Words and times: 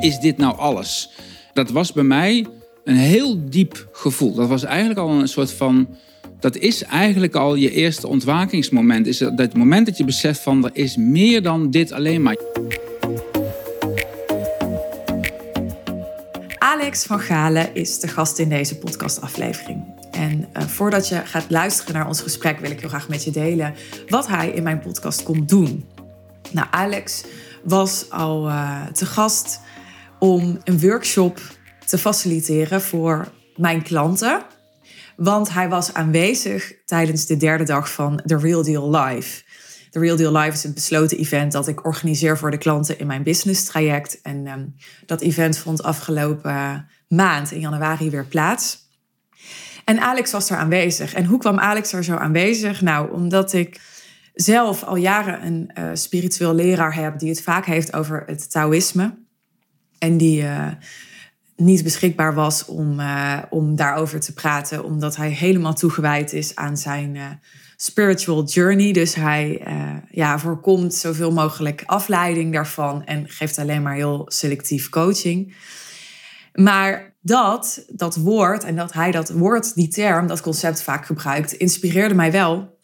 is 0.00 0.18
dit 0.18 0.36
nou 0.36 0.58
alles? 0.58 1.10
Dat 1.52 1.70
was 1.70 1.92
bij 1.92 2.04
mij 2.04 2.46
een 2.84 2.96
heel 2.96 3.48
diep 3.48 3.88
gevoel. 3.92 4.34
Dat 4.34 4.48
was 4.48 4.64
eigenlijk 4.64 4.98
al 4.98 5.10
een 5.10 5.28
soort 5.28 5.52
van. 5.52 5.88
Dat 6.40 6.56
is 6.56 6.82
eigenlijk 6.82 7.34
al 7.34 7.54
je 7.54 7.70
eerste 7.70 8.06
ontwakingsmoment. 8.06 9.06
Is 9.06 9.18
dat 9.18 9.38
het 9.38 9.54
moment 9.54 9.86
dat 9.86 9.96
je 9.96 10.04
beseft 10.04 10.40
van 10.40 10.64
er 10.64 10.70
is 10.72 10.96
meer 10.96 11.42
dan 11.42 11.70
dit 11.70 11.92
alleen 11.92 12.22
maar. 12.22 12.36
Alex 16.58 17.04
van 17.04 17.20
Galen 17.20 17.74
is 17.74 17.98
de 17.98 18.08
gast 18.08 18.38
in 18.38 18.48
deze 18.48 18.78
podcastaflevering. 18.78 19.84
En 20.10 20.48
uh, 20.56 20.62
voordat 20.62 21.08
je 21.08 21.22
gaat 21.24 21.46
luisteren 21.48 21.94
naar 21.94 22.06
ons 22.06 22.20
gesprek, 22.20 22.58
wil 22.58 22.70
ik 22.70 22.80
heel 22.80 22.88
graag 22.88 23.08
met 23.08 23.24
je 23.24 23.30
delen 23.30 23.74
wat 24.08 24.28
hij 24.28 24.50
in 24.50 24.62
mijn 24.62 24.80
podcast 24.80 25.22
komt 25.22 25.48
doen. 25.48 25.84
Nou, 26.50 26.66
Alex 26.70 27.24
was 27.62 28.10
al 28.10 28.48
uh, 28.48 28.86
te 28.86 29.06
gast 29.06 29.60
om 30.20 30.58
een 30.64 30.80
workshop 30.80 31.40
te 31.86 31.98
faciliteren 31.98 32.82
voor 32.82 33.32
mijn 33.56 33.82
klanten. 33.82 34.42
Want 35.16 35.52
hij 35.52 35.68
was 35.68 35.94
aanwezig 35.94 36.72
tijdens 36.84 37.26
de 37.26 37.36
derde 37.36 37.64
dag 37.64 37.92
van 37.92 38.22
The 38.26 38.36
Real 38.36 38.62
Deal 38.62 38.90
Live. 38.90 39.42
The 39.90 39.98
Real 39.98 40.16
Deal 40.16 40.36
Live 40.36 40.52
is 40.52 40.64
een 40.64 40.74
besloten 40.74 41.18
event 41.18 41.52
dat 41.52 41.68
ik 41.68 41.84
organiseer 41.84 42.38
voor 42.38 42.50
de 42.50 42.58
klanten 42.58 42.98
in 42.98 43.06
mijn 43.06 43.22
business 43.22 43.64
traject. 43.64 44.20
En 44.22 44.46
um, 44.46 44.74
dat 45.06 45.20
event 45.20 45.58
vond 45.58 45.82
afgelopen 45.82 46.88
maand 47.08 47.52
in 47.52 47.60
januari 47.60 48.10
weer 48.10 48.26
plaats. 48.26 48.88
En 49.84 50.00
Alex 50.00 50.32
was 50.32 50.50
er 50.50 50.56
aanwezig. 50.56 51.14
En 51.14 51.24
hoe 51.24 51.38
kwam 51.38 51.58
Alex 51.58 51.92
er 51.92 52.04
zo 52.04 52.14
aanwezig? 52.14 52.80
Nou, 52.80 53.12
omdat 53.12 53.52
ik 53.52 53.80
zelf 54.34 54.82
al 54.82 54.96
jaren 54.96 55.46
een 55.46 55.70
uh, 55.78 55.90
spiritueel 55.92 56.54
leraar 56.54 56.94
heb 56.94 57.18
die 57.18 57.28
het 57.28 57.42
vaak 57.42 57.66
heeft 57.66 57.92
over 57.92 58.22
het 58.26 58.50
Taoïsme. 58.50 59.28
En 60.00 60.16
die 60.16 60.42
uh, 60.42 60.66
niet 61.56 61.82
beschikbaar 61.82 62.34
was 62.34 62.64
om, 62.64 63.00
uh, 63.00 63.38
om 63.50 63.76
daarover 63.76 64.20
te 64.20 64.32
praten, 64.32 64.84
omdat 64.84 65.16
hij 65.16 65.30
helemaal 65.30 65.74
toegewijd 65.74 66.32
is 66.32 66.56
aan 66.56 66.76
zijn 66.76 67.40
spiritual 67.76 68.44
journey. 68.44 68.92
Dus 68.92 69.14
hij 69.14 69.62
ja, 70.10 70.38
voorkomt 70.38 70.94
zoveel 70.94 71.32
mogelijk 71.32 71.82
afleiding 71.86 72.52
daarvan 72.52 73.04
en 73.04 73.28
geeft 73.28 73.58
alleen 73.58 73.82
maar 73.82 73.94
heel 73.94 74.22
selectief 74.26 74.88
coaching. 74.88 75.54
Maar 76.52 77.14
dat, 77.20 77.84
dat 77.88 78.16
woord 78.16 78.64
en 78.64 78.76
dat 78.76 78.92
hij 78.92 79.10
dat 79.10 79.30
woord, 79.30 79.74
die 79.74 79.88
term, 79.88 80.26
dat 80.26 80.40
concept 80.40 80.82
vaak 80.82 81.06
gebruikt, 81.06 81.52
inspireerde 81.52 82.14
mij 82.14 82.32
wel 82.32 82.78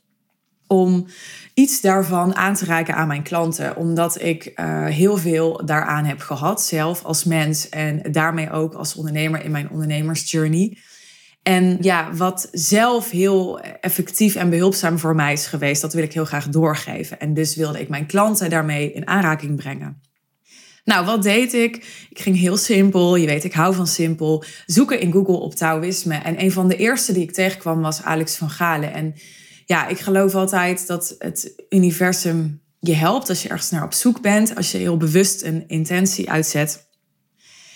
om 0.66 1.06
iets 1.54 1.80
daarvan 1.80 2.36
aan 2.36 2.54
te 2.54 2.64
reiken 2.64 2.94
aan 2.94 3.08
mijn 3.08 3.22
klanten. 3.22 3.76
Omdat 3.76 4.22
ik 4.22 4.52
uh, 4.54 4.86
heel 4.86 5.16
veel 5.16 5.62
daaraan 5.64 6.04
heb 6.04 6.20
gehad, 6.20 6.62
zelf 6.62 7.04
als 7.04 7.24
mens 7.24 7.68
en 7.68 8.12
daarmee 8.12 8.50
ook 8.50 8.74
als 8.74 8.94
ondernemer 8.94 9.44
in 9.44 9.50
mijn 9.50 9.70
ondernemersjourney. 9.70 10.76
En 11.42 11.76
ja, 11.80 12.12
wat 12.14 12.48
zelf 12.52 13.10
heel 13.10 13.60
effectief 13.60 14.34
en 14.34 14.50
behulpzaam 14.50 14.98
voor 14.98 15.14
mij 15.14 15.32
is 15.32 15.46
geweest, 15.46 15.80
dat 15.80 15.92
wil 15.92 16.02
ik 16.02 16.12
heel 16.12 16.24
graag 16.24 16.48
doorgeven. 16.48 17.20
En 17.20 17.34
dus 17.34 17.56
wilde 17.56 17.80
ik 17.80 17.88
mijn 17.88 18.06
klanten 18.06 18.50
daarmee 18.50 18.92
in 18.92 19.06
aanraking 19.06 19.56
brengen. 19.56 20.00
Nou, 20.84 21.06
wat 21.06 21.22
deed 21.22 21.52
ik? 21.52 21.76
Ik 22.10 22.18
ging 22.18 22.36
heel 22.36 22.56
simpel. 22.56 23.16
Je 23.16 23.26
weet, 23.26 23.44
ik 23.44 23.52
hou 23.52 23.74
van 23.74 23.86
simpel. 23.86 24.44
Zoeken 24.66 25.00
in 25.00 25.12
Google 25.12 25.36
op 25.36 25.54
Taoïsme. 25.54 26.14
En 26.14 26.42
een 26.42 26.52
van 26.52 26.68
de 26.68 26.76
eerste 26.76 27.12
die 27.12 27.22
ik 27.22 27.32
tegenkwam 27.32 27.80
was 27.80 28.02
Alex 28.02 28.36
van 28.36 28.50
Galen. 28.50 28.92
En 28.92 29.14
ja, 29.66 29.86
ik 29.86 29.98
geloof 29.98 30.34
altijd 30.34 30.86
dat 30.86 31.14
het 31.18 31.64
universum 31.68 32.60
je 32.80 32.94
helpt 32.94 33.28
als 33.28 33.42
je 33.42 33.48
ergens 33.48 33.70
naar 33.70 33.84
op 33.84 33.92
zoek 33.92 34.20
bent. 34.20 34.56
Als 34.56 34.72
je 34.72 34.78
heel 34.78 34.96
bewust 34.96 35.42
een 35.42 35.64
intentie 35.66 36.30
uitzet. 36.30 36.88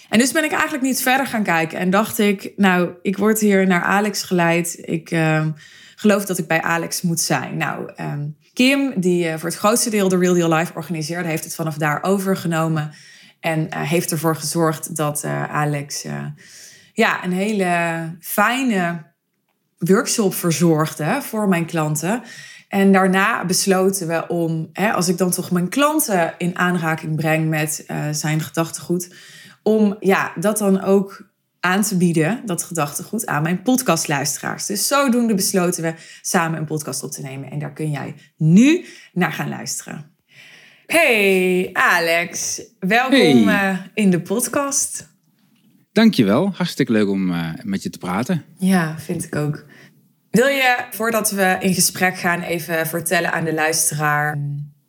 En 0.08 0.18
dus 0.18 0.32
ben 0.32 0.44
ik 0.44 0.52
eigenlijk 0.52 0.82
niet 0.82 1.02
verder 1.02 1.26
gaan 1.26 1.42
kijken. 1.42 1.78
En 1.78 1.90
dacht 1.90 2.18
ik, 2.18 2.52
nou, 2.56 2.90
ik 3.02 3.16
word 3.16 3.40
hier 3.40 3.66
naar 3.66 3.82
Alex 3.82 4.22
geleid. 4.22 4.78
Ik 4.80 5.10
uh, 5.10 5.46
geloof 5.94 6.24
dat 6.24 6.38
ik 6.38 6.46
bij 6.46 6.62
Alex 6.62 7.02
moet 7.02 7.20
zijn. 7.20 7.56
Nou, 7.56 7.92
um, 8.00 8.36
Kim, 8.52 9.00
die 9.00 9.24
uh, 9.24 9.36
voor 9.36 9.48
het 9.48 9.58
grootste 9.58 9.90
deel 9.90 10.08
de 10.08 10.18
Real 10.18 10.34
Deal 10.34 10.52
Live 10.52 10.72
organiseerde, 10.74 11.28
heeft 11.28 11.44
het 11.44 11.54
vanaf 11.54 11.76
daar 11.76 12.02
overgenomen. 12.02 12.92
En 13.40 13.60
uh, 13.60 13.80
heeft 13.80 14.10
ervoor 14.10 14.36
gezorgd 14.36 14.96
dat 14.96 15.24
uh, 15.24 15.54
Alex 15.54 16.06
ja, 16.92 17.24
een 17.24 17.32
hele 17.32 18.16
fijne 18.20 19.09
workshop 19.88 20.34
verzorgde 20.34 21.18
voor 21.22 21.48
mijn 21.48 21.66
klanten. 21.66 22.22
En 22.68 22.92
daarna 22.92 23.44
besloten 23.44 24.08
we 24.08 24.28
om, 24.28 24.68
hè, 24.72 24.92
als 24.92 25.08
ik 25.08 25.18
dan 25.18 25.30
toch 25.30 25.50
mijn 25.50 25.68
klanten 25.68 26.34
in 26.38 26.58
aanraking 26.58 27.16
breng 27.16 27.48
met 27.48 27.84
zijn 28.12 28.40
gedachtegoed, 28.40 29.14
om 29.62 29.96
ja, 30.00 30.32
dat 30.36 30.58
dan 30.58 30.82
ook 30.82 31.28
aan 31.60 31.82
te 31.82 31.96
bieden, 31.96 32.42
dat 32.44 32.62
gedachtegoed, 32.62 33.26
aan 33.26 33.42
mijn 33.42 33.62
podcastluisteraars. 33.62 34.66
Dus 34.66 34.86
zodoende 34.86 35.34
besloten 35.34 35.82
we 35.82 35.94
samen 36.22 36.58
een 36.58 36.64
podcast 36.64 37.02
op 37.02 37.10
te 37.10 37.22
nemen. 37.22 37.50
En 37.50 37.58
daar 37.58 37.72
kun 37.72 37.90
jij 37.90 38.14
nu 38.36 38.84
naar 39.12 39.32
gaan 39.32 39.48
luisteren. 39.48 40.10
Hey 40.86 41.70
Alex, 41.72 42.62
welkom 42.78 43.48
Hey. 43.48 43.70
eh, 43.70 43.78
in 43.94 44.10
de 44.10 44.20
podcast. 44.20 45.08
Dankjewel. 45.92 46.52
Hartstikke 46.54 46.92
leuk 46.92 47.08
om 47.08 47.32
eh, 47.32 47.48
met 47.62 47.82
je 47.82 47.90
te 47.90 47.98
praten. 47.98 48.44
Ja, 48.58 48.98
vind 48.98 49.24
ik 49.24 49.36
ook. 49.36 49.64
Wil 50.30 50.46
je, 50.46 50.86
voordat 50.90 51.30
we 51.30 51.56
in 51.60 51.74
gesprek 51.74 52.18
gaan, 52.18 52.40
even 52.40 52.86
vertellen 52.86 53.32
aan 53.32 53.44
de 53.44 53.54
luisteraar 53.54 54.38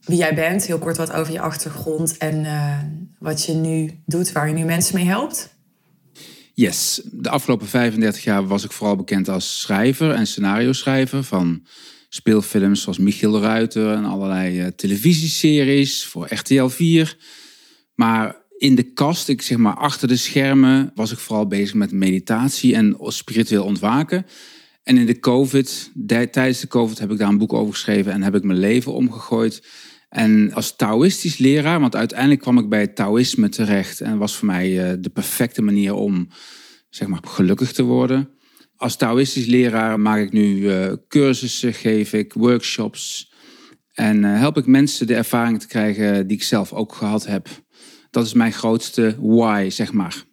wie 0.01 0.17
jij 0.17 0.35
bent? 0.35 0.65
Heel 0.65 0.79
kort 0.79 0.97
wat 0.97 1.11
over 1.11 1.33
je 1.33 1.39
achtergrond 1.39 2.17
en 2.17 2.45
eh, 2.45 2.77
wat 3.19 3.45
je 3.45 3.53
nu 3.53 4.01
doet, 4.05 4.31
waar 4.31 4.47
je 4.47 4.53
nu 4.53 4.63
mensen 4.63 4.95
mee 4.95 5.05
helpt? 5.05 5.55
Yes, 6.53 7.01
de 7.11 7.29
afgelopen 7.29 7.67
35 7.67 8.23
jaar 8.23 8.47
was 8.47 8.63
ik 8.63 8.71
vooral 8.71 8.95
bekend 8.95 9.29
als 9.29 9.59
schrijver 9.59 10.11
en 10.11 10.27
scenario-schrijver 10.27 11.23
van 11.23 11.65
speelfilms 12.09 12.81
zoals 12.81 12.97
Michiel 12.97 13.31
de 13.31 13.39
Ruiter 13.39 13.93
en 13.93 14.05
allerlei 14.05 14.59
eh, 14.59 14.67
televisieseries 14.67 16.05
voor 16.05 16.33
RTL 16.33 16.67
4. 16.67 17.17
Maar 17.95 18.40
in 18.61 18.75
de 18.75 18.83
kast, 18.93 19.29
ik 19.29 19.41
zeg 19.41 19.57
maar 19.57 19.75
achter 19.75 20.07
de 20.07 20.15
schermen, 20.15 20.91
was 20.95 21.11
ik 21.11 21.17
vooral 21.17 21.47
bezig 21.47 21.73
met 21.73 21.91
meditatie 21.91 22.75
en 22.75 22.95
spiritueel 22.99 23.63
ontwaken. 23.63 24.25
En 24.83 24.97
in 24.97 25.05
de 25.05 25.19
COVID, 25.19 25.91
de- 25.93 26.29
tijdens 26.29 26.59
de 26.59 26.67
COVID, 26.67 26.99
heb 26.99 27.11
ik 27.11 27.17
daar 27.17 27.29
een 27.29 27.37
boek 27.37 27.53
over 27.53 27.73
geschreven 27.73 28.11
en 28.11 28.21
heb 28.23 28.35
ik 28.35 28.43
mijn 28.43 28.59
leven 28.59 28.93
omgegooid. 28.93 29.67
En 30.09 30.53
als 30.53 30.75
Taoïstisch 30.75 31.37
leraar, 31.37 31.79
want 31.79 31.95
uiteindelijk 31.95 32.41
kwam 32.41 32.57
ik 32.57 32.69
bij 32.69 32.79
het 32.79 32.95
Taoïsme 32.95 33.49
terecht 33.49 34.01
en 34.01 34.17
was 34.17 34.35
voor 34.35 34.47
mij 34.47 34.91
eh, 34.91 34.97
de 34.99 35.09
perfecte 35.09 35.61
manier 35.61 35.93
om 35.93 36.27
zeg 36.89 37.07
maar, 37.07 37.19
gelukkig 37.27 37.71
te 37.71 37.83
worden. 37.83 38.29
Als 38.75 38.95
Taoïstisch 38.95 39.45
leraar 39.45 39.99
maak 39.99 40.19
ik 40.19 40.31
nu 40.31 40.69
eh, 40.69 40.93
cursussen, 41.07 41.73
geef 41.73 42.13
ik 42.13 42.33
workshops 42.33 43.33
en 43.93 44.23
eh, 44.23 44.39
help 44.39 44.57
ik 44.57 44.65
mensen 44.65 45.07
de 45.07 45.15
ervaring 45.15 45.59
te 45.59 45.67
krijgen 45.67 46.27
die 46.27 46.37
ik 46.37 46.43
zelf 46.43 46.73
ook 46.73 46.93
gehad 46.93 47.25
heb. 47.25 47.47
Dat 48.11 48.25
is 48.25 48.33
mijn 48.33 48.53
grootste 48.53 49.15
why, 49.19 49.69
zeg 49.69 49.91
maar. 49.93 50.23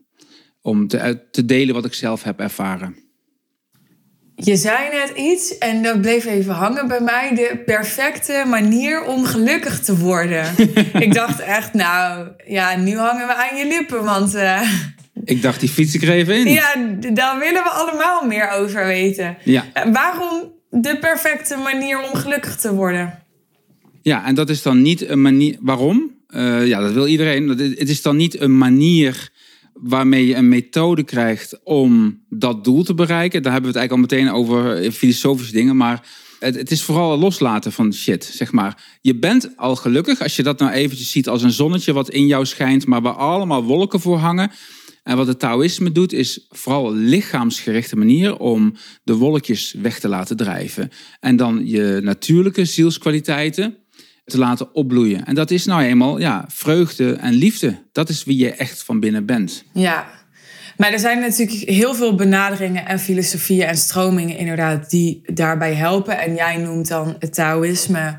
Om 0.63 0.89
te, 0.89 1.45
delen 1.45 1.75
wat 1.75 1.85
ik 1.85 1.95
zelf 1.95 2.23
heb 2.23 2.41
ervaren. 2.41 2.97
Je 4.35 4.57
zei 4.57 4.89
net 4.93 5.13
iets 5.17 5.59
en 5.59 5.83
dat 5.83 6.01
bleef 6.01 6.25
even 6.25 6.55
hangen 6.55 6.89
bij 6.89 7.01
mij. 7.01 7.35
De 7.35 7.63
perfecte 7.65 8.45
manier 8.47 9.05
om 9.05 9.25
gelukkig 9.25 9.81
te 9.81 9.99
worden. 9.99 10.55
ik 11.05 11.15
dacht 11.15 11.41
echt, 11.41 11.75
nou 11.75 12.29
ja, 12.47 12.77
nu 12.77 12.97
hangen 12.97 13.27
we 13.27 13.35
aan 13.35 13.57
je 13.57 13.67
lippen. 13.67 14.05
Want 14.05 14.35
eh, 14.35 14.73
Ik 15.25 15.43
dacht, 15.43 15.61
die 15.61 15.69
fiets 15.69 15.95
ik 15.95 16.03
er 16.03 16.11
even 16.11 16.35
in. 16.35 16.49
ja, 16.53 16.75
daar 17.13 17.39
willen 17.39 17.63
we 17.63 17.69
allemaal 17.71 18.27
meer 18.27 18.51
over 18.51 18.87
weten. 18.87 19.37
Ja. 19.45 19.65
Eh, 19.73 19.93
Waarom 19.93 20.53
de 20.71 20.99
perfecte 20.99 21.57
manier 21.57 21.99
om 21.99 22.15
gelukkig 22.15 22.57
te 22.57 22.75
worden? 22.75 23.23
Ja, 24.03 24.25
en 24.27 24.35
dat 24.35 24.49
is 24.51 24.63
dan 24.63 24.83
niet 24.83 25.09
een 25.09 25.23
manier. 25.23 25.57
Waarom? 25.61 26.17
Eh, 26.29 26.67
ja, 26.67 26.81
dat 26.81 26.93
wil 26.93 27.07
iedereen. 27.07 27.49
Het 27.49 27.89
is 27.89 28.03
dan 28.03 28.17
niet 28.17 28.41
een 28.41 28.59
manier 28.59 29.31
waarmee 29.73 30.27
je 30.27 30.35
een 30.35 30.49
methode 30.49 31.03
krijgt 31.03 31.61
om 31.65 32.23
dat 32.29 32.65
doel 32.65 32.85
te 32.85 32.95
bereiken. 32.95 33.43
Daar 33.43 33.53
hebben 33.53 33.73
we 33.73 33.79
het 33.79 33.89
eigenlijk 33.89 34.13
al 34.13 34.19
meteen 34.19 34.41
over 34.41 34.77
eh, 34.77 34.91
filosofische 34.91 35.53
dingen. 35.53 35.77
Maar 35.77 36.07
het, 36.39 36.55
het 36.55 36.71
is 36.71 36.83
vooral 36.83 37.19
loslaten 37.19 37.73
van 37.73 37.95
shit, 37.95 38.25
zeg 38.25 38.53
maar. 38.53 38.99
Je 39.01 39.17
bent 39.17 39.57
al 39.57 39.77
gelukkig 39.77 40.23
als 40.23 40.37
je 40.37 40.43
dat 40.43 40.59
nou 40.59 40.73
eventjes 40.73 41.11
ziet 41.11 41.29
als 41.29 41.43
een 41.43 41.51
zonnetje 41.51 41.93
wat 41.93 42.11
in 42.11 42.27
jou 42.27 42.47
schijnt, 42.47 42.87
maar 42.87 43.03
waar 43.03 43.15
allemaal 43.15 43.65
wolken 43.65 44.01
voor 44.01 44.19
hangen. 44.19 44.51
En 45.03 45.17
wat 45.17 45.27
het 45.27 45.39
Taoïsme 45.39 45.93
doet, 45.93 46.13
is 46.13 46.47
vooral 46.49 46.91
een 46.91 47.05
lichaamsgerichte 47.05 47.97
manier 47.97 48.37
om 48.37 48.75
de 49.03 49.15
wolkjes 49.15 49.75
weg 49.83 49.99
te 49.99 50.09
laten 50.09 50.37
drijven. 50.37 50.91
En 51.21 51.37
dan 51.37 51.67
je 51.67 52.01
natuurlijke 52.03 52.65
zielskwaliteiten 52.65 53.77
te 54.29 54.39
laten 54.39 54.75
opbloeien. 54.75 55.25
En 55.25 55.35
dat 55.35 55.51
is 55.51 55.65
nou 55.65 55.83
eenmaal 55.83 56.19
ja, 56.19 56.45
vreugde 56.49 57.13
en 57.13 57.33
liefde. 57.33 57.83
Dat 57.93 58.09
is 58.09 58.25
wie 58.25 58.39
je 58.39 58.53
echt 58.53 58.83
van 58.83 59.01
binnen 59.01 59.27
bent. 59.27 59.65
Ja, 59.73 60.07
maar 60.79 60.93
er 60.93 60.99
zijn 60.99 61.21
natuurlijk 61.21 61.69
heel 61.69 61.95
veel 61.95 62.15
benaderingen 62.15 62.87
en 62.87 62.99
filosofieën 62.99 63.67
en 63.67 63.77
stromingen 63.77 64.37
inderdaad 64.37 64.91
die 64.91 65.23
daarbij 65.25 65.75
helpen. 65.75 66.19
En 66.19 66.35
jij 66.35 66.57
noemt 66.57 66.89
dan 66.89 67.17
het 67.19 67.35
Taoïsme, 67.35 68.19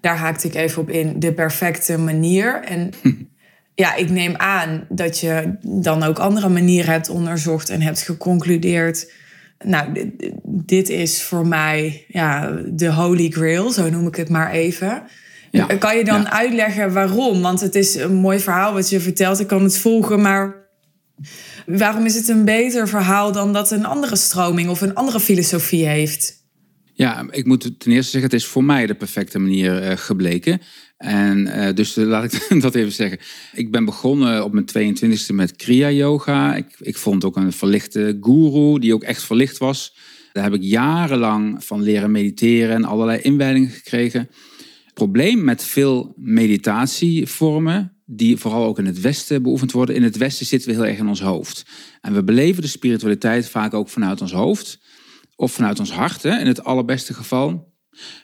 daar 0.00 0.16
haakte 0.16 0.46
ik 0.46 0.54
even 0.54 0.82
op 0.82 0.90
in, 0.90 1.20
de 1.20 1.32
perfecte 1.32 1.98
manier. 1.98 2.62
En 2.62 2.90
ja, 3.74 3.94
ik 3.94 4.10
neem 4.10 4.36
aan 4.36 4.86
dat 4.88 5.18
je 5.18 5.56
dan 5.60 6.02
ook 6.02 6.18
andere 6.18 6.48
manieren 6.48 6.92
hebt 6.92 7.08
onderzocht 7.08 7.70
en 7.70 7.80
hebt 7.80 8.02
geconcludeerd. 8.02 9.12
Nou, 9.64 10.12
dit, 10.44 10.88
is 10.88 11.22
voor 11.22 11.46
mij 11.46 12.04
ja, 12.08 12.58
de 12.66 12.92
holy 12.92 13.30
grail, 13.30 13.70
zo 13.70 13.90
noem 13.90 14.06
ik 14.06 14.16
het 14.16 14.28
maar 14.28 14.50
even. 14.50 15.02
Ja, 15.52 15.66
kan 15.66 15.96
je 15.96 16.04
dan 16.04 16.28
uitleggen 16.28 16.92
waarom? 16.92 17.40
Want 17.40 17.60
het 17.60 17.74
is 17.74 17.94
een 17.94 18.14
mooi 18.14 18.38
verhaal 18.38 18.72
wat 18.72 18.90
je 18.90 19.00
vertelt. 19.00 19.40
Ik 19.40 19.46
kan 19.46 19.62
het 19.62 19.78
volgen, 19.78 20.20
maar 20.20 20.68
waarom 21.66 22.04
is 22.04 22.14
het 22.14 22.28
een 22.28 22.44
beter 22.44 22.88
verhaal 22.88 23.32
dan 23.32 23.52
dat 23.52 23.70
een 23.70 23.84
andere 23.84 24.16
stroming 24.16 24.68
of 24.68 24.80
een 24.80 24.94
andere 24.94 25.20
filosofie 25.20 25.86
heeft? 25.86 26.40
Ja, 26.94 27.26
ik 27.30 27.46
moet 27.46 27.60
ten 27.60 27.92
eerste 27.92 28.10
zeggen, 28.10 28.30
het 28.30 28.40
is 28.40 28.46
voor 28.46 28.64
mij 28.64 28.86
de 28.86 28.94
perfecte 28.94 29.38
manier 29.38 29.82
uh, 29.82 29.96
gebleken. 29.96 30.60
En 30.96 31.46
uh, 31.46 31.74
dus 31.74 31.96
uh, 31.96 32.06
laat 32.06 32.32
ik 32.32 32.46
dat 32.62 32.74
even 32.74 32.92
zeggen. 32.92 33.18
Ik 33.52 33.70
ben 33.70 33.84
begonnen 33.84 34.44
op 34.44 34.52
mijn 34.52 34.96
22e 34.96 35.34
met 35.34 35.56
Kriya 35.56 35.90
Yoga. 35.90 36.54
Ik, 36.54 36.76
ik 36.78 36.96
vond 36.96 37.24
ook 37.24 37.36
een 37.36 37.52
verlichte 37.52 38.18
guru 38.20 38.78
die 38.78 38.94
ook 38.94 39.02
echt 39.02 39.22
verlicht 39.22 39.58
was. 39.58 39.96
Daar 40.32 40.44
heb 40.44 40.54
ik 40.54 40.62
jarenlang 40.62 41.64
van 41.64 41.82
leren 41.82 42.10
mediteren 42.10 42.74
en 42.74 42.84
allerlei 42.84 43.20
inwijdingen 43.20 43.70
gekregen. 43.70 44.28
Probleem 44.94 45.44
met 45.44 45.64
veel 45.64 46.12
meditatievormen, 46.16 47.96
die 48.04 48.36
vooral 48.36 48.64
ook 48.64 48.78
in 48.78 48.86
het 48.86 49.00
Westen 49.00 49.42
beoefend 49.42 49.72
worden. 49.72 49.94
In 49.94 50.02
het 50.02 50.16
Westen 50.16 50.46
zitten 50.46 50.68
we 50.68 50.74
heel 50.74 50.86
erg 50.86 50.98
in 50.98 51.08
ons 51.08 51.20
hoofd. 51.20 51.66
En 52.00 52.14
we 52.14 52.24
beleven 52.24 52.62
de 52.62 52.68
spiritualiteit 52.68 53.48
vaak 53.48 53.74
ook 53.74 53.88
vanuit 53.88 54.20
ons 54.20 54.32
hoofd. 54.32 54.80
Of 55.36 55.52
vanuit 55.52 55.78
ons 55.78 55.92
hart, 55.92 56.22
hè, 56.22 56.38
in 56.38 56.46
het 56.46 56.64
allerbeste 56.64 57.14
geval. 57.14 57.72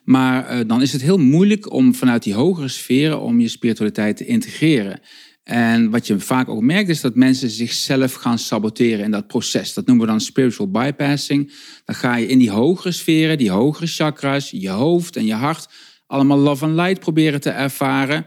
Maar 0.04 0.58
uh, 0.58 0.60
dan 0.66 0.82
is 0.82 0.92
het 0.92 1.02
heel 1.02 1.18
moeilijk 1.18 1.72
om 1.72 1.94
vanuit 1.94 2.22
die 2.22 2.34
hogere 2.34 2.68
sferen 2.68 3.20
om 3.20 3.40
je 3.40 3.48
spiritualiteit 3.48 4.16
te 4.16 4.24
integreren. 4.24 5.00
En 5.42 5.90
wat 5.90 6.06
je 6.06 6.20
vaak 6.20 6.48
ook 6.48 6.62
merkt 6.62 6.88
is 6.88 7.00
dat 7.00 7.14
mensen 7.14 7.50
zichzelf 7.50 8.12
gaan 8.12 8.38
saboteren 8.38 9.04
in 9.04 9.10
dat 9.10 9.26
proces. 9.26 9.74
Dat 9.74 9.86
noemen 9.86 10.06
we 10.06 10.10
dan 10.10 10.20
spiritual 10.20 10.70
bypassing. 10.70 11.52
Dan 11.84 11.94
ga 11.94 12.16
je 12.16 12.26
in 12.26 12.38
die 12.38 12.50
hogere 12.50 12.92
sferen, 12.92 13.38
die 13.38 13.50
hogere 13.50 13.86
chakras, 13.86 14.50
je 14.50 14.68
hoofd 14.68 15.16
en 15.16 15.26
je 15.26 15.34
hart, 15.34 15.68
allemaal 16.08 16.38
love 16.38 16.64
and 16.64 16.74
light 16.74 17.00
proberen 17.00 17.40
te 17.40 17.50
ervaren. 17.50 18.26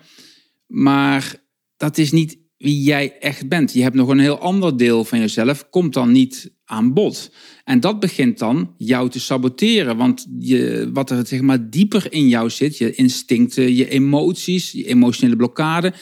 Maar 0.68 1.36
dat 1.78 1.98
is 1.98 2.12
niet 2.12 2.40
wie 2.58 2.82
jij 2.82 3.18
echt 3.20 3.48
bent. 3.48 3.74
Je 3.74 3.82
hebt 3.82 3.96
nog 3.96 4.10
een 4.10 4.20
heel 4.20 4.40
ander 4.40 4.78
deel 4.78 5.04
van 5.04 5.20
jezelf, 5.20 5.70
komt 5.70 5.94
dan 5.94 6.12
niet 6.12 6.54
aan 6.66 6.94
bod. 6.94 7.32
En 7.64 7.80
dat 7.80 8.00
begint 8.00 8.40
dan 8.40 8.74
jou 8.78 9.10
te 9.10 9.20
saboteren. 9.20 9.98
Want 9.98 10.28
je, 10.40 10.90
wat 10.94 11.10
er 11.10 11.28
zeg 11.28 11.42
maar 11.42 11.70
dieper 11.70 12.14
in 12.14 12.28
jou 12.28 12.50
zit, 12.50 12.78
je 12.78 12.94
instincten, 12.94 13.76
je 13.76 13.90
emoties, 13.90 14.72
je 14.72 14.88
emotionele 14.88 15.36
blokkade, 15.36 15.94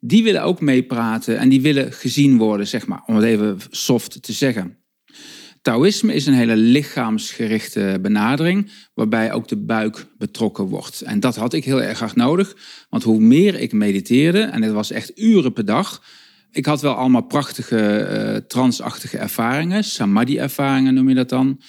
die 0.00 0.22
willen 0.22 0.42
ook 0.42 0.60
meepraten 0.60 1.38
en 1.38 1.48
die 1.48 1.60
willen 1.60 1.92
gezien 1.92 2.36
worden, 2.38 2.66
zeg 2.66 2.86
maar, 2.86 3.02
om 3.06 3.14
het 3.14 3.24
even 3.24 3.58
soft 3.70 4.22
te 4.22 4.32
zeggen. 4.32 4.78
Taoïsme 5.66 6.14
is 6.14 6.26
een 6.26 6.34
hele 6.34 6.56
lichaamsgerichte 6.56 7.98
benadering, 8.02 8.70
waarbij 8.94 9.32
ook 9.32 9.48
de 9.48 9.56
buik 9.56 10.06
betrokken 10.18 10.64
wordt. 10.64 11.00
En 11.00 11.20
dat 11.20 11.36
had 11.36 11.52
ik 11.52 11.64
heel 11.64 11.82
erg 11.82 11.98
hard 11.98 12.16
nodig, 12.16 12.56
want 12.88 13.02
hoe 13.02 13.20
meer 13.20 13.60
ik 13.60 13.72
mediteerde, 13.72 14.40
en 14.40 14.62
het 14.62 14.72
was 14.72 14.90
echt 14.90 15.18
uren 15.18 15.52
per 15.52 15.64
dag, 15.64 16.02
ik 16.50 16.66
had 16.66 16.80
wel 16.80 16.94
allemaal 16.94 17.22
prachtige 17.22 18.08
uh, 18.10 18.36
transachtige 18.36 19.18
ervaringen, 19.18 19.84
samadhi-ervaringen 19.84 20.94
noem 20.94 21.08
je 21.08 21.14
dat 21.14 21.28
dan. 21.28 21.60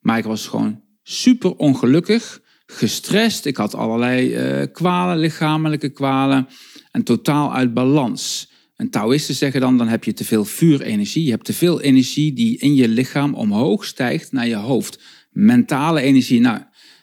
Maar 0.00 0.18
ik 0.18 0.24
was 0.24 0.46
gewoon 0.46 0.80
super 1.02 1.56
ongelukkig, 1.56 2.40
gestrest. 2.66 3.46
Ik 3.46 3.56
had 3.56 3.74
allerlei 3.74 4.36
uh, 4.60 4.66
kwalen, 4.72 5.18
lichamelijke 5.18 5.88
kwalen 5.88 6.48
en 6.90 7.02
totaal 7.02 7.54
uit 7.54 7.74
balans. 7.74 8.51
En 8.82 8.90
Taoïsten 8.90 9.34
zeggen 9.34 9.60
dan, 9.60 9.78
dan 9.78 9.88
heb 9.88 10.04
je 10.04 10.12
te 10.12 10.24
veel 10.24 10.44
vuurenergie. 10.44 11.24
Je 11.24 11.30
hebt 11.30 11.44
te 11.44 11.52
veel 11.52 11.80
energie 11.80 12.32
die 12.32 12.58
in 12.58 12.74
je 12.74 12.88
lichaam 12.88 13.34
omhoog 13.34 13.84
stijgt 13.84 14.32
naar 14.32 14.46
je 14.46 14.54
hoofd. 14.54 15.00
Mentale 15.30 16.00
energie. 16.00 16.40
Nou, 16.40 16.60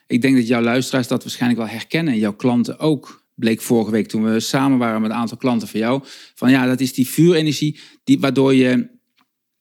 ik 0.08 0.22
denk 0.22 0.36
dat 0.36 0.48
jouw 0.48 0.62
luisteraars 0.62 1.08
dat 1.08 1.24
waarschijnlijk 1.24 1.62
wel 1.62 1.70
herkennen. 1.70 2.18
Jouw 2.18 2.34
klanten 2.36 2.80
ook 2.80 3.28
bleek 3.36 3.62
vorige 3.62 3.92
week 3.92 4.08
toen 4.08 4.24
we 4.24 4.40
samen 4.40 4.78
waren 4.78 5.02
met 5.02 5.12
een 5.12 5.18
aantal 5.18 5.38
klanten 5.38 5.68
van 5.68 5.80
jou. 5.80 6.02
Van 6.36 6.52
ja, 6.52 6.66
dat 6.66 6.80
is 6.80 6.94
die 6.94 7.08
vuurenergie 7.08 7.80
die, 8.04 8.20
waardoor 8.20 8.56
je 8.56 8.90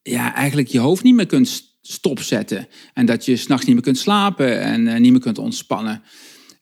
ja, 0.03 0.35
eigenlijk 0.35 0.69
je 0.69 0.79
hoofd 0.79 1.03
niet 1.03 1.15
meer 1.15 1.27
kunt 1.27 1.77
stopzetten. 1.81 2.69
En 2.95 3.07
dat 3.07 3.25
je 3.25 3.37
s'nachts 3.37 3.65
niet 3.67 3.75
meer 3.75 3.85
kunt 3.85 3.99
slapen 3.99 4.61
en 4.61 4.87
uh, 4.87 4.97
niet 4.97 5.13
meer 5.13 5.21
kunt 5.21 5.39
ontspannen. 5.39 6.03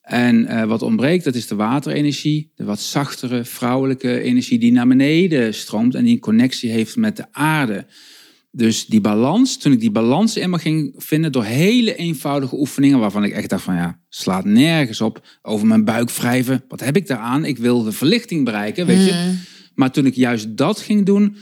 En 0.07 0.43
uh, 0.43 0.65
wat 0.65 0.83
ontbreekt, 0.83 1.25
dat 1.25 1.35
is 1.35 1.47
de 1.47 1.55
waterenergie, 1.55 2.51
de 2.55 2.65
wat 2.65 2.81
zachtere 2.81 3.45
vrouwelijke 3.45 4.21
energie 4.21 4.59
die 4.59 4.73
naar 4.73 4.87
beneden 4.87 5.55
stroomt 5.55 5.95
en 5.95 6.05
die 6.05 6.13
een 6.13 6.21
connectie 6.21 6.71
heeft 6.71 6.97
met 6.97 7.17
de 7.17 7.25
aarde. 7.33 7.87
Dus 8.51 8.87
die 8.87 9.01
balans, 9.01 9.57
toen 9.57 9.73
ik 9.73 9.81
die 9.81 9.91
balans 9.91 10.37
in 10.37 10.51
me 10.51 10.59
ging 10.59 10.95
vinden 10.97 11.33
door 11.33 11.45
hele 11.45 11.97
eenvoudige 11.97 12.59
oefeningen, 12.59 12.99
waarvan 12.99 13.25
ik 13.25 13.33
echt 13.33 13.49
dacht 13.49 13.63
van 13.63 13.75
ja, 13.75 14.01
slaat 14.09 14.45
nergens 14.45 15.01
op. 15.01 15.27
Over 15.43 15.67
mijn 15.67 15.85
buik 15.85 16.11
wrijven, 16.11 16.65
wat 16.69 16.81
heb 16.81 16.97
ik 16.97 17.07
daaraan? 17.07 17.45
Ik 17.45 17.59
wil 17.59 17.83
de 17.83 17.93
verlichting 17.93 18.45
bereiken, 18.45 18.87
weet 18.87 19.05
je. 19.05 19.13
Mm. 19.13 19.39
Maar 19.75 19.91
toen 19.91 20.07
ik 20.07 20.15
juist 20.15 20.57
dat 20.57 20.81
ging 20.81 21.07
doen, 21.07 21.37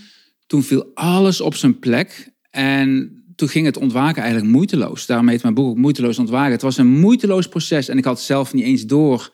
toen 0.47 0.63
viel 0.63 0.91
alles 0.95 1.41
op 1.41 1.55
zijn 1.55 1.79
plek. 1.79 2.33
En 2.51 3.13
toen 3.37 3.49
ging 3.49 3.67
het 3.67 3.77
ontwaken 3.77 4.23
eigenlijk 4.23 4.53
moeiteloos. 4.53 5.07
Daarom 5.07 5.29
heet 5.29 5.43
mijn 5.43 5.55
boek 5.55 5.69
ook 5.69 5.77
Moeiteloos 5.77 6.19
Ontwaken. 6.19 6.53
Het 6.53 6.63
was 6.63 6.77
een 6.77 6.99
moeiteloos 7.01 7.49
proces 7.49 7.89
en 7.89 7.99
ik 7.99 8.05
had 8.05 8.21
zelf 8.21 8.53
niet 8.53 8.65
eens 8.65 8.87
door 8.87 9.33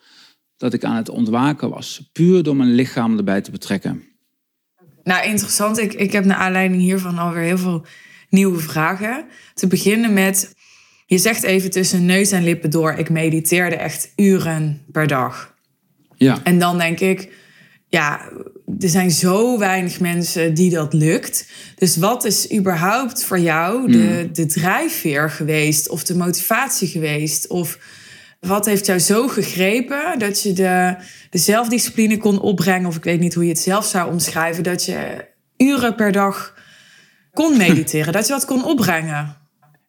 dat 0.57 0.73
ik 0.73 0.83
aan 0.83 0.95
het 0.95 1.09
ontwaken 1.09 1.69
was. 1.69 2.09
Puur 2.11 2.43
door 2.43 2.55
mijn 2.55 2.73
lichaam 2.73 3.17
erbij 3.17 3.41
te 3.41 3.51
betrekken. 3.51 4.03
Nou, 5.03 5.25
interessant. 5.25 5.77
Ik, 5.77 5.93
ik 5.93 6.11
heb 6.11 6.25
naar 6.25 6.37
aanleiding 6.37 6.81
hiervan 6.81 7.17
alweer 7.17 7.43
heel 7.43 7.57
veel 7.57 7.85
nieuwe 8.29 8.59
vragen. 8.59 9.25
Te 9.53 9.67
beginnen 9.67 10.13
met, 10.13 10.55
je 11.05 11.17
zegt 11.17 11.43
even 11.43 11.71
tussen 11.71 12.05
neus 12.05 12.31
en 12.31 12.43
lippen 12.43 12.69
door, 12.69 12.93
ik 12.93 13.09
mediteerde 13.09 13.75
echt 13.75 14.13
uren 14.15 14.81
per 14.91 15.07
dag. 15.07 15.55
Ja. 16.15 16.39
En 16.43 16.59
dan 16.59 16.77
denk 16.77 16.99
ik, 16.99 17.29
ja, 17.91 18.29
er 18.79 18.89
zijn 18.89 19.11
zo 19.11 19.57
weinig 19.57 19.99
mensen 19.99 20.53
die 20.53 20.69
dat 20.69 20.93
lukt. 20.93 21.47
Dus 21.75 21.97
wat 21.97 22.25
is 22.25 22.53
überhaupt 22.53 23.23
voor 23.23 23.39
jou 23.39 23.91
de, 23.91 23.97
hmm. 23.97 24.33
de 24.33 24.45
drijfveer 24.45 25.29
geweest 25.29 25.89
of 25.89 26.03
de 26.03 26.15
motivatie 26.15 26.87
geweest? 26.87 27.47
Of 27.47 27.77
wat 28.39 28.65
heeft 28.65 28.85
jou 28.85 28.99
zo 28.99 29.27
gegrepen 29.27 30.19
dat 30.19 30.41
je 30.41 30.53
de, 30.53 30.95
de 31.29 31.37
zelfdiscipline 31.37 32.17
kon 32.17 32.39
opbrengen, 32.39 32.87
of 32.87 32.95
ik 32.95 33.03
weet 33.03 33.19
niet 33.19 33.33
hoe 33.33 33.43
je 33.43 33.49
het 33.49 33.59
zelf 33.59 33.85
zou 33.85 34.11
omschrijven, 34.11 34.63
dat 34.63 34.85
je 34.85 35.25
uren 35.57 35.95
per 35.95 36.11
dag 36.11 36.55
kon 37.33 37.57
mediteren, 37.57 38.13
dat 38.17 38.27
je 38.27 38.33
dat 38.33 38.45
kon 38.45 38.65
opbrengen? 38.65 39.37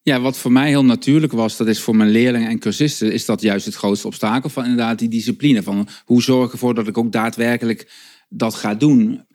Ja, 0.05 0.21
wat 0.21 0.39
voor 0.39 0.53
mij 0.53 0.69
heel 0.69 0.85
natuurlijk 0.85 1.33
was, 1.33 1.57
dat 1.57 1.67
is 1.67 1.81
voor 1.81 1.97
mijn 1.97 2.11
leerlingen 2.11 2.49
en 2.49 2.59
cursisten, 2.59 3.13
is 3.13 3.25
dat 3.25 3.41
juist 3.41 3.65
het 3.65 3.75
grootste 3.75 4.07
obstakel 4.07 4.51
van 4.51 4.63
inderdaad 4.63 4.99
die 4.99 5.09
discipline. 5.09 5.63
Van 5.63 5.89
hoe 6.05 6.23
zorg 6.23 6.47
ik 6.47 6.53
ervoor 6.53 6.75
dat 6.75 6.89
ik 6.89 6.99
ook 6.99 7.13
daadwerkelijk 7.13 7.91
dat 8.29 8.55
ga 8.55 8.75
doen. 8.75 9.27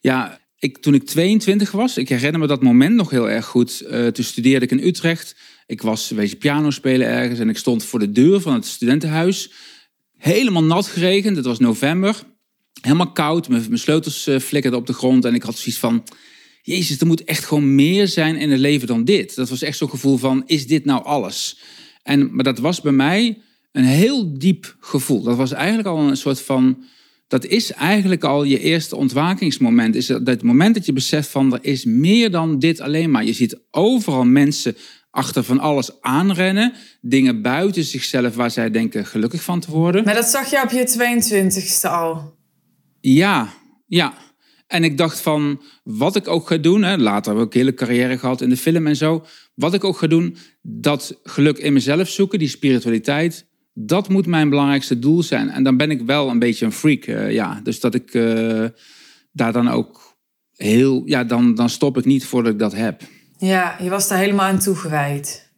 Ja, 0.00 0.40
ik, 0.58 0.78
toen 0.78 0.94
ik 0.94 1.06
22 1.06 1.70
was, 1.70 1.96
ik 1.96 2.08
herinner 2.08 2.40
me 2.40 2.46
dat 2.46 2.62
moment 2.62 2.94
nog 2.94 3.10
heel 3.10 3.30
erg 3.30 3.46
goed. 3.46 3.82
Uh, 3.90 4.06
toen 4.06 4.24
studeerde 4.24 4.64
ik 4.64 4.70
in 4.70 4.86
Utrecht. 4.86 5.36
Ik 5.66 5.82
was 5.82 6.10
wezen 6.10 6.38
piano 6.38 6.70
spelen 6.70 7.06
ergens 7.06 7.38
en 7.38 7.48
ik 7.48 7.56
stond 7.56 7.84
voor 7.84 7.98
de 7.98 8.12
deur 8.12 8.40
van 8.40 8.54
het 8.54 8.66
studentenhuis. 8.66 9.52
Helemaal 10.18 10.64
nat 10.64 10.86
geregend, 10.86 11.36
het 11.36 11.46
was 11.46 11.58
november. 11.58 12.22
Helemaal 12.80 13.12
koud, 13.12 13.48
mijn, 13.48 13.64
mijn 13.66 13.78
sleutels 13.78 14.28
uh, 14.28 14.38
flikkerden 14.38 14.80
op 14.80 14.86
de 14.86 14.92
grond. 14.92 15.24
En 15.24 15.34
ik 15.34 15.42
had 15.42 15.56
zoiets 15.56 15.80
van, 15.80 16.04
jezus, 16.62 17.00
er 17.00 17.06
moet 17.06 17.24
echt 17.24 17.44
gewoon 17.44 17.74
meer 17.74 18.08
zijn 18.08 18.36
in 18.36 18.50
het 18.50 18.60
leven 18.60 18.86
dan 18.86 19.04
dit. 19.04 19.34
Dat 19.34 19.48
was 19.48 19.62
echt 19.62 19.76
zo'n 19.76 19.90
gevoel 19.90 20.16
van, 20.16 20.42
is 20.46 20.66
dit 20.66 20.84
nou 20.84 21.04
alles? 21.04 21.60
En, 22.02 22.34
maar 22.34 22.44
dat 22.44 22.58
was 22.58 22.80
bij 22.80 22.92
mij 22.92 23.38
een 23.72 23.84
heel 23.84 24.38
diep 24.38 24.76
gevoel. 24.80 25.22
Dat 25.22 25.36
was 25.36 25.52
eigenlijk 25.52 25.88
al 25.88 25.98
een 25.98 26.16
soort 26.16 26.40
van 26.40 26.84
dat 27.32 27.44
is 27.44 27.72
eigenlijk 27.72 28.24
al 28.24 28.44
je 28.44 28.60
eerste 28.60 28.96
ontwakingsmoment. 28.96 29.94
Is 29.94 30.06
dat 30.06 30.26
het 30.26 30.42
moment 30.42 30.74
dat 30.74 30.86
je 30.86 30.92
beseft 30.92 31.28
van 31.28 31.52
er 31.52 31.58
is 31.62 31.84
meer 31.84 32.30
dan 32.30 32.58
dit 32.58 32.80
alleen 32.80 33.10
maar. 33.10 33.24
Je 33.24 33.32
ziet 33.32 33.60
overal 33.70 34.24
mensen 34.24 34.76
achter 35.10 35.44
van 35.44 35.58
alles 35.58 36.00
aanrennen. 36.00 36.72
Dingen 37.00 37.42
buiten 37.42 37.84
zichzelf 37.84 38.34
waar 38.34 38.50
zij 38.50 38.70
denken 38.70 39.06
gelukkig 39.06 39.42
van 39.42 39.60
te 39.60 39.70
worden. 39.70 40.04
Maar 40.04 40.14
dat 40.14 40.28
zag 40.28 40.50
je 40.50 40.62
op 40.62 40.70
je 40.70 40.88
22ste 41.82 41.90
al? 41.90 42.34
Ja, 43.00 43.52
ja. 43.86 44.14
En 44.72 44.84
ik 44.84 44.98
dacht 44.98 45.20
van, 45.20 45.60
wat 45.82 46.16
ik 46.16 46.28
ook 46.28 46.46
ga 46.46 46.56
doen, 46.56 46.82
hè, 46.82 46.96
later 46.96 47.36
heb 47.36 47.46
ik 47.46 47.54
een 47.54 47.60
hele 47.60 47.74
carrière 47.74 48.18
gehad 48.18 48.40
in 48.40 48.48
de 48.48 48.56
film 48.56 48.86
en 48.86 48.96
zo. 48.96 49.24
Wat 49.54 49.74
ik 49.74 49.84
ook 49.84 49.98
ga 49.98 50.06
doen, 50.06 50.36
dat 50.62 51.20
geluk 51.22 51.58
in 51.58 51.72
mezelf 51.72 52.08
zoeken, 52.08 52.38
die 52.38 52.48
spiritualiteit, 52.48 53.46
dat 53.74 54.08
moet 54.08 54.26
mijn 54.26 54.48
belangrijkste 54.48 54.98
doel 54.98 55.22
zijn. 55.22 55.50
En 55.50 55.62
dan 55.62 55.76
ben 55.76 55.90
ik 55.90 56.02
wel 56.02 56.28
een 56.28 56.38
beetje 56.38 56.64
een 56.64 56.72
freak. 56.72 57.06
Uh, 57.06 57.32
ja. 57.32 57.60
Dus 57.62 57.80
dat 57.80 57.94
ik 57.94 58.14
uh, 58.14 58.64
daar 59.32 59.52
dan 59.52 59.68
ook 59.68 60.16
heel. 60.52 61.02
Ja, 61.04 61.24
dan, 61.24 61.54
dan 61.54 61.68
stop 61.68 61.98
ik 61.98 62.04
niet 62.04 62.26
voordat 62.26 62.52
ik 62.52 62.58
dat 62.58 62.74
heb. 62.74 63.02
Ja, 63.38 63.76
je 63.82 63.90
was 63.90 64.08
daar 64.08 64.18
helemaal 64.18 64.46
aan 64.46 64.58
toegewijd. 64.58 65.51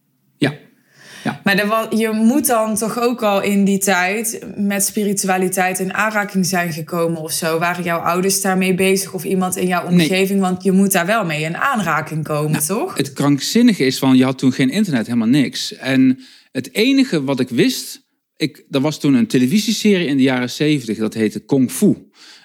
Ja. 1.25 1.41
Maar 1.45 1.97
je 1.97 2.11
moet 2.13 2.47
dan 2.47 2.77
toch 2.77 3.01
ook 3.01 3.23
al 3.23 3.43
in 3.43 3.65
die 3.65 3.79
tijd 3.79 4.39
met 4.57 4.85
spiritualiteit 4.85 5.79
in 5.79 5.95
aanraking 5.95 6.47
zijn 6.47 6.73
gekomen 6.73 7.21
of 7.21 7.33
zo. 7.33 7.59
Waren 7.59 7.85
jouw 7.85 7.99
ouders 7.99 8.41
daarmee 8.41 8.75
bezig 8.75 9.13
of 9.13 9.25
iemand 9.25 9.57
in 9.57 9.67
jouw 9.67 9.87
omgeving? 9.87 10.41
Want 10.41 10.63
je 10.63 10.73
moet 10.73 10.93
daar 10.93 11.07
wel 11.07 11.25
mee 11.25 11.43
in 11.43 11.57
aanraking 11.57 12.25
komen, 12.25 12.51
nou, 12.51 12.65
toch? 12.65 12.97
Het 12.97 13.13
krankzinnige 13.13 13.85
is 13.85 13.99
van, 13.99 14.17
je 14.17 14.25
had 14.25 14.39
toen 14.39 14.53
geen 14.53 14.71
internet, 14.71 15.07
helemaal 15.07 15.29
niks. 15.29 15.77
En 15.77 16.19
het 16.53 16.75
enige 16.75 17.25
wat 17.25 17.41
ik 17.41 17.49
wist, 17.49 18.03
ik, 18.37 18.65
er 18.71 18.81
was 18.81 19.01
toen 19.01 19.15
een 19.15 19.27
televisieserie 19.27 20.07
in 20.07 20.17
de 20.17 20.23
jaren 20.23 20.51
zeventig, 20.51 20.99
dat 20.99 21.15
heette 21.15 21.41
Kung 21.41 21.71
Fu. 21.71 21.97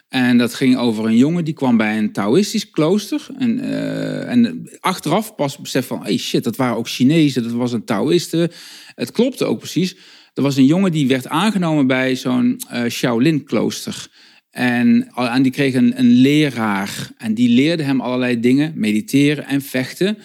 En 0.09 0.37
dat 0.37 0.53
ging 0.53 0.77
over 0.77 1.05
een 1.05 1.17
jongen 1.17 1.45
die 1.45 1.53
kwam 1.53 1.77
bij 1.77 1.97
een 1.97 2.11
Taoïstisch 2.11 2.69
klooster. 2.69 3.27
En, 3.37 3.57
uh, 3.57 4.29
en 4.29 4.69
achteraf 4.79 5.35
pas 5.35 5.57
besef 5.57 5.87
van, 5.87 6.03
hey 6.03 6.17
shit, 6.17 6.43
dat 6.43 6.55
waren 6.55 6.77
ook 6.77 6.89
Chinezen, 6.89 7.43
dat 7.43 7.51
was 7.51 7.71
een 7.71 7.83
Taoïste. 7.83 8.51
Het 8.95 9.11
klopte 9.11 9.45
ook 9.45 9.59
precies. 9.59 9.95
Er 10.33 10.41
was 10.41 10.55
een 10.55 10.65
jongen 10.65 10.91
die 10.91 11.07
werd 11.07 11.27
aangenomen 11.27 11.87
bij 11.87 12.15
zo'n 12.15 12.61
uh, 12.73 12.85
Shaolin 12.89 13.43
klooster. 13.43 14.07
En, 14.51 15.11
die 15.41 15.51
kreeg 15.51 15.73
een, 15.73 15.99
een 15.99 16.11
leraar. 16.11 17.11
En 17.17 17.33
die 17.33 17.49
leerde 17.49 17.83
hem 17.83 18.01
allerlei 18.01 18.39
dingen, 18.39 18.73
mediteren 18.75 19.45
en 19.45 19.61
vechten. 19.61 20.17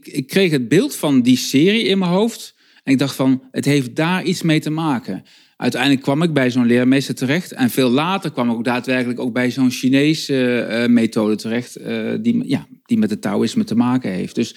Ik 0.00 0.26
kreeg 0.26 0.50
het 0.50 0.68
beeld 0.68 0.96
van 0.96 1.22
die 1.22 1.36
serie 1.36 1.84
in 1.84 1.98
mijn 1.98 2.10
hoofd. 2.10 2.54
En 2.82 2.92
ik 2.92 2.98
dacht 2.98 3.14
van, 3.14 3.42
het 3.50 3.64
heeft 3.64 3.96
daar 3.96 4.24
iets 4.24 4.42
mee 4.42 4.60
te 4.60 4.70
maken. 4.70 5.24
Uiteindelijk 5.62 6.02
kwam 6.02 6.22
ik 6.22 6.32
bij 6.32 6.50
zo'n 6.50 6.66
leermeester 6.66 7.14
terecht. 7.14 7.52
En 7.52 7.70
veel 7.70 7.90
later 7.90 8.32
kwam 8.32 8.50
ik 8.50 8.56
ook 8.56 8.64
daadwerkelijk 8.64 9.20
ook 9.20 9.32
bij 9.32 9.50
zo'n 9.50 9.70
Chinese 9.70 10.66
uh, 10.70 10.86
methode 10.86 11.36
terecht. 11.36 11.80
Uh, 11.80 12.12
die, 12.20 12.48
ja, 12.48 12.66
die 12.84 12.98
met 12.98 13.10
het 13.10 13.20
Taoïsme 13.20 13.64
te 13.64 13.74
maken 13.74 14.10
heeft. 14.10 14.34
Dus 14.34 14.56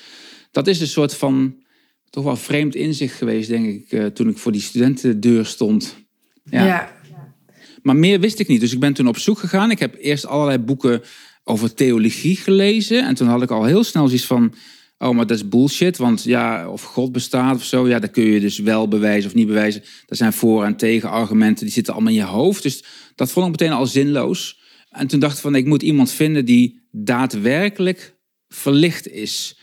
dat 0.52 0.68
is 0.68 0.82
een 0.82 0.88
soort 0.88 1.16
van 1.16 1.56
toch 2.10 2.24
wel 2.24 2.36
vreemd 2.36 2.76
inzicht 2.76 3.16
geweest, 3.16 3.50
denk 3.50 3.66
ik, 3.66 3.92
uh, 3.92 4.06
toen 4.06 4.30
ik 4.30 4.38
voor 4.38 4.52
die 4.52 4.62
studentendeur 4.62 5.46
stond. 5.46 5.96
Ja. 6.44 6.66
ja. 6.66 6.92
Maar 7.82 7.96
meer 7.96 8.20
wist 8.20 8.40
ik 8.40 8.48
niet. 8.48 8.60
Dus 8.60 8.74
ik 8.74 8.80
ben 8.80 8.94
toen 8.94 9.08
op 9.08 9.18
zoek 9.18 9.40
gegaan. 9.40 9.72
Ik 9.72 9.80
heb 9.80 9.96
eerst 10.00 10.26
allerlei 10.26 10.58
boeken 10.58 11.02
over 11.44 11.74
theologie 11.74 12.36
gelezen. 12.36 13.06
En 13.06 13.16
toen 13.16 13.28
had 13.28 13.42
ik 13.42 13.52
al 13.52 13.64
heel 13.64 13.84
snel 13.84 14.08
zoiets 14.08 14.26
van 14.26 14.54
Oh, 14.98 15.16
maar 15.16 15.28
dat 15.28 15.38
is 15.38 15.48
bullshit, 15.48 15.98
want 15.98 16.24
ja, 16.24 16.70
of 16.70 16.82
God 16.82 17.12
bestaat 17.12 17.56
of 17.56 17.64
zo, 17.64 17.88
ja, 17.88 18.00
dat 18.00 18.12
kun 18.12 18.24
je 18.24 18.40
dus 18.40 18.60
wel 18.60 18.88
bewijzen 18.88 19.30
of 19.30 19.36
niet 19.36 19.48
bewijzen. 19.48 19.84
Er 20.06 20.16
zijn 20.16 20.34
voor- 20.34 20.64
en 20.64 20.76
tegenargumenten, 20.76 21.64
die 21.66 21.74
zitten 21.74 21.94
allemaal 21.94 22.12
in 22.12 22.20
je 22.20 22.26
hoofd. 22.26 22.64
Dus 22.64 22.84
dat 23.16 23.32
vond 23.32 23.46
ik 23.46 23.52
meteen 23.52 23.72
al 23.78 23.86
zinloos. 23.86 24.60
En 24.90 25.08
toen 25.08 25.20
dacht 25.20 25.36
ik 25.36 25.42
van, 25.42 25.56
ik 25.56 25.66
moet 25.66 25.82
iemand 25.82 26.12
vinden 26.12 26.46
die 26.46 26.88
daadwerkelijk 26.92 28.18
verlicht 28.48 29.08
is. 29.08 29.60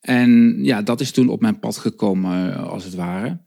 En 0.00 0.58
ja, 0.62 0.82
dat 0.82 1.00
is 1.00 1.10
toen 1.10 1.28
op 1.28 1.40
mijn 1.40 1.58
pad 1.58 1.76
gekomen, 1.76 2.52
eh, 2.54 2.68
als 2.68 2.84
het 2.84 2.94
ware. 2.94 3.40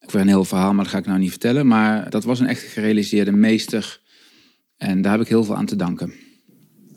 Ik 0.00 0.10
wil 0.10 0.20
een 0.20 0.28
heel 0.28 0.44
verhaal, 0.44 0.74
maar 0.74 0.84
dat 0.84 0.92
ga 0.92 0.98
ik 0.98 1.06
nou 1.06 1.18
niet 1.18 1.30
vertellen. 1.30 1.66
Maar 1.66 2.10
dat 2.10 2.24
was 2.24 2.40
een 2.40 2.46
echt 2.46 2.62
gerealiseerde 2.62 3.32
meester. 3.32 4.00
En 4.76 5.02
daar 5.02 5.12
heb 5.12 5.20
ik 5.20 5.28
heel 5.28 5.44
veel 5.44 5.56
aan 5.56 5.66
te 5.66 5.76
danken. 5.76 6.12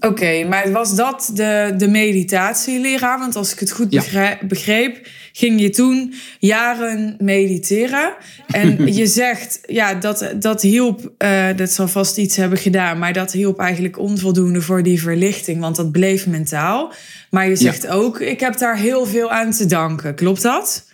Oké, 0.02 0.44
maar 0.48 0.72
was 0.72 0.96
dat 0.96 1.32
de, 1.34 1.74
de 1.78 1.88
meditatieleraar? 1.88 3.20
Want 3.20 3.36
als 3.36 3.54
ik 3.54 3.60
het 3.60 3.72
goed 3.72 3.90
begreep, 4.48 5.08
ging 5.34 5.62
je 5.62 5.70
toen 5.70 6.14
jaren 6.40 7.16
mediteren. 7.20 8.14
En 8.48 8.86
je 8.94 9.06
zegt, 9.06 9.60
ja, 9.66 9.94
dat, 9.94 10.34
dat 10.36 10.62
hielp, 10.62 11.12
uh, 11.18 11.48
dat 11.56 11.72
zal 11.72 11.88
vast 11.88 12.18
iets 12.18 12.36
hebben 12.36 12.58
gedaan, 12.58 13.00
maar 13.00 13.14
dat 13.14 13.32
hielp 13.32 13.60
eigenlijk 13.60 14.00
onvoldoende 14.00 14.62
voor 14.62 14.84
die 14.84 15.02
verlichting, 15.02 15.60
want 15.60 15.76
dat 15.76 15.92
bleef 15.92 16.28
mentaal. 16.28 16.94
Maar 17.30 17.50
je 17.50 17.56
zegt 17.56 17.88
ook, 17.88 18.20
ik 18.20 18.40
heb 18.40 18.58
daar 18.58 18.78
heel 18.78 19.06
veel 19.06 19.32
aan 19.32 19.52
te 19.52 19.66
danken. 19.66 20.16
Klopt 20.16 20.42
dat? 20.42 20.86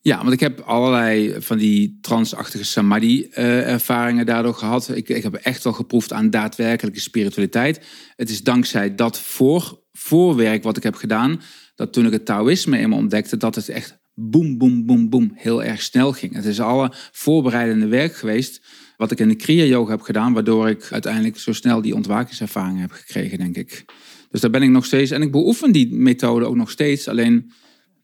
Ja, 0.00 0.18
want 0.18 0.32
ik 0.32 0.40
heb 0.40 0.60
allerlei 0.60 1.34
van 1.38 1.58
die 1.58 1.98
transachtige 2.00 2.64
samadhi-ervaringen 2.64 4.26
daardoor 4.26 4.54
gehad. 4.54 4.96
Ik, 4.96 5.08
ik 5.08 5.22
heb 5.22 5.34
echt 5.34 5.64
wel 5.64 5.72
geproefd 5.72 6.12
aan 6.12 6.30
daadwerkelijke 6.30 7.00
spiritualiteit. 7.00 7.80
Het 8.16 8.30
is 8.30 8.42
dankzij 8.42 8.94
dat 8.94 9.20
voor, 9.20 9.82
voorwerk 9.92 10.62
wat 10.62 10.76
ik 10.76 10.82
heb 10.82 10.94
gedaan, 10.94 11.40
dat 11.74 11.92
toen 11.92 12.06
ik 12.06 12.12
het 12.12 12.24
Taoïsme 12.24 12.78
eenmaal 12.78 12.98
ontdekte, 12.98 13.36
dat 13.36 13.54
het 13.54 13.68
echt 13.68 13.98
boem, 14.14 14.58
boem, 14.58 14.86
boem, 14.86 15.08
boem 15.08 15.32
heel 15.34 15.64
erg 15.64 15.82
snel 15.82 16.12
ging. 16.12 16.34
Het 16.34 16.44
is 16.44 16.60
alle 16.60 16.92
voorbereidende 17.12 17.86
werk 17.86 18.16
geweest 18.16 18.66
wat 18.96 19.10
ik 19.10 19.20
in 19.20 19.28
de 19.28 19.34
Kriya-yoga 19.34 19.90
heb 19.90 20.00
gedaan, 20.00 20.32
waardoor 20.32 20.68
ik 20.68 20.88
uiteindelijk 20.90 21.38
zo 21.38 21.52
snel 21.52 21.82
die 21.82 21.94
ontwakingservaringen 21.94 22.80
heb 22.80 22.90
gekregen, 22.90 23.38
denk 23.38 23.56
ik. 23.56 23.84
Dus 24.30 24.40
daar 24.40 24.50
ben 24.50 24.62
ik 24.62 24.70
nog 24.70 24.84
steeds, 24.84 25.10
en 25.10 25.22
ik 25.22 25.32
beoefen 25.32 25.72
die 25.72 25.94
methode 25.94 26.44
ook 26.44 26.56
nog 26.56 26.70
steeds, 26.70 27.08
alleen 27.08 27.52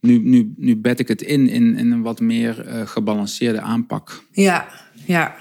nu, 0.04 0.18
nu, 0.18 0.54
nu 0.56 0.76
bed 0.76 1.00
ik 1.00 1.08
het 1.08 1.22
in, 1.22 1.48
in, 1.48 1.76
in 1.76 1.90
een 1.90 2.02
wat 2.02 2.20
meer 2.20 2.66
uh, 2.66 2.86
gebalanceerde 2.86 3.60
aanpak. 3.60 4.24
Ja, 4.32 4.66
ja. 5.04 5.34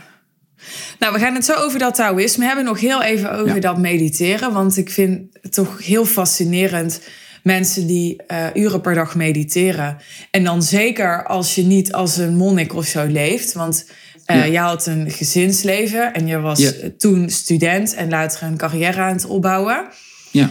Nou, 1.00 1.14
we 1.14 1.20
gaan 1.20 1.34
het 1.34 1.46
zo 1.46 1.54
over 1.54 1.80
dat 1.80 1.96
Taoïsme 1.96 2.46
hebben. 2.46 2.66
Nog 2.66 2.80
heel 2.80 3.04
even 3.04 3.32
over 3.32 3.62
dat 3.62 3.78
mediteren. 3.78 4.54
Want 4.54 4.78
ik 4.78 4.90
vind 4.90 5.38
het 5.42 5.54
toch 5.54 5.86
heel 5.86 6.06
fascinerend. 6.06 7.02
Mensen 7.44 7.88
die 7.88 8.22
uh, 8.32 8.48
uren 8.54 8.82
per 8.82 8.94
dag 8.94 9.16
mediteren. 9.16 9.98
En 10.32 10.44
dan 10.44 10.64
zeker 10.64 11.26
als 11.26 11.56
je 11.56 11.64
niet 11.64 11.94
als 11.94 12.18
een 12.18 12.36
monnik 12.36 12.76
of 12.76 12.86
zo 12.86 13.06
leeft. 13.06 13.54
Want 13.54 13.90
uh, 14.32 14.52
je 14.52 14.58
had 14.58 14.86
een 14.86 15.12
gezinsleven 15.12 16.14
en 16.14 16.28
je 16.28 16.40
was 16.40 16.74
toen 16.98 17.30
student 17.30 17.94
en 17.94 18.10
later 18.10 18.44
een 18.44 18.58
carrière 18.58 19.02
aan 19.02 19.14
het 19.14 19.26
opbouwen. 19.26 19.88
Ja. 20.32 20.50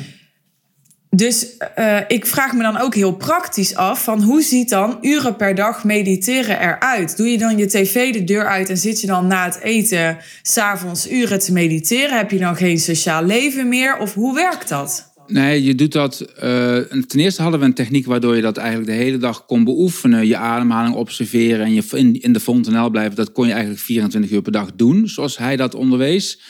Dus 1.16 1.46
uh, 1.78 1.98
ik 2.08 2.26
vraag 2.26 2.52
me 2.52 2.62
dan 2.62 2.76
ook 2.76 2.94
heel 2.94 3.16
praktisch 3.16 3.74
af 3.74 4.04
van 4.04 4.22
hoe 4.22 4.42
ziet 4.42 4.68
dan 4.68 4.98
uren 5.00 5.36
per 5.36 5.54
dag 5.54 5.84
mediteren 5.84 6.60
eruit? 6.60 7.16
Doe 7.16 7.28
je 7.28 7.38
dan 7.38 7.58
je 7.58 7.66
tv 7.66 8.12
de 8.12 8.24
deur 8.24 8.46
uit 8.46 8.68
en 8.68 8.76
zit 8.76 9.00
je 9.00 9.06
dan 9.06 9.26
na 9.26 9.44
het 9.44 9.60
eten 9.60 10.18
s'avonds 10.42 11.10
uren 11.10 11.38
te 11.38 11.52
mediteren? 11.52 12.16
Heb 12.16 12.30
je 12.30 12.38
dan 12.38 12.56
geen 12.56 12.78
sociaal 12.78 13.24
leven 13.24 13.68
meer? 13.68 13.98
Of 13.98 14.14
hoe 14.14 14.34
werkt 14.34 14.68
dat? 14.68 15.12
Nee, 15.26 15.62
je 15.62 15.74
doet 15.74 15.92
dat. 15.92 16.20
Uh, 16.20 16.78
ten 17.06 17.20
eerste 17.20 17.42
hadden 17.42 17.60
we 17.60 17.66
een 17.66 17.74
techniek 17.74 18.06
waardoor 18.06 18.36
je 18.36 18.42
dat 18.42 18.56
eigenlijk 18.56 18.90
de 18.90 18.96
hele 18.96 19.18
dag 19.18 19.46
kon 19.46 19.64
beoefenen. 19.64 20.26
Je 20.26 20.36
ademhaling 20.36 20.94
observeren 20.94 21.64
en 21.64 21.74
je 21.74 21.82
in, 21.90 22.20
in 22.20 22.32
de 22.32 22.40
fontanel 22.40 22.90
blijven. 22.90 23.16
Dat 23.16 23.32
kon 23.32 23.46
je 23.46 23.52
eigenlijk 23.52 23.82
24 23.82 24.30
uur 24.30 24.42
per 24.42 24.52
dag 24.52 24.70
doen, 24.74 25.08
zoals 25.08 25.38
hij 25.38 25.56
dat 25.56 25.74
onderwees. 25.74 26.40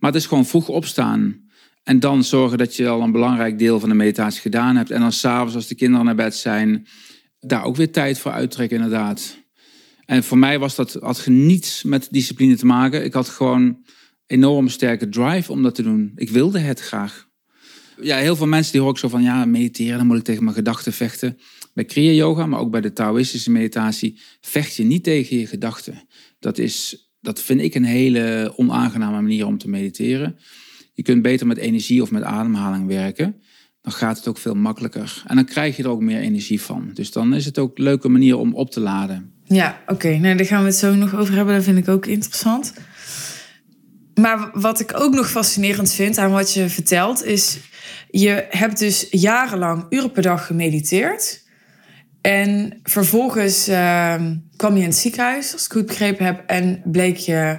Maar 0.00 0.10
het 0.12 0.20
is 0.20 0.26
gewoon 0.26 0.46
vroeg 0.46 0.68
opstaan. 0.68 1.46
En 1.88 2.00
dan 2.00 2.24
zorgen 2.24 2.58
dat 2.58 2.76
je 2.76 2.88
al 2.88 3.02
een 3.02 3.12
belangrijk 3.12 3.58
deel 3.58 3.80
van 3.80 3.88
de 3.88 3.94
meditatie 3.94 4.40
gedaan 4.40 4.76
hebt. 4.76 4.90
En 4.90 5.00
dan 5.00 5.12
s'avonds, 5.12 5.54
als 5.54 5.66
de 5.66 5.74
kinderen 5.74 6.04
naar 6.04 6.14
bed 6.14 6.34
zijn, 6.34 6.86
daar 7.40 7.64
ook 7.64 7.76
weer 7.76 7.92
tijd 7.92 8.18
voor 8.18 8.32
uittrekken, 8.32 8.76
inderdaad. 8.76 9.38
En 10.04 10.24
voor 10.24 10.38
mij 10.38 10.58
was 10.58 10.74
dat, 10.74 10.92
had 10.92 11.26
niets 11.26 11.82
met 11.82 12.08
discipline 12.10 12.56
te 12.56 12.66
maken. 12.66 13.04
Ik 13.04 13.12
had 13.12 13.28
gewoon 13.28 13.84
enorm 14.26 14.68
sterke 14.68 15.08
drive 15.08 15.52
om 15.52 15.62
dat 15.62 15.74
te 15.74 15.82
doen. 15.82 16.12
Ik 16.14 16.30
wilde 16.30 16.58
het 16.58 16.80
graag. 16.80 17.28
Ja, 18.00 18.16
heel 18.16 18.36
veel 18.36 18.46
mensen 18.46 18.72
die 18.72 18.80
horen 18.80 18.98
zo 18.98 19.08
van, 19.08 19.22
ja, 19.22 19.44
mediteren, 19.44 19.98
dan 19.98 20.06
moet 20.06 20.18
ik 20.18 20.24
tegen 20.24 20.44
mijn 20.44 20.56
gedachten 20.56 20.92
vechten. 20.92 21.38
Bij 21.74 21.84
Kriya 21.84 22.12
Yoga, 22.12 22.46
maar 22.46 22.60
ook 22.60 22.70
bij 22.70 22.80
de 22.80 22.92
Taoïstische 22.92 23.50
meditatie, 23.50 24.20
vecht 24.40 24.74
je 24.74 24.84
niet 24.84 25.04
tegen 25.04 25.38
je 25.38 25.46
gedachten. 25.46 26.08
Dat, 26.38 26.58
is, 26.58 27.08
dat 27.20 27.42
vind 27.42 27.60
ik 27.60 27.74
een 27.74 27.84
hele 27.84 28.52
onaangename 28.56 29.20
manier 29.20 29.46
om 29.46 29.58
te 29.58 29.68
mediteren. 29.68 30.38
Je 30.98 31.04
kunt 31.04 31.22
beter 31.22 31.46
met 31.46 31.56
energie 31.56 32.02
of 32.02 32.10
met 32.10 32.22
ademhaling 32.22 32.86
werken. 32.86 33.36
Dan 33.82 33.92
gaat 33.92 34.16
het 34.16 34.28
ook 34.28 34.38
veel 34.38 34.54
makkelijker. 34.54 35.22
En 35.26 35.36
dan 35.36 35.44
krijg 35.44 35.76
je 35.76 35.82
er 35.82 35.88
ook 35.88 36.00
meer 36.00 36.20
energie 36.20 36.60
van. 36.60 36.90
Dus 36.94 37.12
dan 37.12 37.34
is 37.34 37.44
het 37.44 37.58
ook 37.58 37.78
een 37.78 37.84
leuke 37.84 38.08
manier 38.08 38.36
om 38.36 38.54
op 38.54 38.70
te 38.70 38.80
laden. 38.80 39.32
Ja, 39.44 39.80
oké. 39.86 40.16
Nou, 40.16 40.36
daar 40.36 40.46
gaan 40.46 40.60
we 40.60 40.66
het 40.66 40.76
zo 40.76 40.94
nog 40.94 41.14
over 41.14 41.34
hebben. 41.34 41.54
Dat 41.54 41.64
vind 41.64 41.78
ik 41.78 41.88
ook 41.88 42.06
interessant. 42.06 42.72
Maar 44.14 44.50
wat 44.52 44.80
ik 44.80 45.00
ook 45.00 45.14
nog 45.14 45.30
fascinerend 45.30 45.92
vind 45.92 46.18
aan 46.18 46.30
wat 46.30 46.54
je 46.54 46.68
vertelt, 46.68 47.24
is 47.24 47.58
je 48.10 48.46
hebt 48.50 48.78
dus 48.78 49.06
jarenlang 49.10 49.86
uren 49.88 50.12
per 50.12 50.22
dag 50.22 50.46
gemediteerd. 50.46 51.46
En 52.20 52.80
vervolgens 52.82 53.68
uh, 53.68 54.14
kwam 54.56 54.74
je 54.74 54.82
in 54.82 54.88
het 54.88 54.96
ziekenhuis, 54.96 55.52
als 55.52 55.64
ik 55.64 55.72
goed 55.72 55.86
begrepen 55.86 56.26
heb, 56.26 56.42
en 56.46 56.82
bleek 56.84 57.16
je 57.16 57.58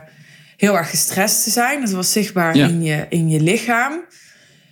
heel 0.59 0.77
erg 0.77 0.89
gestrest 0.89 1.43
te 1.43 1.49
zijn. 1.49 1.81
Dat 1.81 1.91
was 1.91 2.11
zichtbaar 2.11 2.55
in, 2.55 2.83
je, 2.83 3.05
in 3.09 3.29
je 3.29 3.41
lichaam. 3.41 4.05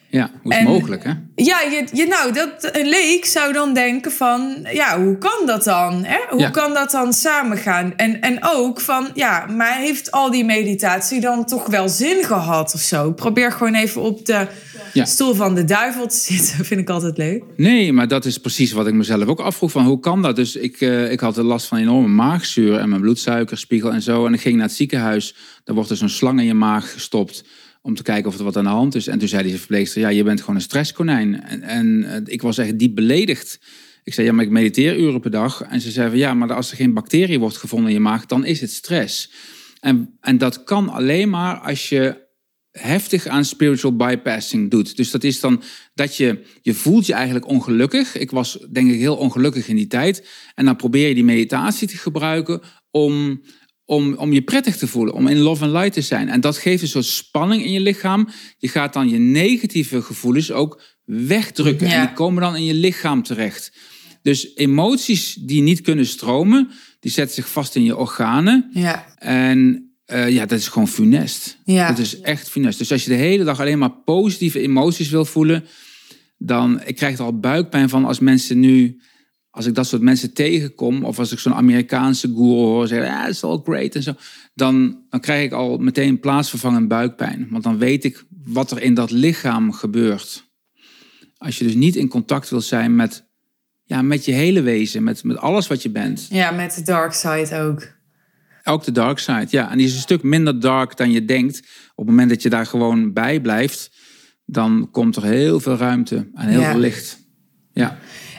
Ja, 0.09 0.31
hoe 0.41 0.53
is 0.53 0.63
mogelijk, 0.63 1.03
hè? 1.03 1.11
Ja, 1.35 1.61
je, 1.61 1.87
je, 1.93 2.07
nou, 2.07 2.33
dat, 2.33 2.69
een 2.75 2.89
leek 2.89 3.25
zou 3.25 3.53
dan 3.53 3.73
denken 3.73 4.11
van... 4.11 4.67
ja, 4.73 5.01
hoe 5.01 5.17
kan 5.17 5.45
dat 5.45 5.63
dan? 5.63 6.03
Hè? 6.03 6.17
Hoe 6.29 6.51
kan 6.51 6.73
dat 6.73 6.91
dan 6.91 7.13
samengaan? 7.13 7.93
En, 7.95 8.21
en 8.21 8.37
ook 8.41 8.81
van, 8.81 9.09
ja, 9.13 9.45
maar 9.45 9.77
heeft 9.77 10.11
al 10.11 10.31
die 10.31 10.45
meditatie 10.45 11.21
dan 11.21 11.45
toch 11.45 11.65
wel 11.65 11.89
zin 11.89 12.23
gehad 12.23 12.73
of 12.73 12.81
zo? 12.81 13.11
probeer 13.11 13.51
gewoon 13.51 13.73
even 13.73 14.01
op 14.01 14.25
de 14.25 14.47
stoel 14.93 15.33
van 15.33 15.55
de 15.55 15.63
duivel 15.63 16.07
te 16.07 16.15
zitten. 16.33 16.65
vind 16.65 16.79
ik 16.79 16.89
altijd 16.89 17.17
leuk. 17.17 17.43
Nee, 17.55 17.93
maar 17.93 18.07
dat 18.07 18.25
is 18.25 18.37
precies 18.37 18.71
wat 18.71 18.87
ik 18.87 18.93
mezelf 18.93 19.27
ook 19.27 19.39
afvroeg. 19.39 19.71
Van, 19.71 19.85
hoe 19.85 19.99
kan 19.99 20.21
dat? 20.21 20.35
Dus 20.35 20.55
ik, 20.55 20.81
uh, 20.81 21.11
ik 21.11 21.19
had 21.19 21.35
last 21.37 21.67
van 21.67 21.77
enorme 21.77 22.07
maagzuur 22.07 22.77
en 22.77 22.89
mijn 22.89 23.01
bloedsuikerspiegel 23.01 23.93
en 23.93 24.01
zo. 24.01 24.25
En 24.25 24.33
ik 24.33 24.41
ging 24.41 24.55
naar 24.55 24.65
het 24.65 24.75
ziekenhuis. 24.75 25.35
Daar 25.63 25.75
wordt 25.75 25.89
dus 25.89 26.01
een 26.01 26.09
slang 26.09 26.39
in 26.39 26.45
je 26.45 26.53
maag 26.53 26.91
gestopt 26.91 27.43
om 27.87 27.95
te 27.95 28.03
kijken 28.03 28.31
of 28.31 28.37
er 28.37 28.43
wat 28.43 28.57
aan 28.57 28.63
de 28.63 28.69
hand 28.69 28.95
is. 28.95 29.07
En 29.07 29.19
toen 29.19 29.27
zei 29.27 29.43
die 29.43 29.57
verpleegster, 29.57 30.01
ja, 30.01 30.09
je 30.09 30.23
bent 30.23 30.39
gewoon 30.39 30.55
een 30.55 30.61
stresskonijn. 30.61 31.41
En, 31.41 31.61
en 31.61 32.03
eh, 32.03 32.21
ik 32.25 32.41
was 32.41 32.57
echt 32.57 32.79
diep 32.79 32.95
beledigd. 32.95 33.59
Ik 34.03 34.13
zei, 34.13 34.27
ja, 34.27 34.33
maar 34.33 34.45
ik 34.45 34.51
mediteer 34.51 34.99
uren 34.99 35.19
per 35.19 35.31
dag. 35.31 35.61
En 35.61 35.81
ze 35.81 35.91
zei 35.91 36.17
ja, 36.17 36.33
maar 36.33 36.53
als 36.53 36.71
er 36.71 36.77
geen 36.77 36.93
bacterie 36.93 37.39
wordt 37.39 37.57
gevonden 37.57 37.87
in 37.87 37.93
je 37.93 37.99
maag, 37.99 38.25
dan 38.25 38.45
is 38.45 38.61
het 38.61 38.71
stress. 38.71 39.31
En, 39.79 40.17
en 40.21 40.37
dat 40.37 40.63
kan 40.63 40.89
alleen 40.89 41.29
maar 41.29 41.57
als 41.57 41.89
je 41.89 42.25
heftig 42.71 43.27
aan 43.27 43.45
spiritual 43.45 43.95
bypassing 43.95 44.71
doet. 44.71 44.95
Dus 44.95 45.11
dat 45.11 45.23
is 45.23 45.39
dan 45.39 45.61
dat 45.93 46.15
je, 46.15 46.43
je 46.61 46.73
voelt 46.73 47.05
je 47.05 47.13
eigenlijk 47.13 47.47
ongelukkig. 47.47 48.17
Ik 48.17 48.31
was 48.31 48.57
denk 48.71 48.91
ik 48.91 48.99
heel 48.99 49.17
ongelukkig 49.17 49.67
in 49.67 49.75
die 49.75 49.87
tijd. 49.87 50.27
En 50.55 50.65
dan 50.65 50.75
probeer 50.75 51.07
je 51.07 51.13
die 51.13 51.23
meditatie 51.23 51.87
te 51.87 51.97
gebruiken 51.97 52.61
om, 52.91 53.41
om, 53.87 54.13
om 54.13 54.33
je 54.33 54.41
prettig 54.41 54.77
te 54.77 54.87
voelen, 54.87 55.13
om 55.13 55.27
in 55.27 55.37
love 55.37 55.63
and 55.63 55.73
light 55.73 55.93
te 55.93 56.01
zijn. 56.01 56.29
En 56.29 56.41
dat 56.41 56.57
geeft 56.57 56.81
een 56.81 56.87
soort 56.87 57.05
spanning 57.05 57.63
in 57.63 57.71
je 57.71 57.79
lichaam. 57.79 58.29
Je 58.57 58.67
gaat 58.67 58.93
dan 58.93 59.09
je 59.09 59.17
negatieve 59.17 60.01
gevoelens 60.01 60.51
ook 60.51 60.81
wegdrukken. 61.05 61.87
En 61.87 62.05
die 62.05 62.13
komen 62.13 62.41
dan 62.41 62.55
in 62.55 62.65
je 62.65 62.73
lichaam 62.73 63.23
terecht. 63.23 63.71
Dus 64.21 64.55
emoties 64.55 65.33
die 65.33 65.61
niet 65.61 65.81
kunnen 65.81 66.05
stromen, 66.05 66.69
die 66.99 67.11
zetten 67.11 67.35
zich 67.35 67.49
vast 67.49 67.75
in 67.75 67.83
je 67.83 67.97
organen. 67.97 68.69
Ja. 68.73 69.15
En 69.17 69.91
uh, 70.07 70.29
ja, 70.29 70.45
dat 70.45 70.59
is 70.59 70.67
gewoon 70.67 70.87
funest. 70.87 71.57
Ja. 71.65 71.87
Dat 71.87 71.97
is 71.97 72.19
echt 72.19 72.49
funest. 72.49 72.77
Dus 72.77 72.91
als 72.91 73.03
je 73.03 73.09
de 73.09 73.15
hele 73.15 73.43
dag 73.43 73.59
alleen 73.59 73.79
maar 73.79 74.01
positieve 74.03 74.59
emoties 74.59 75.09
wil 75.09 75.25
voelen, 75.25 75.65
dan 76.37 76.81
ik 76.85 76.95
krijg 76.95 77.17
er 77.17 77.23
al 77.23 77.39
buikpijn 77.39 77.89
van 77.89 78.05
als 78.05 78.19
mensen 78.19 78.59
nu, 78.59 79.01
als 79.57 79.65
ik 79.65 79.75
dat 79.75 79.87
soort 79.87 80.01
mensen 80.01 80.33
tegenkom, 80.33 81.03
of 81.03 81.19
als 81.19 81.31
ik 81.31 81.39
zo'n 81.39 81.53
Amerikaanse 81.53 82.27
guru 82.27 82.43
hoor 82.43 82.87
zeggen, 82.87 83.07
ja, 83.07 83.27
it's 83.27 83.43
all 83.43 83.61
great 83.63 83.95
en 83.95 84.03
zo, 84.03 84.13
dan, 84.53 85.03
dan 85.09 85.19
krijg 85.19 85.45
ik 85.45 85.51
al 85.51 85.77
meteen 85.77 86.19
plaatsvervangend 86.19 86.87
buikpijn. 86.87 87.47
Want 87.49 87.63
dan 87.63 87.77
weet 87.77 88.03
ik 88.03 88.25
wat 88.45 88.71
er 88.71 88.81
in 88.81 88.93
dat 88.93 89.11
lichaam 89.11 89.71
gebeurt. 89.71 90.49
Als 91.37 91.57
je 91.57 91.63
dus 91.63 91.73
niet 91.73 91.95
in 91.95 92.07
contact 92.07 92.49
wil 92.49 92.61
zijn 92.61 92.95
met, 92.95 93.25
ja, 93.83 94.01
met 94.01 94.25
je 94.25 94.31
hele 94.31 94.61
wezen, 94.61 95.03
met, 95.03 95.23
met 95.23 95.37
alles 95.37 95.67
wat 95.67 95.81
je 95.81 95.89
bent. 95.89 96.27
Ja, 96.29 96.51
met 96.51 96.75
de 96.75 96.81
dark 96.81 97.13
side 97.13 97.55
ook. 97.59 97.95
Ook 98.63 98.83
de 98.83 98.91
dark 98.91 99.19
side, 99.19 99.47
ja. 99.49 99.71
En 99.71 99.77
die 99.77 99.87
is 99.87 99.93
een 99.93 99.99
stuk 99.99 100.23
minder 100.23 100.59
dark 100.59 100.97
dan 100.97 101.11
je 101.11 101.25
denkt. 101.25 101.57
Op 101.95 102.05
het 102.05 102.07
moment 102.07 102.29
dat 102.29 102.41
je 102.41 102.49
daar 102.49 102.65
gewoon 102.65 103.13
bij 103.13 103.41
blijft, 103.41 103.91
dan 104.45 104.89
komt 104.91 105.15
er 105.15 105.23
heel 105.23 105.59
veel 105.59 105.77
ruimte 105.77 106.29
en 106.33 106.47
heel 106.47 106.63
veel 106.63 106.79
licht. 106.79 107.25
Ja. 107.73 107.97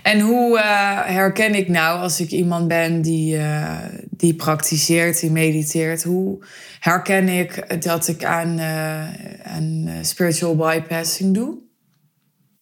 En 0.08 0.20
hoe 0.20 0.56
uh, 0.56 0.62
herken 1.04 1.54
ik 1.54 1.68
nou 1.68 2.00
als 2.00 2.20
ik 2.20 2.30
iemand 2.30 2.68
ben 2.68 3.02
die, 3.02 3.36
uh, 3.36 3.84
die 4.10 4.34
praktiseert, 4.34 5.20
die 5.20 5.30
mediteert? 5.30 6.02
Hoe 6.02 6.44
herken 6.80 7.28
ik 7.28 7.82
dat 7.82 8.08
ik 8.08 8.24
aan, 8.24 8.58
uh, 8.58 9.08
aan 9.42 9.88
spiritual 10.02 10.56
bypassing 10.56 11.34
doe? 11.34 11.58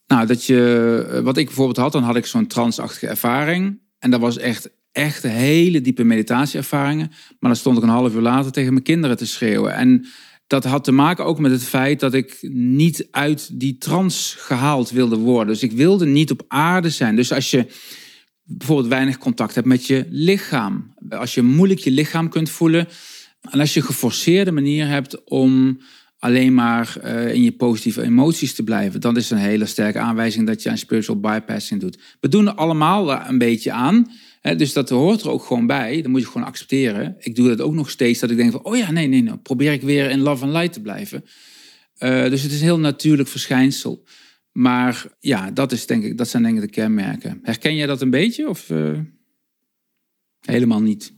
Nou, 0.07 0.27
dat 0.27 0.45
je, 0.45 1.21
wat 1.25 1.37
ik 1.37 1.47
bijvoorbeeld 1.47 1.77
had, 1.77 1.93
dan 1.93 2.03
had 2.03 2.17
ik 2.17 2.27
zo'n 2.27 2.47
transachtige 2.47 3.07
ervaring. 3.07 3.81
En 3.99 4.11
dat 4.11 4.21
was 4.21 4.39
echt 4.39 4.71
echt 4.93 5.23
hele 5.23 5.81
diepe 5.81 6.05
meditatieervaringen. 6.05 7.09
Maar 7.09 7.51
dan 7.51 7.57
stond 7.57 7.77
ik 7.77 7.83
een 7.83 7.89
half 7.89 8.15
uur 8.15 8.21
later 8.21 8.53
tegen 8.53 8.73
mijn 8.73 8.85
kinderen 8.85 9.17
te 9.17 9.27
schreeuwen. 9.27 9.75
En 9.75 10.07
dat 10.47 10.65
had 10.65 10.85
te 10.85 10.93
maken 10.93 11.25
ook 11.25 11.39
met 11.39 11.51
het 11.51 11.65
feit 11.65 12.01
dat 12.01 12.15
ik 12.15 12.39
niet 12.51 13.09
uit 13.11 13.61
die 13.61 13.79
trance 13.79 14.39
gehaald 14.39 14.91
wilde 14.91 15.17
worden. 15.17 15.53
Dus 15.53 15.63
ik 15.63 15.73
wilde 15.73 16.07
niet 16.07 16.31
op 16.31 16.45
aarde 16.49 16.91
zijn. 16.91 17.17
Dus 17.17 17.33
als 17.33 17.51
je 17.51 17.67
bijvoorbeeld 18.43 18.89
weinig 18.89 19.19
contact 19.19 19.55
hebt 19.55 19.67
met 19.67 19.87
je 19.87 20.07
lichaam, 20.11 20.95
als 21.09 21.35
je 21.35 21.43
moeilijk 21.43 21.81
je 21.81 21.91
lichaam 21.91 22.29
kunt 22.29 22.51
voelen, 22.51 22.89
en 23.51 23.61
als 23.61 23.75
je 23.75 23.83
geforceerde 23.83 24.53
manier 24.53 24.87
hebt 24.87 25.25
om 25.25 25.81
alleen 26.19 26.55
maar 26.55 26.97
uh, 27.05 27.35
in 27.35 27.43
je 27.43 27.53
positieve 27.53 28.03
emoties 28.03 28.55
te 28.55 28.63
blijven, 28.63 29.01
dan 29.01 29.17
is 29.17 29.31
een 29.31 29.39
hele 29.39 29.67
sterke 29.67 29.99
aanwijzing 29.99 30.47
dat 30.47 30.63
je 30.63 30.69
een 30.69 30.79
spiritual 30.79 31.21
bypassing 31.21 31.81
doet. 31.81 31.99
We 32.21 32.29
doen 32.29 32.47
er 32.47 32.55
allemaal 32.55 33.27
een 33.29 33.39
beetje 33.39 33.73
aan 33.73 34.11
dus 34.55 34.73
dat 34.73 34.89
hoort 34.89 35.23
er 35.23 35.31
ook 35.31 35.45
gewoon 35.45 35.67
bij. 35.67 36.03
Dat 36.03 36.11
moet 36.11 36.21
je 36.21 36.27
gewoon 36.27 36.47
accepteren. 36.47 37.17
Ik 37.19 37.35
doe 37.35 37.49
dat 37.49 37.61
ook 37.61 37.75
nog 37.75 37.91
steeds. 37.91 38.21
Dat 38.21 38.31
ik 38.31 38.37
denk 38.37 38.53
van, 38.53 38.65
oh 38.65 38.77
ja, 38.77 38.91
nee, 38.91 39.07
nee, 39.07 39.23
nou 39.23 39.37
probeer 39.37 39.73
ik 39.73 39.83
weer 39.83 40.11
in 40.11 40.21
love 40.21 40.45
and 40.45 40.53
light 40.53 40.73
te 40.73 40.81
blijven. 40.81 41.25
Uh, 41.99 42.29
dus 42.29 42.43
het 42.43 42.53
is 42.53 42.59
een 42.59 42.65
heel 42.65 42.79
natuurlijk 42.79 43.29
verschijnsel. 43.29 44.05
Maar 44.53 45.07
ja, 45.21 45.51
dat, 45.51 45.73
is, 45.73 45.87
denk 45.87 46.05
ik, 46.05 46.19
dat 46.19 46.29
zijn 46.29 46.43
denk 46.43 46.55
ik 46.55 46.61
de 46.61 46.71
kenmerken. 46.71 47.41
Herken 47.43 47.77
jij 47.77 47.87
dat 47.87 48.01
een 48.01 48.11
beetje 48.11 48.49
of 48.49 48.71
uh, 48.71 48.99
helemaal 50.41 50.83
niet? 50.83 51.13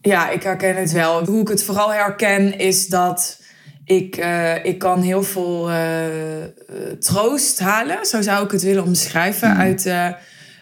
Ja, 0.00 0.30
ik 0.30 0.42
herken 0.42 0.76
het 0.76 0.92
wel. 0.92 1.24
Hoe 1.24 1.40
ik 1.40 1.48
het 1.48 1.64
vooral 1.64 1.92
herken 1.92 2.58
is 2.58 2.88
dat 2.88 3.42
ik, 3.84 4.18
uh, 4.18 4.64
ik 4.64 4.78
kan 4.78 5.02
heel 5.02 5.22
veel 5.22 5.70
troost 6.98 7.58
halen. 7.58 8.06
Zo 8.06 8.22
zou 8.22 8.44
ik 8.44 8.50
het 8.50 8.62
willen 8.62 8.84
omschrijven 8.84 9.50
mm. 9.50 9.56
uit 9.56 9.84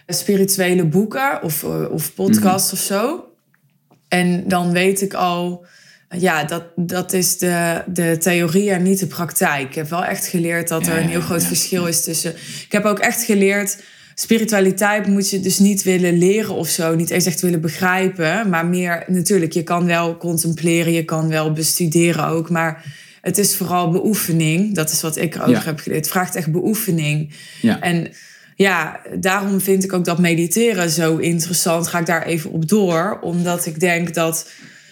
spirituele 0.07 0.85
boeken 0.85 1.43
of, 1.43 1.63
eh, 1.63 1.91
of 1.91 2.13
podcasts 2.13 2.71
mhm. 2.71 2.81
of 2.81 2.87
zo. 2.87 3.27
En 4.07 4.47
dan 4.47 4.71
weet 4.71 5.01
ik 5.01 5.13
al, 5.13 5.65
ja, 6.17 6.43
dat, 6.43 6.63
dat 6.75 7.13
is 7.13 7.37
de, 7.37 7.83
de 7.87 8.17
theorie 8.17 8.71
en 8.71 8.83
niet 8.83 8.99
de 8.99 9.07
praktijk. 9.07 9.69
Ik 9.69 9.75
heb 9.75 9.89
wel 9.89 10.05
echt 10.05 10.27
geleerd 10.27 10.67
dat 10.67 10.87
er 10.87 10.97
een 10.97 11.09
heel 11.09 11.21
groot 11.21 11.43
verschil 11.43 11.87
is 11.87 12.03
tussen. 12.03 12.31
Ik 12.65 12.71
heb 12.71 12.85
ook 12.85 12.99
echt 12.99 13.23
geleerd. 13.23 13.83
Spiritualiteit 14.15 15.07
moet 15.07 15.29
je 15.29 15.39
dus 15.39 15.59
niet 15.59 15.83
willen 15.83 16.17
leren 16.17 16.55
of 16.55 16.67
zo, 16.67 16.95
niet 16.95 17.09
eens 17.09 17.25
echt 17.25 17.41
willen 17.41 17.61
begrijpen, 17.61 18.49
maar 18.49 18.65
meer 18.65 19.03
natuurlijk, 19.07 19.51
je 19.51 19.63
kan 19.63 19.85
wel 19.85 20.17
contempleren, 20.17 20.93
je 20.93 21.05
kan 21.05 21.27
wel 21.27 21.51
bestuderen 21.51 22.25
ook, 22.25 22.49
maar 22.49 22.83
het 23.21 23.37
is 23.37 23.55
vooral 23.55 23.91
beoefening. 23.91 24.75
Dat 24.75 24.91
is 24.91 25.01
wat 25.01 25.17
ik 25.17 25.35
erover 25.35 25.65
heb 25.65 25.79
geleerd. 25.79 26.03
Het 26.03 26.13
vraagt 26.13 26.35
echt 26.35 26.51
beoefening. 26.51 27.33
Ja. 27.61 27.81
En 27.81 28.11
ja, 28.63 29.01
daarom 29.19 29.61
vind 29.61 29.83
ik 29.83 29.93
ook 29.93 30.05
dat 30.05 30.19
mediteren 30.19 30.89
zo 30.89 31.17
interessant. 31.17 31.87
Ga 31.87 31.99
ik 31.99 32.05
daar 32.05 32.25
even 32.25 32.51
op 32.51 32.67
door. 32.67 33.19
Omdat 33.21 33.65
ik 33.65 33.79
denk 33.79 34.13
dat 34.13 34.51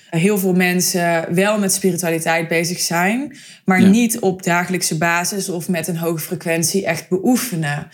heel 0.10 0.38
veel 0.38 0.54
mensen 0.54 1.34
wel 1.34 1.60
met 1.60 1.74
spiritualiteit 1.74 2.48
bezig 2.48 2.80
zijn, 2.80 3.38
maar 3.66 3.82
niet 3.90 4.20
op 4.20 4.44
dagelijkse 4.44 4.98
basis 4.98 5.50
of 5.50 5.70
met 5.70 5.88
een 5.88 5.98
hoge 5.98 6.20
frequentie 6.20 6.86
echt 6.86 7.10
beoefenen. 7.10 7.88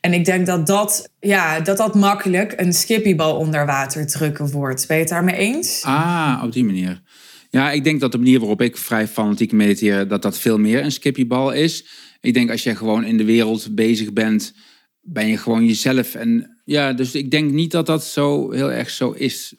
En 0.00 0.12
ik 0.12 0.24
denk 0.24 0.46
dat 0.46 0.66
dat, 0.66 1.08
ja, 1.20 1.60
dat, 1.60 1.76
dat 1.76 1.94
makkelijk 1.94 2.52
een 2.56 2.72
skippiebal 2.72 3.36
onder 3.36 3.66
water 3.66 4.06
drukken 4.06 4.50
wordt. 4.50 4.86
Ben 4.86 4.96
je 4.96 5.02
het 5.02 5.12
daarmee 5.12 5.36
eens? 5.36 5.82
Ah, 5.82 6.42
op 6.44 6.52
die 6.52 6.64
manier. 6.64 7.00
Ja, 7.50 7.70
ik 7.70 7.84
denk 7.84 8.00
dat 8.00 8.12
de 8.12 8.18
manier 8.18 8.38
waarop 8.38 8.60
ik 8.60 8.76
vrij 8.76 9.08
fanatiek 9.08 9.52
mediteer, 9.52 10.08
dat 10.08 10.22
dat 10.22 10.38
veel 10.38 10.58
meer 10.58 10.84
een 10.84 10.92
skippiebal 10.92 11.52
is. 11.52 11.86
Ik 12.20 12.34
denk 12.34 12.50
als 12.50 12.62
je 12.62 12.76
gewoon 12.76 13.04
in 13.04 13.16
de 13.16 13.24
wereld 13.24 13.74
bezig 13.74 14.12
bent 14.12 14.54
ben 15.12 15.26
je 15.26 15.36
gewoon 15.36 15.66
jezelf. 15.66 16.14
En 16.14 16.60
ja, 16.64 16.92
dus 16.92 17.14
ik 17.14 17.30
denk 17.30 17.50
niet 17.50 17.70
dat 17.70 17.86
dat 17.86 18.04
zo 18.04 18.50
heel 18.50 18.72
erg 18.72 18.90
zo 18.90 19.10
is. 19.10 19.54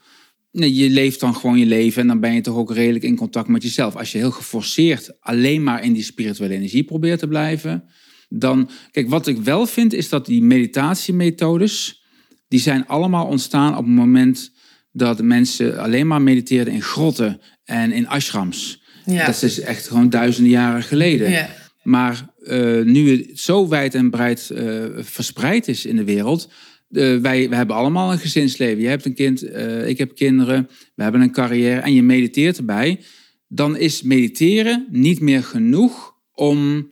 Nee, 0.52 0.74
je 0.74 0.90
leeft 0.90 1.20
dan 1.20 1.36
gewoon 1.36 1.60
je 1.60 1.66
leven 1.66 2.02
en 2.02 2.08
dan 2.08 2.20
ben 2.20 2.34
je 2.34 2.42
toch 2.42 2.56
ook 2.56 2.74
redelijk 2.74 3.04
in 3.04 3.16
contact 3.16 3.48
met 3.48 3.64
jezelf. 3.64 3.96
Als 3.96 4.12
je 4.12 4.18
heel 4.18 4.32
geforceerd 4.32 5.22
alleen 5.22 5.64
maar 5.64 5.84
in 5.84 5.94
die 5.94 6.04
spirituele 6.04 6.54
energie 6.54 6.84
probeert 6.84 7.20
te 7.20 7.28
blijven, 7.28 7.84
dan. 8.30 8.70
Kijk, 8.92 9.10
wat 9.10 9.28
ik 9.28 9.38
wel 9.38 9.66
vind 9.66 9.94
is 9.94 10.10
dat 10.10 10.26
die 10.26 10.42
meditatiemethodes, 10.42 12.04
die 12.48 12.60
zijn 12.60 12.88
allemaal 12.88 13.26
ontstaan 13.26 13.78
op 13.78 13.86
het 13.86 13.96
moment 13.96 14.52
dat 14.92 15.22
mensen 15.22 15.80
alleen 15.80 16.08
maar 16.08 16.22
mediteerden 16.22 16.74
in 16.74 16.82
grotten 16.82 17.42
en 17.64 17.92
in 17.92 18.08
ashrams. 18.08 18.84
Ja. 19.06 19.26
Dat 19.26 19.44
is 19.44 19.60
echt 19.60 19.88
gewoon 19.88 20.10
duizenden 20.10 20.52
jaren 20.52 20.84
geleden. 20.84 21.32
Ja. 21.32 21.50
Maar 21.84 22.30
uh, 22.50 22.86
nu 22.86 23.12
het 23.12 23.40
zo 23.40 23.68
wijd 23.68 23.96
en 23.96 24.10
breed 24.10 24.50
uh, 24.54 24.86
verspreid 24.96 25.68
is 25.68 25.86
in 25.86 25.96
de 25.96 26.04
wereld. 26.04 26.50
Uh, 26.90 27.18
wij, 27.18 27.50
we 27.50 27.56
hebben 27.56 27.76
allemaal 27.76 28.12
een 28.12 28.20
gezinsleven. 28.20 28.82
Je 28.82 28.88
hebt 28.88 29.06
een 29.06 29.14
kind, 29.14 29.44
ik 29.86 29.98
heb 29.98 30.16
kinderen, 30.16 30.70
we 30.96 31.04
hebben 31.04 31.22
een 31.22 31.32
carrière 31.32 31.80
en 31.80 31.94
je 31.94 32.04
mediteert 32.04 32.58
erbij. 32.58 33.00
Dan 33.48 33.78
is 33.78 34.02
mediteren 34.02 34.88
niet 34.92 35.20
meer 35.20 35.44
genoeg 35.44 36.16
om 36.34 36.90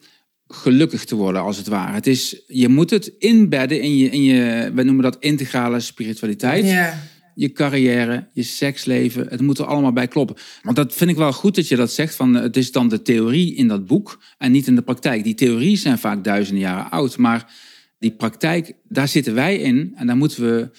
gelukkig 0.48 1.06
te 1.06 1.16
worden, 1.16 1.42
als 1.42 1.58
het 1.58 1.68
ware. 1.68 1.94
Het 1.94 2.08
is, 2.08 2.44
je 2.48 2.68
moet 2.68 2.90
het 2.90 3.14
inbedden 3.18 3.82
in 3.82 3.98
je, 3.98 4.10
in 4.10 4.24
je 4.24 4.72
we 4.76 4.84
noemen 4.84 5.04
dat 5.04 5.18
integrale 5.20 5.80
spiritualiteit. 5.80 6.66
Ja 6.66 7.16
je 7.38 7.52
carrière, 7.52 8.28
je 8.34 8.44
seksleven. 8.44 9.28
Het 9.30 9.42
moet 9.42 9.58
er 9.58 9.66
allemaal 9.66 9.94
bij 9.94 10.08
kloppen. 10.08 10.36
Want 10.62 10.76
dat 10.76 10.94
vind 10.94 11.10
ik 11.10 11.16
wel 11.16 11.34
goed 11.34 11.56
dat 11.56 11.68
je 11.68 11.76
dat 11.76 11.92
zegt. 11.92 12.16
Van, 12.16 12.36
eh, 12.36 12.42
het 12.42 12.58
is 12.58 12.72
dan 12.72 12.90
de 12.90 13.02
theorie 13.02 13.56
in 13.56 13.68
dat 13.68 13.86
boek 13.86 14.22
en 14.38 14.52
niet 14.52 14.68
in 14.68 14.76
de 14.76 14.82
praktijk. 14.82 15.24
Die 15.24 15.36
theorieën 15.36 15.78
zijn 15.78 15.98
vaak 15.98 16.24
duizenden 16.24 16.64
jaren 16.64 16.92
oud. 16.92 17.18
Maar 17.18 17.54
die 18.00 18.12
praktijk, 18.12 18.74
daar 18.84 19.08
zitten 19.08 19.34
wij 19.34 19.58
in. 19.58 19.94
En 19.96 20.08
daar 20.08 20.18
moeten 20.18 20.44
we 20.44 20.70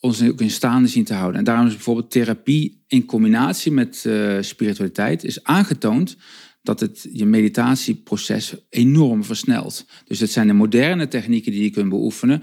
ons 0.00 0.22
ook 0.22 0.40
in 0.40 0.50
staande 0.50 0.88
zien 0.88 1.04
te 1.04 1.14
houden. 1.14 1.38
En 1.38 1.44
daarom 1.44 1.66
is 1.66 1.74
bijvoorbeeld 1.74 2.10
therapie 2.10 2.84
in 2.86 3.04
combinatie 3.04 3.72
met 3.72 4.04
uh, 4.06 4.36
spiritualiteit... 4.40 5.24
is 5.24 5.44
aangetoond 5.44 6.16
dat 6.62 6.80
het 6.80 7.08
je 7.12 7.26
meditatieproces 7.26 8.54
enorm 8.68 9.24
versnelt. 9.24 9.86
Dus 10.04 10.20
het 10.20 10.30
zijn 10.30 10.46
de 10.46 10.52
moderne 10.52 11.08
technieken 11.08 11.52
die 11.52 11.62
je 11.62 11.70
kunt 11.70 11.88
beoefenen... 11.88 12.42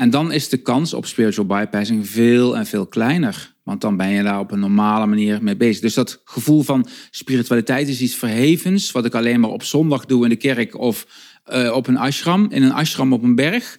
En 0.00 0.10
dan 0.10 0.32
is 0.32 0.48
de 0.48 0.56
kans 0.56 0.94
op 0.94 1.06
spiritual 1.06 1.46
bypassing 1.46 2.08
veel 2.08 2.56
en 2.56 2.66
veel 2.66 2.86
kleiner. 2.86 3.54
Want 3.62 3.80
dan 3.80 3.96
ben 3.96 4.08
je 4.08 4.22
daar 4.22 4.38
op 4.38 4.50
een 4.50 4.60
normale 4.60 5.06
manier 5.06 5.42
mee 5.42 5.56
bezig. 5.56 5.80
Dus 5.80 5.94
dat 5.94 6.20
gevoel 6.24 6.62
van 6.62 6.88
spiritualiteit 7.10 7.88
is 7.88 8.00
iets 8.00 8.14
verhevens, 8.14 8.92
wat 8.92 9.04
ik 9.04 9.14
alleen 9.14 9.40
maar 9.40 9.50
op 9.50 9.62
zondag 9.62 10.06
doe 10.06 10.22
in 10.22 10.28
de 10.28 10.36
kerk 10.36 10.78
of 10.78 11.06
uh, 11.52 11.72
op 11.74 11.86
een 11.86 11.96
ashram, 11.96 12.46
in 12.50 12.62
een 12.62 12.72
ashram 12.72 13.12
op 13.12 13.22
een 13.22 13.34
berg. 13.34 13.78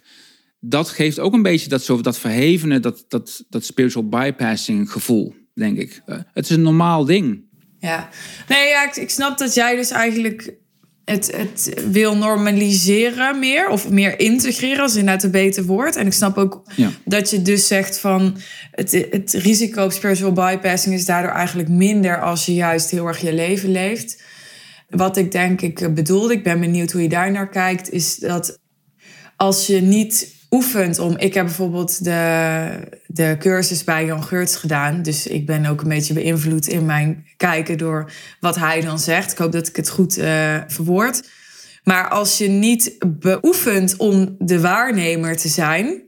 dat 0.60 0.88
geeft 0.88 1.18
ook 1.18 1.32
een 1.32 1.42
beetje 1.42 1.68
dat, 1.68 1.82
zo, 1.82 2.00
dat 2.00 2.18
verhevene, 2.18 2.80
dat, 2.80 3.04
dat, 3.08 3.44
dat 3.48 3.64
spiritual 3.64 4.08
bypassing 4.08 4.92
gevoel, 4.92 5.34
denk 5.54 5.78
ik. 5.78 6.02
Uh, 6.06 6.16
het 6.32 6.44
is 6.44 6.56
een 6.56 6.62
normaal 6.62 7.04
ding. 7.04 7.44
Ja, 7.78 8.08
nee, 8.48 8.72
ik 8.94 9.10
snap 9.10 9.38
dat 9.38 9.54
jij 9.54 9.76
dus 9.76 9.90
eigenlijk 9.90 10.61
het, 11.12 11.36
het 11.36 11.82
wil 11.90 12.16
normaliseren 12.16 13.38
meer 13.38 13.68
of 13.68 13.90
meer 13.90 14.18
integreren 14.18 14.82
als 14.82 14.96
inderdaad 14.96 15.22
een 15.22 15.30
beter 15.30 15.64
woord. 15.64 15.96
En 15.96 16.06
ik 16.06 16.12
snap 16.12 16.38
ook 16.38 16.62
dat 17.04 17.30
je 17.30 17.42
dus 17.42 17.66
zegt 17.66 17.98
van 17.98 18.36
het, 18.70 19.06
het 19.10 19.32
risico 19.32 19.84
op 19.84 19.92
spiritual 19.92 20.32
bypassing 20.32 20.94
is 20.94 21.04
daardoor 21.04 21.32
eigenlijk 21.32 21.68
minder 21.68 22.22
als 22.22 22.46
je 22.46 22.54
juist 22.54 22.90
heel 22.90 23.06
erg 23.06 23.20
je 23.20 23.34
leven 23.34 23.70
leeft. 23.70 24.22
Wat 24.88 25.16
ik 25.16 25.32
denk 25.32 25.60
ik 25.60 25.94
bedoelde, 25.94 26.32
ik 26.32 26.42
ben 26.42 26.60
benieuwd 26.60 26.92
hoe 26.92 27.02
je 27.02 27.08
daar 27.08 27.30
naar 27.30 27.48
kijkt, 27.48 27.90
is 27.90 28.16
dat 28.16 28.58
als 29.36 29.66
je 29.66 29.80
niet 29.80 30.40
oefent 30.52 30.98
om. 30.98 31.18
Ik 31.18 31.34
heb 31.34 31.44
bijvoorbeeld 31.44 32.04
de, 32.04 32.88
de 33.06 33.36
cursus 33.38 33.84
bij 33.84 34.04
Jan 34.04 34.24
Geurts 34.24 34.56
gedaan. 34.56 35.02
Dus 35.02 35.26
ik 35.26 35.46
ben 35.46 35.66
ook 35.66 35.80
een 35.80 35.88
beetje 35.88 36.14
beïnvloed 36.14 36.66
in 36.68 36.86
mijn 36.86 37.26
kijken 37.36 37.78
door 37.78 38.10
wat 38.40 38.56
hij 38.56 38.80
dan 38.80 38.98
zegt. 38.98 39.32
Ik 39.32 39.38
hoop 39.38 39.52
dat 39.52 39.68
ik 39.68 39.76
het 39.76 39.88
goed 39.88 40.18
uh, 40.18 40.60
verwoord. 40.66 41.28
Maar 41.84 42.08
als 42.08 42.38
je 42.38 42.48
niet 42.48 42.96
beoefent 43.06 43.96
om 43.96 44.36
de 44.38 44.60
waarnemer 44.60 45.36
te 45.36 45.48
zijn. 45.48 46.02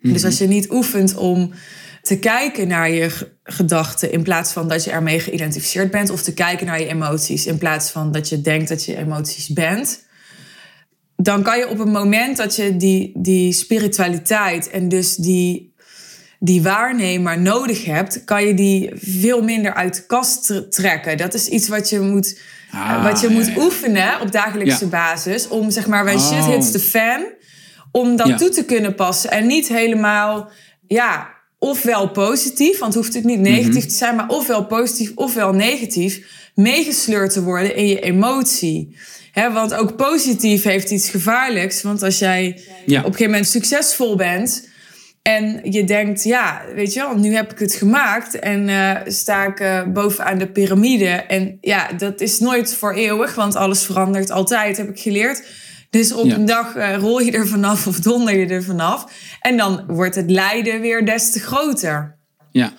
Dus 0.00 0.12
mhm. 0.12 0.24
als 0.24 0.38
je 0.38 0.46
niet 0.46 0.70
oefent 0.70 1.16
om 1.16 1.52
te 2.02 2.18
kijken 2.18 2.68
naar 2.68 2.90
je 2.90 3.10
gedachten 3.42 4.12
in 4.12 4.22
plaats 4.22 4.52
van 4.52 4.68
dat 4.68 4.84
je 4.84 4.90
ermee 4.90 5.20
geïdentificeerd 5.20 5.90
bent. 5.90 6.10
Of 6.10 6.22
te 6.22 6.34
kijken 6.34 6.66
naar 6.66 6.80
je 6.80 6.86
emoties 6.86 7.46
in 7.46 7.58
plaats 7.58 7.90
van 7.90 8.12
dat 8.12 8.28
je 8.28 8.40
denkt 8.40 8.68
dat 8.68 8.84
je 8.84 8.96
emoties 8.96 9.48
bent 9.48 10.05
dan 11.26 11.42
kan 11.42 11.58
je 11.58 11.68
op 11.68 11.78
het 11.78 11.88
moment 11.88 12.36
dat 12.36 12.56
je 12.56 12.76
die, 12.76 13.12
die 13.14 13.52
spiritualiteit 13.52 14.70
en 14.70 14.88
dus 14.88 15.16
die, 15.16 15.74
die 16.38 16.62
waarnemer 16.62 17.40
nodig 17.40 17.84
hebt, 17.84 18.24
kan 18.24 18.46
je 18.46 18.54
die 18.54 18.90
veel 18.94 19.42
minder 19.42 19.74
uit 19.74 19.94
de 19.94 20.06
kast 20.06 20.62
trekken. 20.70 21.16
Dat 21.16 21.34
is 21.34 21.48
iets 21.48 21.68
wat 21.68 21.90
je 21.90 22.00
moet, 22.00 22.40
ah, 22.70 23.04
wat 23.04 23.20
je 23.20 23.28
moet 23.28 23.56
oefenen 23.56 24.20
op 24.20 24.32
dagelijkse 24.32 24.86
basis. 24.86 25.48
Om 25.48 25.70
zeg 25.70 25.86
maar, 25.86 26.04
when 26.04 26.20
shit 26.20 26.44
hits 26.44 26.70
the 26.70 26.80
fan, 26.80 27.24
om 27.92 28.16
dat 28.16 28.38
toe 28.38 28.48
te 28.48 28.64
kunnen 28.64 28.94
passen. 28.94 29.30
En 29.30 29.46
niet 29.46 29.68
helemaal, 29.68 30.50
ja, 30.86 31.30
ofwel 31.58 32.10
positief, 32.10 32.78
want 32.78 32.94
het 32.94 33.02
hoeft 33.02 33.14
natuurlijk 33.14 33.42
niet 33.42 33.54
negatief 33.54 33.82
mhm. 33.82 33.88
te 33.88 33.94
zijn, 33.94 34.16
maar 34.16 34.28
ofwel 34.28 34.66
positief 34.66 35.12
ofwel 35.14 35.52
negatief, 35.52 36.26
meegesleurd 36.56 37.32
te 37.32 37.42
worden 37.42 37.76
in 37.76 37.86
je 37.86 38.00
emotie 38.00 38.96
want 39.44 39.74
ook 39.74 39.96
positief 39.96 40.62
heeft 40.62 40.90
iets 40.90 41.08
gevaarlijks. 41.08 41.82
Want 41.82 42.02
als 42.02 42.18
jij 42.18 42.60
op 42.86 42.94
een 42.94 43.02
gegeven 43.02 43.24
moment 43.24 43.46
succesvol 43.46 44.16
bent. 44.16 44.68
En 45.22 45.60
je 45.62 45.84
denkt, 45.84 46.24
ja, 46.24 46.62
weet 46.74 46.92
je 46.92 47.00
wel, 47.00 47.16
nu 47.16 47.34
heb 47.34 47.52
ik 47.52 47.58
het 47.58 47.74
gemaakt. 47.74 48.38
En 48.38 48.68
uh, 48.68 48.96
sta 49.06 49.44
ik 49.46 49.60
uh, 49.60 49.86
bovenaan 49.86 50.38
de 50.38 50.50
piramide. 50.50 51.08
En 51.08 51.58
ja, 51.60 51.92
dat 51.92 52.20
is 52.20 52.38
nooit 52.38 52.74
voor 52.74 52.94
eeuwig. 52.94 53.34
Want 53.34 53.56
alles 53.56 53.82
verandert 53.82 54.30
altijd, 54.30 54.76
heb 54.76 54.88
ik 54.88 54.98
geleerd. 54.98 55.42
Dus 55.90 56.12
op 56.12 56.30
een 56.30 56.44
dag 56.44 56.76
uh, 56.76 56.96
rol 56.96 57.20
je 57.20 57.32
er 57.32 57.46
vanaf 57.46 57.86
of 57.86 57.98
donder 57.98 58.36
je 58.36 58.46
er 58.46 58.62
vanaf. 58.62 59.04
En 59.40 59.56
dan 59.56 59.84
wordt 59.86 60.14
het 60.14 60.30
lijden 60.30 60.80
weer 60.80 61.06
des 61.06 61.32
te 61.32 61.40
groter. 61.40 62.18
Ja. 62.50 62.72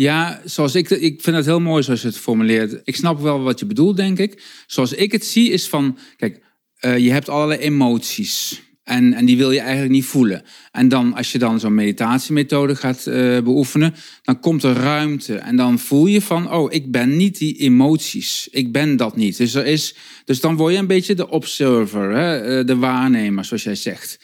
Ja, 0.00 0.40
zoals 0.44 0.74
ik, 0.74 0.90
ik 0.90 1.22
vind 1.22 1.36
het 1.36 1.44
heel 1.44 1.60
mooi 1.60 1.82
zoals 1.82 2.00
je 2.00 2.06
het 2.06 2.18
formuleert. 2.18 2.80
Ik 2.84 2.96
snap 2.96 3.20
wel 3.20 3.42
wat 3.42 3.58
je 3.58 3.66
bedoelt, 3.66 3.96
denk 3.96 4.18
ik. 4.18 4.42
Zoals 4.66 4.92
ik 4.92 5.12
het 5.12 5.24
zie, 5.24 5.50
is 5.50 5.68
van, 5.68 5.98
kijk, 6.16 6.40
uh, 6.80 6.98
je 6.98 7.10
hebt 7.10 7.28
allerlei 7.28 7.60
emoties. 7.60 8.62
En, 8.84 9.14
en 9.14 9.24
die 9.24 9.36
wil 9.36 9.50
je 9.50 9.60
eigenlijk 9.60 9.90
niet 9.90 10.04
voelen. 10.04 10.42
En 10.72 10.88
dan, 10.88 11.14
als 11.14 11.32
je 11.32 11.38
dan 11.38 11.60
zo'n 11.60 11.74
meditatiemethode 11.74 12.76
gaat 12.76 13.06
uh, 13.06 13.14
beoefenen, 13.40 13.94
dan 14.22 14.40
komt 14.40 14.62
er 14.62 14.74
ruimte. 14.74 15.36
En 15.36 15.56
dan 15.56 15.78
voel 15.78 16.06
je 16.06 16.22
van, 16.22 16.52
oh, 16.52 16.72
ik 16.72 16.90
ben 16.90 17.16
niet 17.16 17.38
die 17.38 17.56
emoties. 17.56 18.48
Ik 18.50 18.72
ben 18.72 18.96
dat 18.96 19.16
niet. 19.16 19.36
Dus, 19.36 19.54
er 19.54 19.66
is, 19.66 19.94
dus 20.24 20.40
dan 20.40 20.56
word 20.56 20.72
je 20.72 20.78
een 20.78 20.86
beetje 20.86 21.14
de 21.14 21.28
observer, 21.28 22.10
hè? 22.10 22.38
Eh, 22.38 22.66
de 22.66 22.76
waarnemer, 22.76 23.44
zoals 23.44 23.62
jij 23.62 23.74
zegt. 23.74 24.18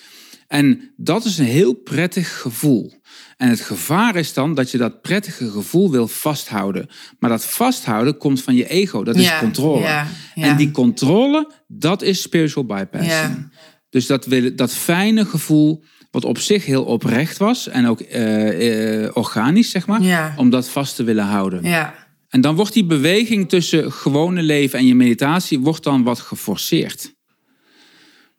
En 0.49 0.93
dat 0.97 1.25
is 1.25 1.39
een 1.39 1.45
heel 1.45 1.73
prettig 1.73 2.41
gevoel. 2.41 2.93
En 3.37 3.49
het 3.49 3.61
gevaar 3.61 4.16
is 4.16 4.33
dan 4.33 4.55
dat 4.55 4.70
je 4.70 4.79
dat 4.79 5.03
prettige 5.03 5.51
gevoel 5.51 5.90
wil 5.90 6.09
vasthouden. 6.09 6.88
Maar 7.18 7.31
dat 7.31 7.44
vasthouden 7.44 8.16
komt 8.16 8.42
van 8.42 8.55
je 8.55 8.68
ego, 8.68 9.05
dat 9.05 9.16
is 9.16 9.38
controle. 9.38 10.05
En 10.35 10.57
die 10.57 10.70
controle, 10.70 11.51
dat 11.66 12.03
is 12.03 12.23
spiritual 12.23 12.64
bypassing. 12.64 13.53
Dus 13.90 14.07
dat, 14.07 14.27
dat 14.55 14.75
fijne 14.75 15.25
gevoel, 15.25 15.85
wat 16.11 16.25
op 16.25 16.38
zich 16.38 16.64
heel 16.64 16.85
oprecht 16.85 17.38
was 17.38 17.68
en 17.68 17.87
ook 17.87 18.01
uh, 18.01 19.09
organisch, 19.12 19.70
zeg 19.70 19.87
maar, 19.87 20.35
om 20.37 20.51
dat 20.51 20.68
vast 20.68 20.97
te 20.97 21.05
willen 21.05 21.25
houden. 21.25 21.62
Ja. 21.62 21.94
En 22.29 22.40
dan 22.40 22.55
wordt 22.55 22.73
die 22.73 22.87
beweging 22.87 23.49
tussen 23.49 23.92
gewone 23.92 24.42
leven 24.42 24.79
en 24.79 24.87
je 24.87 24.94
meditatie 24.94 25.61
wordt 25.61 25.83
dan 25.83 26.03
wat 26.03 26.20
geforceerd. 26.20 27.14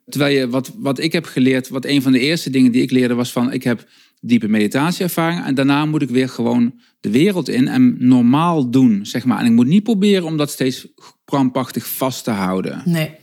Terwijl 0.05 0.37
je, 0.37 0.49
wat, 0.49 0.71
wat 0.77 0.99
ik 0.99 1.11
heb 1.11 1.25
geleerd, 1.25 1.69
wat 1.69 1.85
een 1.85 2.01
van 2.01 2.11
de 2.11 2.19
eerste 2.19 2.49
dingen 2.49 2.71
die 2.71 2.81
ik 2.81 2.91
leerde 2.91 3.13
was 3.13 3.31
van, 3.31 3.53
ik 3.53 3.63
heb 3.63 3.87
diepe 4.27 4.47
meditatieervaring. 4.47 5.45
En 5.45 5.55
daarna 5.55 5.85
moet 5.85 6.01
ik 6.01 6.09
weer 6.09 6.29
gewoon 6.29 6.79
de 6.99 7.09
wereld 7.09 7.49
in 7.49 7.67
en 7.67 7.95
normaal 7.99 8.69
doen, 8.69 9.05
zeg 9.05 9.25
maar. 9.25 9.39
En 9.39 9.45
ik 9.45 9.51
moet 9.51 9.67
niet 9.67 9.83
proberen 9.83 10.23
om 10.23 10.37
dat 10.37 10.51
steeds 10.51 10.87
krampachtig 11.25 11.87
vast 11.87 12.23
te 12.23 12.31
houden. 12.31 12.81
Nee, 12.85 13.15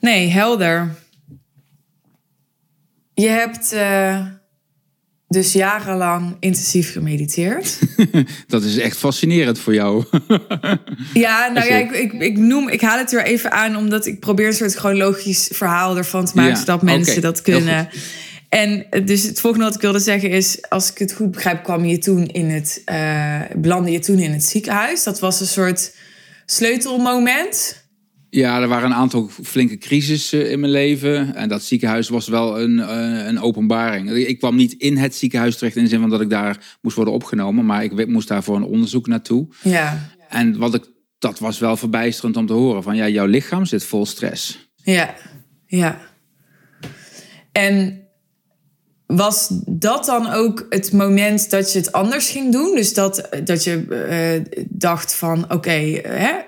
nee 0.00 0.28
helder. 0.28 0.94
Je 3.14 3.28
hebt 3.28 3.72
uh, 3.74 4.26
dus 5.28 5.52
jarenlang 5.52 6.36
intensief 6.40 6.92
gemediteerd. 6.92 7.78
dat 8.46 8.62
is 8.62 8.78
echt 8.78 8.96
fascinerend 8.96 9.58
voor 9.58 9.74
jou. 9.74 10.04
ja, 11.14 11.50
nou 11.52 11.66
ja, 11.66 11.76
ik, 11.76 11.90
ik, 11.90 12.12
ik, 12.12 12.38
noem, 12.38 12.68
ik 12.68 12.80
haal 12.80 12.98
het 12.98 13.12
er 13.12 13.24
even 13.24 13.52
aan 13.52 13.76
omdat 13.76 14.06
ik 14.06 14.20
probeer 14.20 14.46
een 14.46 14.52
soort 14.52 14.74
chronologisch 14.74 15.50
verhaal 15.52 15.96
ervan 15.96 16.24
te 16.24 16.32
maken, 16.34 16.56
zodat 16.56 16.82
mensen 16.82 17.22
dat 17.22 17.42
kunnen. 17.42 17.88
En 18.54 18.86
dus 19.04 19.22
het 19.22 19.40
volgende 19.40 19.64
wat 19.64 19.74
ik 19.74 19.80
wilde 19.80 19.98
zeggen 19.98 20.30
is, 20.30 20.68
als 20.68 20.90
ik 20.90 20.98
het 20.98 21.12
goed 21.12 21.30
begrijp, 21.30 21.62
kwam 21.62 21.84
je 21.84 21.98
toen 21.98 22.26
in 22.26 22.46
het, 22.46 22.82
uh, 22.86 23.40
belandde 23.56 23.90
je 23.90 23.98
toen 23.98 24.18
in 24.18 24.32
het 24.32 24.44
ziekenhuis. 24.44 25.02
Dat 25.02 25.20
was 25.20 25.40
een 25.40 25.46
soort 25.46 25.96
sleutelmoment. 26.46 27.82
Ja, 28.30 28.60
er 28.60 28.68
waren 28.68 28.90
een 28.90 28.96
aantal 28.96 29.30
flinke 29.42 29.78
crisissen 29.78 30.50
in 30.50 30.60
mijn 30.60 30.72
leven. 30.72 31.34
En 31.34 31.48
dat 31.48 31.62
ziekenhuis 31.62 32.08
was 32.08 32.28
wel 32.28 32.60
een, 32.60 32.78
uh, 32.78 33.26
een 33.26 33.40
openbaring. 33.40 34.10
Ik 34.10 34.38
kwam 34.38 34.56
niet 34.56 34.72
in 34.72 34.96
het 34.96 35.14
ziekenhuis 35.14 35.56
terecht 35.56 35.76
in 35.76 35.82
de 35.82 35.88
zin 35.88 36.00
van 36.00 36.10
dat 36.10 36.20
ik 36.20 36.30
daar 36.30 36.76
moest 36.82 36.96
worden 36.96 37.14
opgenomen. 37.14 37.66
Maar 37.66 37.84
ik 37.84 38.08
moest 38.08 38.28
daar 38.28 38.42
voor 38.42 38.56
een 38.56 38.62
onderzoek 38.62 39.06
naartoe. 39.06 39.48
Ja. 39.62 40.10
En 40.28 40.58
wat 40.58 40.74
ik, 40.74 40.84
dat 41.18 41.38
was 41.38 41.58
wel 41.58 41.76
verbijsterend 41.76 42.36
om 42.36 42.46
te 42.46 42.52
horen. 42.52 42.82
Van 42.82 42.96
ja, 42.96 43.08
jouw 43.08 43.26
lichaam 43.26 43.64
zit 43.64 43.84
vol 43.84 44.06
stress. 44.06 44.68
Ja, 44.82 45.14
ja. 45.66 46.00
En 47.52 48.03
was 49.06 49.48
dat 49.66 50.04
dan 50.04 50.32
ook 50.32 50.66
het 50.68 50.92
moment 50.92 51.50
dat 51.50 51.72
je 51.72 51.78
het 51.78 51.92
anders 51.92 52.30
ging 52.30 52.52
doen? 52.52 52.74
Dus 52.74 52.94
dat, 52.94 53.28
dat 53.44 53.64
je 53.64 53.84
uh, 54.48 54.64
dacht 54.68 55.14
van 55.14 55.52
oké, 55.52 56.00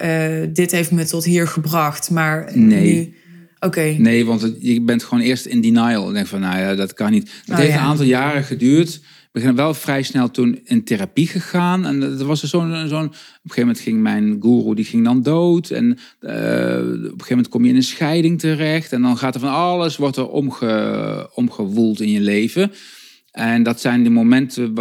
uh, 0.03 0.47
dit 0.53 0.71
heeft 0.71 0.91
me 0.91 1.05
tot 1.05 1.25
hier 1.25 1.49
gebracht, 1.49 2.11
maar 2.11 2.51
nee. 2.55 2.95
nu... 2.95 3.15
Oké. 3.61 3.95
Nee, 3.99 4.27
want 4.27 4.53
je 4.59 4.81
bent 4.81 5.05
gewoon 5.05 5.25
eerst 5.25 5.47
in 5.47 5.61
denial. 5.61 6.09
En 6.09 6.15
denk 6.15 6.27
van, 6.27 6.41
nou 6.41 6.59
ja, 6.59 6.75
dat 6.75 6.95
kan 6.95 7.11
niet. 7.11 7.31
Het 7.45 7.51
oh, 7.51 7.57
heeft 7.57 7.73
een 7.73 7.79
aantal 7.79 8.05
jaren 8.05 8.45
geduurd 8.45 9.01
zijn 9.41 9.57
wel 9.57 9.75
vrij 9.75 10.03
snel 10.03 10.31
toen 10.31 10.61
in 10.65 10.85
therapie 10.85 11.27
gegaan. 11.27 11.87
En 11.87 12.03
er 12.03 12.25
was 12.25 12.43
zo'n, 12.43 12.89
zo'n, 12.89 13.05
op 13.05 13.13
een 13.13 13.19
gegeven 13.43 13.61
moment 13.61 13.81
ging 13.81 14.01
mijn 14.01 14.37
guru, 14.41 14.75
die 14.75 14.85
ging 14.85 15.05
dan 15.05 15.23
dood. 15.23 15.71
En 15.71 15.85
uh, 15.85 15.91
op 15.91 15.99
een 16.21 17.03
gegeven 17.03 17.27
moment 17.29 17.49
kom 17.49 17.65
je 17.65 17.71
in 17.71 17.77
een 17.77 17.83
scheiding 17.83 18.41
terecht. 18.41 18.93
En 18.93 19.03
dan 19.03 19.17
gaat 19.17 19.35
er 19.35 19.41
van 19.41 19.53
alles, 19.53 19.97
wordt 19.97 20.17
er 20.17 20.29
omge, 20.29 21.31
omgewoeld 21.35 22.01
in 22.01 22.11
je 22.11 22.21
leven. 22.21 22.73
En 23.37 23.63
dat 23.63 23.81
zijn 23.81 24.05
de 24.05 24.11
momenten, 24.11 24.75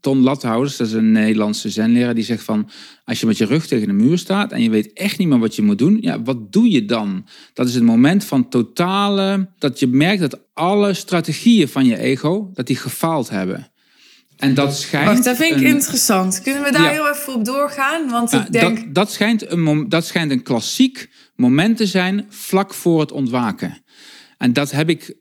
Ton 0.00 0.22
Lathouders, 0.22 0.76
dat 0.76 0.86
is 0.86 0.92
een 0.92 1.12
Nederlandse 1.12 1.70
zenleraar, 1.70 2.14
die 2.14 2.24
zegt 2.24 2.44
van, 2.44 2.68
als 3.04 3.20
je 3.20 3.26
met 3.26 3.38
je 3.38 3.44
rug 3.44 3.66
tegen 3.66 3.86
de 3.86 3.92
muur 3.92 4.18
staat 4.18 4.52
en 4.52 4.62
je 4.62 4.70
weet 4.70 4.92
echt 4.92 5.18
niet 5.18 5.28
meer 5.28 5.38
wat 5.38 5.56
je 5.56 5.62
moet 5.62 5.78
doen, 5.78 5.98
ja, 6.00 6.22
wat 6.22 6.52
doe 6.52 6.70
je 6.70 6.84
dan? 6.84 7.26
Dat 7.54 7.68
is 7.68 7.74
het 7.74 7.82
moment 7.82 8.24
van 8.24 8.48
totale, 8.48 9.48
dat 9.58 9.78
je 9.78 9.86
merkt 9.86 10.20
dat 10.20 10.40
alle 10.52 10.94
strategieën 10.94 11.68
van 11.68 11.84
je 11.84 11.98
ego, 11.98 12.50
dat 12.54 12.66
die 12.66 12.76
gefaald 12.76 13.30
hebben. 13.30 13.70
En 14.40 14.54
dat 14.54 14.76
schijnt. 14.76 15.08
Wacht, 15.08 15.24
dat 15.24 15.36
vind 15.36 15.56
ik 15.56 15.66
interessant. 15.66 16.42
Kunnen 16.42 16.62
we 16.62 16.72
daar 16.72 16.90
heel 16.90 17.08
even 17.08 17.34
op 17.34 17.44
doorgaan? 17.44 18.10
Want 18.10 18.32
ik 18.32 18.52
denk. 18.52 18.76
Dat, 18.76 18.94
dat, 18.94 19.12
schijnt 19.12 19.50
een, 19.50 19.88
dat 19.88 20.06
schijnt 20.06 20.30
een 20.30 20.42
klassiek 20.42 21.10
moment 21.34 21.76
te 21.76 21.86
zijn 21.86 22.26
vlak 22.28 22.74
voor 22.74 23.00
het 23.00 23.12
ontwaken. 23.12 23.84
En 24.38 24.52
dat 24.52 24.70
heb 24.70 24.88
ik 24.88 25.14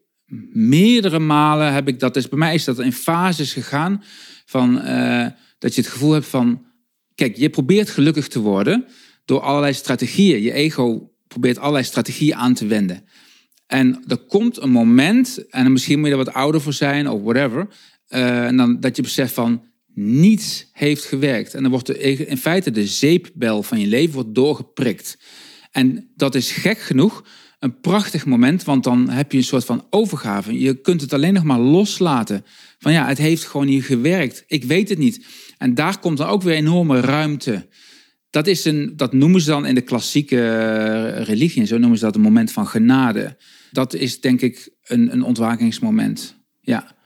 meerdere 0.53 1.19
malen. 1.19 1.73
Heb 1.73 1.88
ik 1.88 1.99
dat, 1.99 2.13
dus 2.13 2.29
bij 2.29 2.39
mij 2.39 2.53
is 2.53 2.63
dat 2.63 2.79
in 2.79 2.93
fases 2.93 3.53
gegaan. 3.53 4.03
Van, 4.45 4.82
uh, 4.86 5.25
dat 5.60 5.75
je 5.75 5.82
het 5.82 5.89
gevoel 5.89 6.12
hebt 6.12 6.27
van. 6.27 6.65
Kijk, 7.15 7.38
je 7.38 7.49
probeert 7.49 7.89
gelukkig 7.89 8.27
te 8.27 8.39
worden 8.39 8.86
door 9.25 9.39
allerlei 9.39 9.73
strategieën. 9.73 10.41
Je 10.41 10.53
ego 10.53 11.12
probeert 11.27 11.58
allerlei 11.58 11.84
strategieën 11.84 12.36
aan 12.36 12.53
te 12.53 12.65
wenden. 12.65 13.03
En 13.67 14.03
er 14.08 14.17
komt 14.17 14.62
een 14.62 14.69
moment, 14.69 15.49
en 15.49 15.71
misschien 15.71 15.99
moet 15.99 16.08
je 16.08 16.13
er 16.13 16.25
wat 16.25 16.34
ouder 16.34 16.62
voor 16.62 16.73
zijn 16.73 17.10
of 17.10 17.21
whatever, 17.21 17.67
uh, 18.10 18.45
en 18.45 18.58
dan 18.58 18.80
dat 18.80 18.95
je 18.95 19.02
beseft 19.02 19.34
van 19.34 19.63
niets 19.93 20.69
heeft 20.72 21.06
gewerkt. 21.06 21.54
En 21.54 21.62
dan 21.62 21.72
wordt 21.72 21.89
in 21.89 22.38
feite 22.38 22.72
de 22.72 22.88
zeepbel 22.88 23.63
van 23.63 23.80
je 23.80 23.88
leven 23.88 24.13
wordt 24.13 24.36
doorgeprikt. 24.36 25.17
En 25.72 26.12
dat 26.15 26.36
is 26.36 26.52
gek 26.52 26.80
genoeg 26.80 27.24
een 27.60 27.80
prachtig 27.80 28.26
moment, 28.26 28.63
want 28.63 28.84
dan 28.84 29.10
heb 29.10 29.32
je 29.32 29.38
een 29.38 29.43
soort 29.43 29.65
van 29.65 29.88
overgave. 29.89 30.60
Je 30.60 30.82
kunt 30.82 31.02
het 31.02 31.13
alleen 31.13 31.34
nog 31.34 31.43
maar 31.43 31.60
loslaten. 31.60 32.45
Van 32.80 32.91
ja, 32.91 33.08
het 33.08 33.17
heeft 33.17 33.43
gewoon 33.43 33.65
niet 33.65 33.84
gewerkt. 33.84 34.43
Ik 34.48 34.63
weet 34.63 34.89
het 34.89 34.98
niet. 34.98 35.26
En 35.58 35.74
daar 35.74 36.00
komt 36.00 36.17
dan 36.17 36.28
ook 36.28 36.41
weer 36.41 36.56
enorme 36.56 37.00
ruimte. 37.00 37.67
Dat, 38.30 38.48
is 38.48 38.65
een, 38.65 38.93
dat 38.95 39.13
noemen 39.13 39.41
ze 39.41 39.50
dan 39.50 39.65
in 39.65 39.76
de 39.76 39.82
klassieke 39.82 40.48
eh, 40.48 41.24
religie, 41.24 41.65
zo 41.65 41.78
noemen 41.78 41.98
ze 41.98 42.06
dat 42.06 42.15
een 42.15 42.22
moment 42.22 42.52
van 42.52 42.67
genade. 42.67 43.38
Dat 43.72 43.93
is 43.93 44.22
denk 44.22 44.41
ik 44.41 44.69
een, 44.84 45.13
een 45.13 45.24
ontwakingsmoment. 45.24 46.36
Ja. 46.62 46.98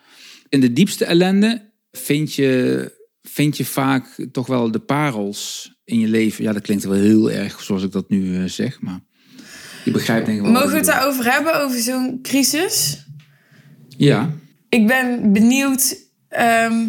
In 0.54 0.60
de 0.60 0.74
diepste 0.74 1.06
ellende 1.06 1.72
vind 1.92 2.34
je, 2.34 2.92
vind 3.22 3.58
je 3.58 3.66
vaak 3.66 4.26
toch 4.32 4.48
wel 4.48 4.72
de 4.72 4.80
parels 4.80 5.74
in 5.84 6.00
je 6.00 6.08
leven. 6.08 6.44
Ja, 6.44 6.54
dat 6.54 6.62
klinkt 6.62 6.84
wel 6.84 6.94
heel 6.94 7.32
erg 7.32 7.62
zoals 7.62 7.84
ik 7.84 7.92
dat 7.92 8.10
nu 8.10 8.22
uh, 8.22 8.44
zeg, 8.44 8.82
maar 8.82 9.00
je 9.86 9.92
begrijpt 9.92 10.26
denk 10.26 10.38
ik 10.38 10.44
wel. 10.44 10.54
Mogen 10.54 10.70
we 10.70 10.76
het 10.76 10.86
daarover 10.86 11.32
hebben, 11.32 11.62
over 11.62 11.80
zo'n 11.80 12.20
crisis? 12.22 13.06
Ja. 13.88 14.30
Ik 14.70 14.88
ben 14.88 15.34
benieuwd, 15.34 15.98
ehm, 16.30 16.82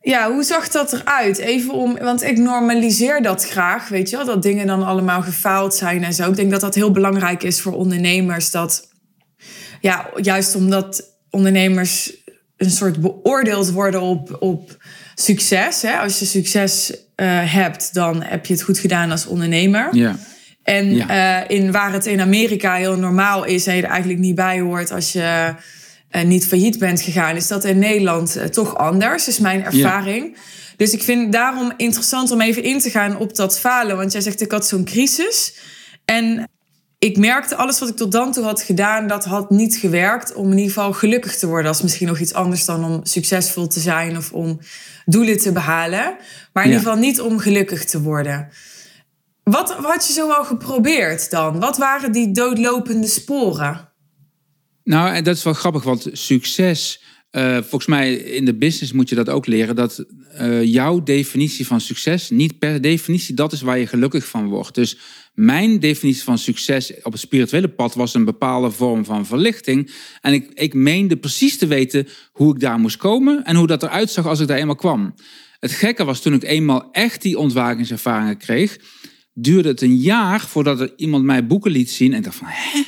ja, 0.00 0.32
hoe 0.32 0.42
zag 0.42 0.68
dat 0.68 0.92
eruit? 0.92 1.38
Even 1.38 1.74
om, 1.74 1.98
want 1.98 2.22
ik 2.22 2.38
normaliseer 2.38 3.22
dat 3.22 3.44
graag, 3.44 3.88
weet 3.88 4.10
je 4.10 4.16
wel, 4.16 4.26
dat 4.26 4.42
dingen 4.42 4.66
dan 4.66 4.82
allemaal 4.82 5.22
gefaald 5.22 5.74
zijn 5.74 6.04
en 6.04 6.14
zo. 6.14 6.28
Ik 6.28 6.36
denk 6.36 6.50
dat 6.50 6.60
dat 6.60 6.74
heel 6.74 6.90
belangrijk 6.90 7.42
is 7.42 7.60
voor 7.60 7.72
ondernemers, 7.72 8.50
dat, 8.50 8.88
ja, 9.80 10.10
juist 10.20 10.54
omdat 10.54 11.18
ondernemers 11.30 12.19
een 12.60 12.70
soort 12.70 13.00
beoordeeld 13.00 13.70
worden 13.70 14.00
op, 14.00 14.36
op 14.40 14.76
succes. 15.14 15.82
Hè? 15.82 15.98
Als 15.98 16.18
je 16.18 16.24
succes 16.24 16.90
uh, 16.90 16.96
hebt, 17.52 17.94
dan 17.94 18.22
heb 18.22 18.46
je 18.46 18.52
het 18.52 18.62
goed 18.62 18.78
gedaan 18.78 19.10
als 19.10 19.26
ondernemer. 19.26 19.88
Ja. 19.96 20.18
En 20.62 20.94
ja. 20.94 21.42
Uh, 21.42 21.58
in, 21.58 21.72
waar 21.72 21.92
het 21.92 22.06
in 22.06 22.20
Amerika 22.20 22.74
heel 22.74 22.96
normaal 22.96 23.44
is 23.44 23.66
en 23.66 23.76
je 23.76 23.82
er 23.82 23.88
eigenlijk 23.88 24.20
niet 24.20 24.34
bij 24.34 24.60
hoort 24.60 24.90
als 24.92 25.12
je 25.12 25.54
uh, 26.10 26.22
niet 26.22 26.46
failliet 26.46 26.78
bent 26.78 27.00
gegaan, 27.00 27.36
is 27.36 27.46
dat 27.46 27.64
in 27.64 27.78
Nederland 27.78 28.52
toch 28.52 28.76
anders, 28.76 29.28
is 29.28 29.38
mijn 29.38 29.64
ervaring. 29.64 30.24
Ja. 30.34 30.40
Dus 30.76 30.92
ik 30.92 31.02
vind 31.02 31.32
daarom 31.32 31.72
interessant 31.76 32.30
om 32.30 32.40
even 32.40 32.62
in 32.62 32.78
te 32.78 32.90
gaan 32.90 33.18
op 33.18 33.36
dat 33.36 33.58
falen. 33.58 33.96
Want 33.96 34.12
jij 34.12 34.20
zegt, 34.20 34.40
ik 34.40 34.50
had 34.52 34.66
zo'n 34.66 34.84
crisis. 34.84 35.54
En 36.04 36.48
ik 37.00 37.16
merkte 37.16 37.56
alles 37.56 37.78
wat 37.78 37.88
ik 37.88 37.96
tot 37.96 38.12
dan 38.12 38.32
toe 38.32 38.44
had 38.44 38.62
gedaan, 38.62 39.06
dat 39.06 39.24
had 39.24 39.50
niet 39.50 39.76
gewerkt 39.76 40.34
om 40.34 40.50
in 40.50 40.58
ieder 40.58 40.72
geval 40.72 40.92
gelukkig 40.92 41.36
te 41.36 41.46
worden. 41.46 41.64
Dat 41.64 41.74
is 41.74 41.82
misschien 41.82 42.06
nog 42.06 42.18
iets 42.18 42.34
anders 42.34 42.64
dan 42.64 42.84
om 42.84 43.00
succesvol 43.02 43.66
te 43.66 43.80
zijn 43.80 44.16
of 44.16 44.32
om 44.32 44.60
doelen 45.04 45.38
te 45.38 45.52
behalen. 45.52 46.16
Maar 46.52 46.64
in 46.64 46.70
ja. 46.70 46.76
ieder 46.76 46.78
geval 46.78 46.96
niet 46.96 47.20
om 47.20 47.38
gelukkig 47.38 47.84
te 47.84 48.00
worden. 48.02 48.48
Wat 49.42 49.72
had 49.72 50.06
je 50.06 50.12
zo 50.12 50.30
al 50.30 50.44
geprobeerd 50.44 51.30
dan? 51.30 51.60
Wat 51.60 51.76
waren 51.76 52.12
die 52.12 52.30
doodlopende 52.30 53.06
sporen? 53.06 53.88
Nou, 54.84 55.22
dat 55.22 55.36
is 55.36 55.44
wel 55.44 55.52
grappig, 55.52 55.82
want 55.82 56.08
succes. 56.12 57.02
Uh, 57.32 57.56
volgens 57.56 57.86
mij 57.86 58.14
in 58.14 58.44
de 58.44 58.54
business 58.54 58.92
moet 58.92 59.08
je 59.08 59.14
dat 59.14 59.28
ook 59.28 59.46
leren. 59.46 59.76
Dat 59.76 60.04
uh, 60.40 60.64
jouw 60.64 61.02
definitie 61.02 61.66
van 61.66 61.80
succes 61.80 62.30
niet 62.30 62.58
per 62.58 62.80
definitie 62.80 63.34
dat 63.34 63.52
is 63.52 63.60
waar 63.60 63.78
je 63.78 63.86
gelukkig 63.86 64.26
van 64.26 64.48
wordt. 64.48 64.74
Dus 64.74 64.98
mijn 65.34 65.80
definitie 65.80 66.22
van 66.22 66.38
succes 66.38 66.92
op 67.02 67.12
het 67.12 67.20
spirituele 67.20 67.68
pad 67.68 67.94
was 67.94 68.14
een 68.14 68.24
bepaalde 68.24 68.70
vorm 68.70 69.04
van 69.04 69.26
verlichting. 69.26 69.90
En 70.20 70.32
ik, 70.32 70.50
ik 70.54 70.74
meende 70.74 71.16
precies 71.16 71.58
te 71.58 71.66
weten 71.66 72.08
hoe 72.32 72.54
ik 72.54 72.60
daar 72.60 72.78
moest 72.78 72.96
komen 72.96 73.44
en 73.44 73.56
hoe 73.56 73.66
dat 73.66 73.82
eruit 73.82 74.10
zag 74.10 74.26
als 74.26 74.40
ik 74.40 74.46
daar 74.46 74.58
eenmaal 74.58 74.74
kwam. 74.74 75.14
Het 75.58 75.72
gekke 75.72 76.04
was 76.04 76.20
toen 76.20 76.34
ik 76.34 76.42
eenmaal 76.42 76.88
echt 76.92 77.22
die 77.22 77.38
ontwakingservaringen 77.38 78.38
kreeg, 78.38 78.78
duurde 79.32 79.68
het 79.68 79.80
een 79.80 79.96
jaar 79.96 80.40
voordat 80.40 80.80
er 80.80 80.92
iemand 80.96 81.24
mij 81.24 81.46
boeken 81.46 81.70
liet 81.70 81.90
zien. 81.90 82.12
En 82.12 82.18
ik 82.18 82.24
dacht 82.24 82.36
van, 82.36 82.46
hè? 82.48 82.82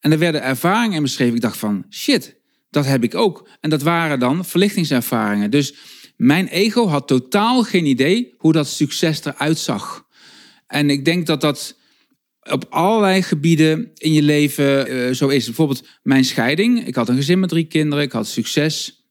En 0.00 0.12
er 0.12 0.18
werden 0.18 0.42
ervaringen 0.42 0.96
in 0.96 1.02
beschreven. 1.02 1.34
Ik 1.34 1.40
dacht 1.40 1.58
van, 1.58 1.86
shit, 1.90 2.36
dat 2.74 2.86
heb 2.86 3.04
ik 3.04 3.14
ook. 3.14 3.48
En 3.60 3.70
dat 3.70 3.82
waren 3.82 4.18
dan 4.18 4.44
verlichtingservaringen. 4.44 5.50
Dus 5.50 5.74
mijn 6.16 6.46
ego 6.46 6.86
had 6.86 7.08
totaal 7.08 7.62
geen 7.62 7.86
idee 7.86 8.34
hoe 8.38 8.52
dat 8.52 8.68
succes 8.68 9.24
eruit 9.24 9.58
zag. 9.58 10.06
En 10.66 10.90
ik 10.90 11.04
denk 11.04 11.26
dat 11.26 11.40
dat 11.40 11.76
op 12.42 12.66
allerlei 12.68 13.22
gebieden 13.22 13.90
in 13.94 14.12
je 14.12 14.22
leven 14.22 14.92
uh, 14.92 15.14
zo 15.14 15.28
is. 15.28 15.44
Bijvoorbeeld 15.44 15.88
mijn 16.02 16.24
scheiding. 16.24 16.86
Ik 16.86 16.94
had 16.94 17.08
een 17.08 17.16
gezin 17.16 17.40
met 17.40 17.48
drie 17.48 17.66
kinderen. 17.66 18.04
Ik 18.04 18.12
had 18.12 18.26
succes 18.26 19.04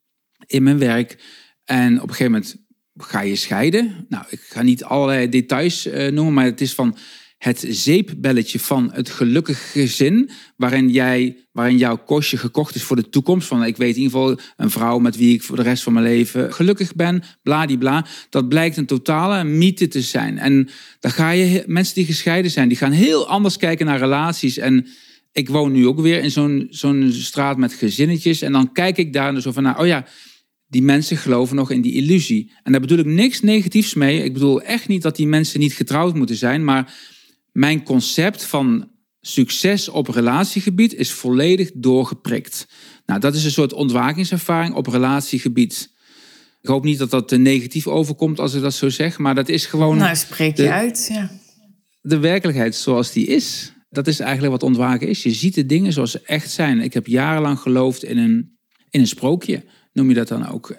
in 0.46 0.64
mijn 0.64 0.80
werk. 0.80 1.18
En 1.64 1.96
op 1.96 2.10
een 2.10 2.16
gegeven 2.16 2.32
moment 2.32 2.56
ga 2.98 3.22
je 3.22 3.36
scheiden. 3.36 4.06
Nou, 4.10 4.26
ik 4.30 4.40
ga 4.40 4.62
niet 4.62 4.84
allerlei 4.84 5.30
details 5.30 5.88
uh, 5.88 6.12
noemen, 6.12 6.34
maar 6.34 6.46
het 6.46 6.62
is 6.62 6.74
van 6.74 6.98
het 7.44 7.66
zeepbelletje 7.70 8.60
van 8.60 8.92
het 8.94 9.10
gelukkige 9.10 9.80
gezin, 9.80 10.30
waarin, 10.56 10.90
jij, 10.90 11.38
waarin 11.52 11.78
jouw 11.78 11.98
kostje 11.98 12.38
gekocht 12.38 12.76
is 12.76 12.84
voor 12.84 12.96
de 12.96 13.10
toekomst. 13.10 13.48
Van 13.48 13.64
ik 13.64 13.78
weet 13.78 13.96
in 13.96 14.02
ieder 14.02 14.20
geval 14.20 14.40
een 14.58 14.70
vrouw 14.70 15.00
met 15.00 15.16
wie 15.16 15.34
ik 15.34 15.44
voor 15.44 15.56
de 15.56 15.62
rest 15.62 15.84
van 15.84 15.94
mijn 15.94 16.06
leven 16.06 16.54
gelukkig 16.54 16.96
ben, 16.96 17.24
bladibla. 17.42 18.06
Dat 18.30 18.50
blijkt 18.50 18.78
een 18.78 18.86
totale 18.86 19.44
mythe 19.44 19.88
te 19.88 20.02
zijn. 20.02 20.38
En 20.38 20.70
dan 21.00 21.12
ga 21.12 21.30
je, 21.30 21.64
mensen 21.68 21.96
die 21.96 22.06
gescheiden 22.06 22.52
zijn, 22.52 22.68
die 22.68 22.78
gaan 22.78 22.92
heel 22.92 23.28
anders 23.28 23.58
kijken 23.58 23.86
naar 23.86 24.00
relaties. 24.00 24.58
En 24.58 24.88
ik 25.32 25.50
woon 25.50 25.72
nu 25.72 25.88
ook 25.88 26.00
weer 26.00 26.24
in 26.24 26.32
zo'n 26.32 26.68
zo'n 26.70 27.12
straat 27.12 27.58
met 27.58 27.74
gezinnetjes. 27.74 28.42
En 28.42 28.52
dan 28.52 28.72
kijk 28.72 28.98
ik 28.98 29.14
daar 29.14 29.42
zo 29.42 29.52
van, 29.52 29.64
nou, 29.64 29.80
oh 29.80 29.88
ja, 29.88 30.06
die 30.68 30.82
mensen 30.82 31.18
geloven 31.18 31.56
nog 31.56 31.72
in 31.72 31.82
die 31.82 31.94
illusie. 31.94 32.52
En 32.64 32.72
daar 32.72 32.82
bedoel 32.82 32.98
ik 32.98 33.06
niks 33.06 33.42
negatiefs 33.42 33.94
mee. 33.94 34.24
Ik 34.24 34.34
bedoel 34.34 34.62
echt 34.62 34.88
niet 34.88 35.02
dat 35.02 35.16
die 35.16 35.28
mensen 35.28 35.60
niet 35.60 35.74
getrouwd 35.74 36.16
moeten 36.16 36.36
zijn, 36.36 36.64
maar 36.64 36.94
mijn 37.54 37.84
concept 37.84 38.44
van 38.44 38.92
succes 39.22 39.90
op 39.90 40.08
relatiegebied 40.08 40.94
is 40.94 41.12
volledig 41.12 41.72
doorgeprikt. 41.74 42.68
Nou, 43.06 43.20
dat 43.20 43.36
is 43.36 43.46
een 43.46 43.52
soort 43.52 43.74
ontwakingservaring 43.74 44.76
op 44.76 44.88
relatiegebied. 44.88 45.92
Ik 46.62 46.70
hoop 46.70 46.84
niet 46.84 46.98
dat 46.98 47.10
dat 47.10 47.28
te 47.28 47.38
negatief 47.38 47.88
overkomt 47.88 48.40
als 48.40 48.54
ik 48.54 48.62
dat 48.62 48.74
zo 48.74 48.90
zeg, 48.90 49.18
maar 49.18 49.36
dat 49.36 49.50
is 49.50 49.66
gewoon. 49.66 49.98
Nou, 49.98 50.16
spreek 50.16 50.58
je 50.58 50.64
de, 50.64 50.72
uit, 50.72 51.10
ja. 51.12 51.32
De 52.02 52.20
werkelijkheid 52.20 52.76
zoals 52.76 53.12
die 53.12 53.28
is. 53.28 53.74
Dat 53.90 54.08
is 54.08 54.20
eigenlijk 54.20 54.52
wat 54.52 54.64
ontwaken 54.64 55.08
is. 55.08 55.24
Je 55.24 55.32
ziet 55.32 55.56
de 55.56 55.66
dingen 55.66 55.94
zoals 55.94 56.12
ze 56.12 56.22
echt 56.26 56.52
zijn. 56.52 56.82
Ik 56.82 56.94
heb 56.94 57.08
jarenlang 57.08 57.60
geloofd 57.60 58.04
in 58.04 58.18
een, 58.18 58.58
in 58.90 59.00
een 59.00 59.08
sprookje, 59.08 59.64
noem 59.94 60.10
je 60.10 60.16
dat 60.16 60.28
dan 60.28 60.48
ook. 60.48 60.76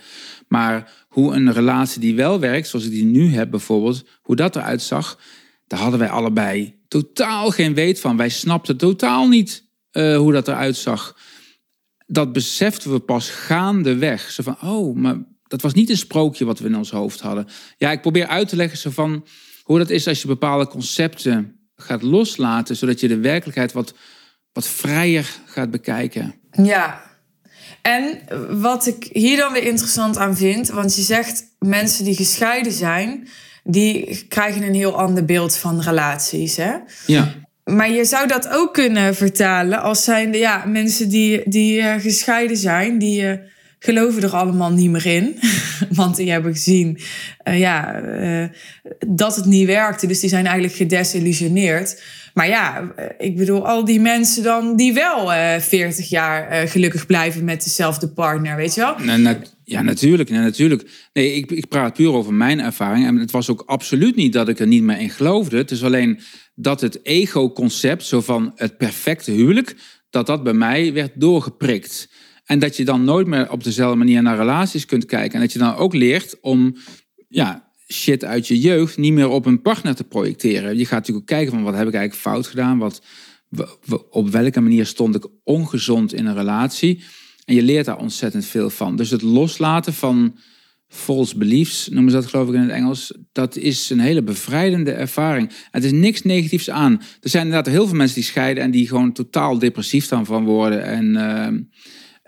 Maar 0.48 0.92
hoe 1.08 1.34
een 1.34 1.52
relatie 1.52 2.00
die 2.00 2.14
wel 2.14 2.40
werkt, 2.40 2.68
zoals 2.68 2.84
ik 2.84 2.90
die 2.90 3.04
nu 3.04 3.34
heb 3.34 3.50
bijvoorbeeld, 3.50 4.04
hoe 4.22 4.36
dat 4.36 4.56
eruit 4.56 4.82
zag, 4.82 5.18
daar 5.66 5.80
hadden 5.80 5.98
wij 5.98 6.08
allebei 6.08 6.82
totaal 6.88 7.50
geen 7.50 7.74
weet 7.74 8.00
van. 8.00 8.16
Wij 8.16 8.28
snapten 8.28 8.76
totaal 8.76 9.28
niet 9.28 9.64
uh, 9.92 10.16
hoe 10.16 10.32
dat 10.32 10.48
eruit 10.48 10.76
zag. 10.76 11.16
Dat 12.06 12.32
beseften 12.32 12.92
we 12.92 12.98
pas 12.98 13.30
gaandeweg. 13.30 14.30
Zo 14.30 14.42
van, 14.42 14.56
oh, 14.60 14.96
maar 14.96 15.16
dat 15.42 15.62
was 15.62 15.74
niet 15.74 15.90
een 15.90 15.96
sprookje 15.96 16.44
wat 16.44 16.58
we 16.58 16.68
in 16.68 16.76
ons 16.76 16.90
hoofd 16.90 17.20
hadden. 17.20 17.46
Ja, 17.76 17.90
ik 17.90 18.00
probeer 18.00 18.26
uit 18.26 18.48
te 18.48 18.56
leggen 18.56 18.78
zo 18.78 18.90
van 18.90 19.26
hoe 19.62 19.78
dat 19.78 19.90
is 19.90 20.08
als 20.08 20.22
je 20.22 20.26
bepaalde 20.26 20.66
concepten 20.66 21.58
gaat 21.76 22.02
loslaten, 22.02 22.76
zodat 22.76 23.00
je 23.00 23.08
de 23.08 23.18
werkelijkheid 23.18 23.72
wat, 23.72 23.94
wat 24.52 24.68
vrijer 24.68 25.26
gaat 25.46 25.70
bekijken. 25.70 26.34
Ja, 26.50 27.02
en 27.82 28.20
wat 28.60 28.86
ik 28.86 29.08
hier 29.12 29.36
dan 29.36 29.52
weer 29.52 29.64
interessant 29.64 30.16
aan 30.16 30.36
vind, 30.36 30.68
want 30.68 30.96
je 30.96 31.02
zegt 31.02 31.44
mensen 31.58 32.04
die 32.04 32.16
gescheiden 32.16 32.72
zijn, 32.72 33.28
die 33.64 34.24
krijgen 34.28 34.62
een 34.62 34.74
heel 34.74 34.98
ander 34.98 35.24
beeld 35.24 35.56
van 35.56 35.80
relaties. 35.80 36.56
Hè? 36.56 36.72
Ja. 37.06 37.34
Maar 37.64 37.90
je 37.90 38.04
zou 38.04 38.28
dat 38.28 38.48
ook 38.48 38.74
kunnen 38.74 39.14
vertalen 39.14 39.82
als 39.82 40.04
zijnde 40.04 40.38
ja, 40.38 40.64
mensen 40.66 41.08
die, 41.08 41.42
die 41.44 41.78
uh, 41.78 41.94
gescheiden 41.94 42.56
zijn, 42.56 42.98
die 42.98 43.22
uh, 43.22 43.32
geloven 43.78 44.22
er 44.22 44.36
allemaal 44.36 44.72
niet 44.72 44.90
meer 44.90 45.06
in. 45.06 45.38
Want 45.90 46.16
die 46.16 46.30
hebben 46.30 46.52
gezien 46.52 46.98
uh, 47.44 47.58
ja, 47.58 48.02
dat 49.06 49.36
het 49.36 49.44
niet 49.44 49.66
werkte. 49.66 50.06
Dus 50.06 50.20
die 50.20 50.28
zijn 50.28 50.44
eigenlijk 50.44 50.76
gedesillusioneerd. 50.76 52.02
Maar 52.34 52.48
ja, 52.48 52.92
ik 53.18 53.36
bedoel, 53.36 53.66
al 53.66 53.84
die 53.84 54.00
mensen 54.00 54.42
dan 54.42 54.76
die 54.76 54.92
wel 54.92 55.28
40 55.60 56.08
jaar 56.08 56.68
gelukkig 56.68 57.06
blijven 57.06 57.44
met 57.44 57.64
dezelfde 57.64 58.08
partner, 58.08 58.56
weet 58.56 58.74
je 58.74 58.80
wel? 58.80 58.94
Ja, 59.64 59.82
natuurlijk. 59.82 60.30
Nee, 60.30 60.40
natuurlijk. 60.40 60.90
Nee, 61.12 61.34
ik, 61.34 61.50
ik 61.50 61.68
praat 61.68 61.94
puur 61.94 62.12
over 62.12 62.34
mijn 62.34 62.60
ervaring. 62.60 63.06
En 63.06 63.16
het 63.16 63.30
was 63.30 63.50
ook 63.50 63.62
absoluut 63.66 64.16
niet 64.16 64.32
dat 64.32 64.48
ik 64.48 64.58
er 64.58 64.66
niet 64.66 64.82
meer 64.82 64.98
in 64.98 65.10
geloofde. 65.10 65.56
Het 65.56 65.70
is 65.70 65.84
alleen 65.84 66.20
dat 66.54 66.80
het 66.80 67.04
ego-concept, 67.04 68.04
zo 68.04 68.20
van 68.20 68.52
het 68.54 68.76
perfecte 68.76 69.30
huwelijk, 69.30 69.76
dat 70.10 70.26
dat 70.26 70.42
bij 70.42 70.52
mij 70.52 70.92
werd 70.92 71.12
doorgeprikt. 71.14 72.08
En 72.44 72.58
dat 72.58 72.76
je 72.76 72.84
dan 72.84 73.04
nooit 73.04 73.26
meer 73.26 73.50
op 73.50 73.64
dezelfde 73.64 73.96
manier 73.96 74.22
naar 74.22 74.36
relaties 74.36 74.86
kunt 74.86 75.04
kijken. 75.04 75.34
En 75.34 75.40
dat 75.40 75.52
je 75.52 75.58
dan 75.58 75.74
ook 75.74 75.94
leert 75.94 76.40
om 76.40 76.76
ja, 77.28 77.63
shit 77.92 78.24
uit 78.24 78.46
je 78.46 78.58
jeugd 78.58 78.96
niet 78.96 79.12
meer 79.12 79.28
op 79.28 79.46
een 79.46 79.62
partner 79.62 79.94
te 79.94 80.04
projecteren. 80.04 80.76
Je 80.76 80.84
gaat 80.84 80.98
natuurlijk 80.98 81.30
ook 81.30 81.36
kijken 81.36 81.52
van 81.52 81.62
wat 81.62 81.74
heb 81.74 81.88
ik 81.88 81.94
eigenlijk 81.94 82.22
fout 82.22 82.46
gedaan? 82.46 82.78
Wat, 82.78 83.02
op 84.10 84.30
welke 84.30 84.60
manier 84.60 84.86
stond 84.86 85.14
ik 85.14 85.26
ongezond 85.44 86.14
in 86.14 86.26
een 86.26 86.34
relatie. 86.34 87.02
En 87.44 87.54
je 87.54 87.62
leert 87.62 87.86
daar 87.86 87.98
ontzettend 87.98 88.44
veel 88.44 88.70
van. 88.70 88.96
Dus 88.96 89.10
het 89.10 89.22
loslaten 89.22 89.94
van 89.94 90.38
false 90.88 91.38
beliefs, 91.38 91.88
noemen 91.88 92.10
ze 92.12 92.16
dat 92.16 92.26
geloof 92.26 92.48
ik 92.48 92.54
in 92.54 92.60
het 92.60 92.70
Engels, 92.70 93.14
dat 93.32 93.56
is 93.56 93.90
een 93.90 93.98
hele 93.98 94.22
bevrijdende 94.22 94.92
ervaring. 94.92 95.50
Het 95.70 95.84
is 95.84 95.92
niks 95.92 96.22
negatiefs 96.22 96.70
aan. 96.70 97.00
Er 97.20 97.28
zijn 97.30 97.44
inderdaad 97.44 97.72
heel 97.72 97.86
veel 97.86 97.96
mensen 97.96 98.14
die 98.14 98.24
scheiden 98.24 98.62
en 98.62 98.70
die 98.70 98.88
gewoon 98.88 99.12
totaal 99.12 99.58
depressief 99.58 100.08
dan 100.08 100.26
van 100.26 100.44
worden 100.44 100.84
en 100.84 101.06
uh, 101.14 101.48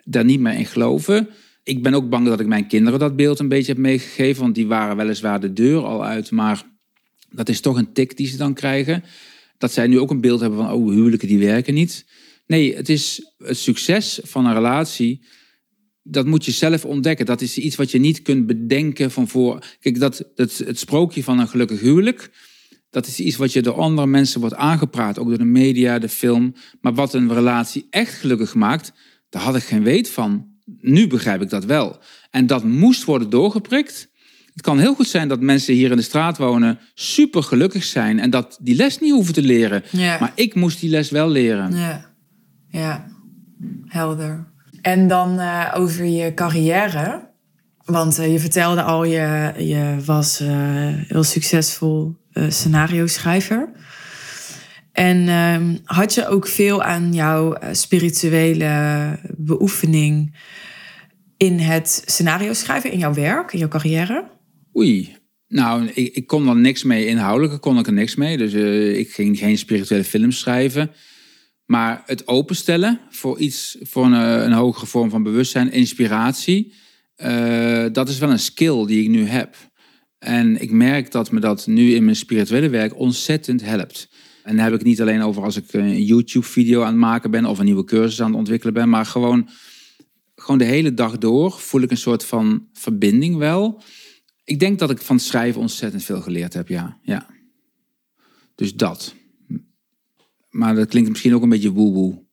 daar 0.05 0.25
niet 0.25 0.41
meer 0.41 0.55
in 0.55 0.67
geloven. 0.67 1.29
Ik 1.67 1.83
ben 1.83 1.95
ook 1.95 2.09
bang 2.09 2.27
dat 2.27 2.41
ik 2.41 2.47
mijn 2.47 2.67
kinderen 2.67 2.99
dat 2.99 3.17
beeld 3.17 3.39
een 3.39 3.49
beetje 3.49 3.73
heb 3.73 3.81
meegegeven, 3.81 4.43
want 4.43 4.55
die 4.55 4.67
waren 4.67 4.97
weliswaar 4.97 5.41
de 5.41 5.53
deur 5.53 5.85
al 5.85 6.05
uit, 6.05 6.31
maar 6.31 6.63
dat 7.31 7.49
is 7.49 7.61
toch 7.61 7.77
een 7.77 7.93
tik 7.93 8.17
die 8.17 8.27
ze 8.27 8.37
dan 8.37 8.55
krijgen. 8.55 9.05
Dat 9.59 9.73
zij 9.73 9.87
nu 9.87 9.99
ook 9.99 10.11
een 10.11 10.21
beeld 10.21 10.41
hebben 10.41 10.59
van, 10.59 10.73
oh, 10.73 10.91
huwelijken 10.91 11.29
die 11.29 11.39
werken 11.39 11.75
niet. 11.75 12.07
Nee, 12.47 12.77
het 12.77 12.89
is 12.89 13.33
het 13.39 13.57
succes 13.59 14.21
van 14.23 14.47
een 14.47 14.55
relatie 14.55 15.25
dat 16.03 16.27
moet 16.27 16.45
je 16.45 16.51
zelf 16.51 16.85
ontdekken. 16.85 17.27
Dat 17.27 17.41
is 17.41 17.59
iets 17.59 17.77
wat 17.77 17.91
je 17.91 17.99
niet 17.99 18.23
kunt 18.23 18.47
bedenken 18.47 19.11
van 19.11 19.29
voor. 19.29 19.77
Kijk, 19.81 20.01
dat, 20.01 20.31
dat, 20.35 20.57
het 20.57 20.79
sprookje 20.79 21.23
van 21.23 21.39
een 21.39 21.49
gelukkig 21.49 21.81
huwelijk. 21.81 22.31
Dat 22.91 23.07
is 23.07 23.21
iets 23.21 23.37
wat 23.37 23.53
je 23.53 23.63
door 23.63 23.75
andere 23.75 24.07
mensen 24.07 24.41
wordt 24.41 24.55
aangepraat. 24.55 25.19
Ook 25.19 25.29
door 25.29 25.39
de 25.39 25.45
media, 25.45 25.99
de 25.99 26.09
film. 26.09 26.55
Maar 26.81 26.95
wat 26.95 27.15
een 27.15 27.33
relatie 27.33 27.87
echt 27.91 28.15
gelukkig 28.15 28.55
maakt, 28.55 28.93
daar 29.29 29.43
had 29.43 29.57
ik 29.57 29.63
geen 29.63 29.83
weet 29.83 30.11
van. 30.11 30.56
Nu 30.81 31.07
begrijp 31.07 31.43
ik 31.43 31.51
dat 31.51 31.65
wel. 31.65 31.99
En 32.31 32.47
dat 32.47 32.65
moest 32.65 33.05
worden 33.05 33.31
doorgeprikt. 33.31 34.09
Het 34.53 34.65
kan 34.65 34.79
heel 34.79 34.95
goed 34.95 35.07
zijn 35.07 35.29
dat 35.29 35.41
mensen 35.41 35.75
hier 35.75 35.91
in 35.91 35.97
de 35.97 36.03
straat 36.03 36.39
wonen 36.39 36.79
super 36.95 37.43
gelukkig 37.43 37.85
zijn 37.85 38.19
en 38.19 38.31
dat 38.31 38.59
die 38.61 38.75
les 38.75 38.99
niet 38.99 39.13
hoeven 39.13 39.35
te 39.35 39.43
leren. 39.43 39.83
Ja. 39.91 40.17
Maar 40.21 40.33
ik 40.35 40.55
moest 40.55 40.81
die 40.81 40.91
les 40.91 41.11
wel 41.11 41.29
leren. 41.29 41.77
Ja, 41.77 42.11
ja. 42.69 43.07
helder. 43.87 44.53
En 44.83 45.09
dan 45.09 45.41
uh, 45.41 45.73
over 45.77 46.05
je 46.05 46.35
carrière. 46.35 47.31
Want 47.85 48.19
uh, 48.19 48.33
je 48.33 48.39
vertelde 48.39 48.83
al, 48.83 49.05
je, 49.05 49.53
je 49.59 49.97
was 50.05 50.41
uh, 50.41 50.49
heel 51.09 51.25
succesvol 51.25 52.17
scenario 52.49 53.07
schrijver. 53.07 53.69
En 54.97 55.29
ehm, 55.29 55.77
had 55.85 56.15
je 56.15 56.29
ook 56.29 56.49
veel 56.49 56.83
aan 56.83 57.13
jouw 57.13 57.57
spirituele 57.73 59.19
beoefening 59.37 60.37
in 61.37 61.59
het 61.59 62.03
scenario 62.07 62.53
schrijven, 62.53 62.93
in 62.93 62.99
jouw 62.99 63.15
werk, 63.15 63.53
in 63.53 63.59
jouw 63.59 63.69
carrière? 63.69 64.31
Oei, 64.77 65.17
nou, 65.49 65.87
ik, 65.95 66.15
ik 66.15 66.27
kon 66.27 66.49
er 66.49 66.57
niks 66.57 66.83
mee 66.83 67.07
inhoudelijk, 67.07 67.61
kon 67.61 67.79
ik 67.79 67.87
er 67.87 67.93
niks 67.93 68.15
mee. 68.15 68.37
Dus 68.37 68.53
ik 68.99 69.11
ging 69.11 69.39
geen 69.39 69.59
spirituele 69.59 70.05
films 70.05 70.39
schrijven. 70.39 70.91
Maar 71.65 72.03
het 72.07 72.29
openstellen 72.29 73.01
voor 73.11 73.39
iets, 73.39 73.77
voor 73.81 74.05
een, 74.05 74.15
eh, 74.15 74.45
een 74.45 74.53
hogere 74.53 74.87
vorm 74.87 75.11
van 75.11 75.23
bewustzijn, 75.23 75.73
inspiratie, 75.73 76.73
dat 77.93 78.09
is 78.09 78.19
wel 78.19 78.31
een 78.31 78.39
skill 78.39 78.87
die 78.87 79.03
ik 79.03 79.09
nu 79.09 79.27
heb. 79.27 79.57
En 80.19 80.61
ik 80.63 80.71
merk 80.71 81.11
dat 81.11 81.31
me 81.31 81.41
dat 81.41 81.67
nu 81.67 81.95
in 81.95 82.05
mijn 82.05 82.17
spirituele 82.17 82.69
werk 82.69 82.99
ontzettend 82.99 83.63
helpt. 83.63 84.09
En 84.47 84.57
dan 84.57 84.65
heb 84.65 84.75
ik 84.75 84.83
niet 84.83 85.01
alleen 85.01 85.23
over 85.23 85.43
als 85.43 85.57
ik 85.57 85.73
een 85.73 86.05
YouTube-video 86.05 86.81
aan 86.81 86.87
het 86.87 86.97
maken 86.97 87.31
ben 87.31 87.45
of 87.45 87.59
een 87.59 87.65
nieuwe 87.65 87.85
cursus 87.85 88.21
aan 88.21 88.27
het 88.27 88.37
ontwikkelen 88.37 88.75
ben, 88.75 88.89
maar 88.89 89.07
gewoon, 89.07 89.49
gewoon 90.35 90.59
de 90.59 90.65
hele 90.65 90.95
dag 90.95 91.19
door 91.19 91.53
voel 91.53 91.81
ik 91.81 91.91
een 91.91 91.97
soort 91.97 92.25
van 92.25 92.69
verbinding 92.73 93.37
wel. 93.37 93.83
Ik 94.45 94.59
denk 94.59 94.79
dat 94.79 94.91
ik 94.91 95.01
van 95.01 95.19
schrijven 95.19 95.61
ontzettend 95.61 96.05
veel 96.05 96.21
geleerd 96.21 96.53
heb, 96.53 96.69
ja. 96.69 96.99
ja. 97.03 97.27
Dus 98.55 98.75
dat. 98.75 99.15
Maar 100.51 100.75
dat 100.75 100.89
klinkt 100.89 101.09
misschien 101.09 101.35
ook 101.35 101.43
een 101.43 101.49
beetje 101.49 101.73
woe-woe. 101.73 102.25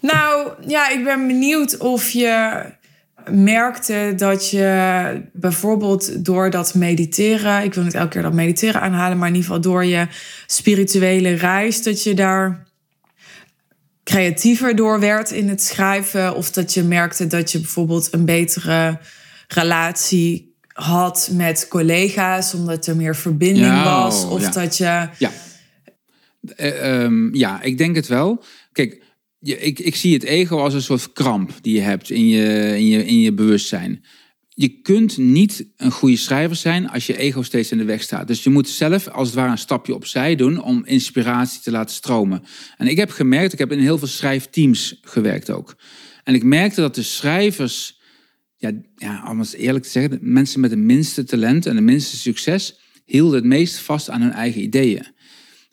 Nou, 0.00 0.52
ja, 0.66 0.88
ik 0.88 1.04
ben 1.04 1.26
benieuwd 1.26 1.78
of 1.78 2.10
je 2.10 2.62
merkte 3.30 4.12
dat 4.16 4.50
je 4.50 5.22
bijvoorbeeld 5.32 6.24
door 6.24 6.50
dat 6.50 6.74
mediteren, 6.74 7.62
ik 7.62 7.74
wil 7.74 7.84
niet 7.84 7.94
elke 7.94 8.08
keer 8.08 8.22
dat 8.22 8.32
mediteren 8.32 8.80
aanhalen, 8.80 9.18
maar 9.18 9.28
in 9.28 9.34
ieder 9.34 9.48
geval 9.48 9.62
door 9.72 9.84
je 9.84 10.06
spirituele 10.46 11.30
reis, 11.30 11.82
dat 11.82 12.02
je 12.02 12.14
daar 12.14 12.66
creatiever 14.04 14.76
door 14.76 15.00
werd 15.00 15.30
in 15.30 15.48
het 15.48 15.62
schrijven, 15.62 16.34
of 16.34 16.50
dat 16.50 16.74
je 16.74 16.82
merkte 16.82 17.26
dat 17.26 17.52
je 17.52 17.60
bijvoorbeeld 17.60 18.08
een 18.10 18.24
betere 18.24 18.98
relatie 19.48 20.56
had 20.72 21.30
met 21.32 21.66
collega's, 21.68 22.54
omdat 22.54 22.86
er 22.86 22.96
meer 22.96 23.16
verbinding 23.16 23.82
was, 23.82 24.24
oh, 24.24 24.30
of 24.30 24.48
dat 24.48 24.76
je 24.76 25.08
ja. 25.18 25.30
Uh, 26.56 27.02
um, 27.02 27.34
ja, 27.34 27.62
ik 27.62 27.78
denk 27.78 27.96
het 27.96 28.06
wel. 28.06 28.44
Kijk, 28.72 29.02
ik, 29.40 29.78
ik 29.78 29.94
zie 29.94 30.14
het 30.14 30.22
ego 30.22 30.58
als 30.58 30.74
een 30.74 30.82
soort 30.82 31.12
kramp 31.12 31.52
die 31.60 31.74
je 31.74 31.80
hebt 31.80 32.10
in 32.10 32.28
je, 32.28 32.74
in 32.76 32.86
je, 32.86 33.04
in 33.04 33.20
je 33.20 33.32
bewustzijn. 33.32 34.04
Je 34.48 34.80
kunt 34.80 35.16
niet 35.16 35.66
een 35.76 35.90
goede 35.90 36.16
schrijver 36.16 36.56
zijn 36.56 36.88
als 36.88 37.06
je 37.06 37.18
ego 37.18 37.42
steeds 37.42 37.70
in 37.70 37.78
de 37.78 37.84
weg 37.84 38.02
staat. 38.02 38.26
Dus 38.26 38.42
je 38.42 38.50
moet 38.50 38.68
zelf 38.68 39.08
als 39.08 39.28
het 39.28 39.36
ware 39.36 39.50
een 39.50 39.58
stapje 39.58 39.94
opzij 39.94 40.34
doen 40.34 40.62
om 40.62 40.84
inspiratie 40.84 41.60
te 41.60 41.70
laten 41.70 41.94
stromen. 41.94 42.42
En 42.76 42.86
ik 42.86 42.96
heb 42.96 43.10
gemerkt, 43.10 43.52
ik 43.52 43.58
heb 43.58 43.72
in 43.72 43.78
heel 43.78 43.98
veel 43.98 44.08
schrijfteams 44.08 44.98
gewerkt 45.02 45.50
ook. 45.50 45.76
En 46.24 46.34
ik 46.34 46.44
merkte 46.44 46.80
dat 46.80 46.94
de 46.94 47.02
schrijvers, 47.02 48.00
ja, 48.56 48.72
ja 48.96 49.30
om 49.30 49.38
het 49.38 49.52
eerlijk 49.52 49.84
te 49.84 49.90
zeggen, 49.90 50.18
mensen 50.20 50.60
met 50.60 50.70
de 50.70 50.76
minste 50.76 51.24
talent 51.24 51.66
en 51.66 51.74
de 51.74 51.82
minste 51.82 52.16
succes, 52.16 52.78
hielden 53.04 53.34
het 53.34 53.48
meest 53.48 53.78
vast 53.78 54.10
aan 54.10 54.20
hun 54.20 54.32
eigen 54.32 54.62
ideeën. 54.62 55.06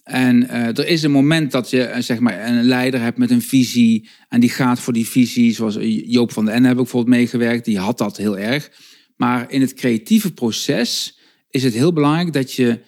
En 0.06 0.44
uh, 0.44 0.78
er 0.78 0.88
is 0.88 1.04
een 1.04 1.12
moment 1.12 1.52
dat 1.52 1.70
je 1.70 1.90
uh, 1.90 1.98
zeg 1.98 2.20
maar 2.20 2.48
een 2.48 2.64
leider 2.64 3.02
hebt 3.02 3.18
met 3.18 3.32
een 3.32 3.42
visie. 3.42 4.10
En 4.30 4.40
die 4.40 4.50
gaat 4.50 4.80
voor 4.80 4.94
die 4.94 5.08
visie. 5.08 5.54
Zoals 5.54 5.78
Joop 6.06 6.32
van 6.32 6.46
den 6.46 6.54
Ende 6.54 6.68
heb 6.68 6.78
ik 6.78 6.84
bijvoorbeeld 6.84 7.16
meegewerkt. 7.16 7.66
Die 7.66 7.80
had 7.80 7.98
dat 7.98 8.18
heel 8.18 8.38
erg. 8.38 8.72
Maar 9.16 9.52
in 9.52 9.62
het 9.62 9.74
creatieve 9.74 10.34
proces 10.34 11.20
is 11.50 11.64
het 11.64 11.74
heel 11.74 11.94
belangrijk 11.94 12.34
dat 12.34 12.54
je 12.54 12.80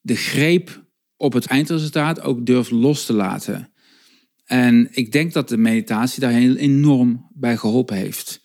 de 0.00 0.16
greep 0.16 0.84
op 1.16 1.32
het 1.32 1.46
eindresultaat 1.46 2.20
ook 2.20 2.46
durft 2.46 2.70
los 2.70 3.06
te 3.06 3.12
laten. 3.12 3.72
En 4.44 4.88
ik 4.90 5.12
denk 5.12 5.32
dat 5.32 5.48
de 5.48 5.56
meditatie 5.56 6.20
daar 6.20 6.30
heel 6.30 6.56
enorm 6.56 7.30
bij 7.34 7.56
geholpen 7.56 7.96
heeft 7.96 8.44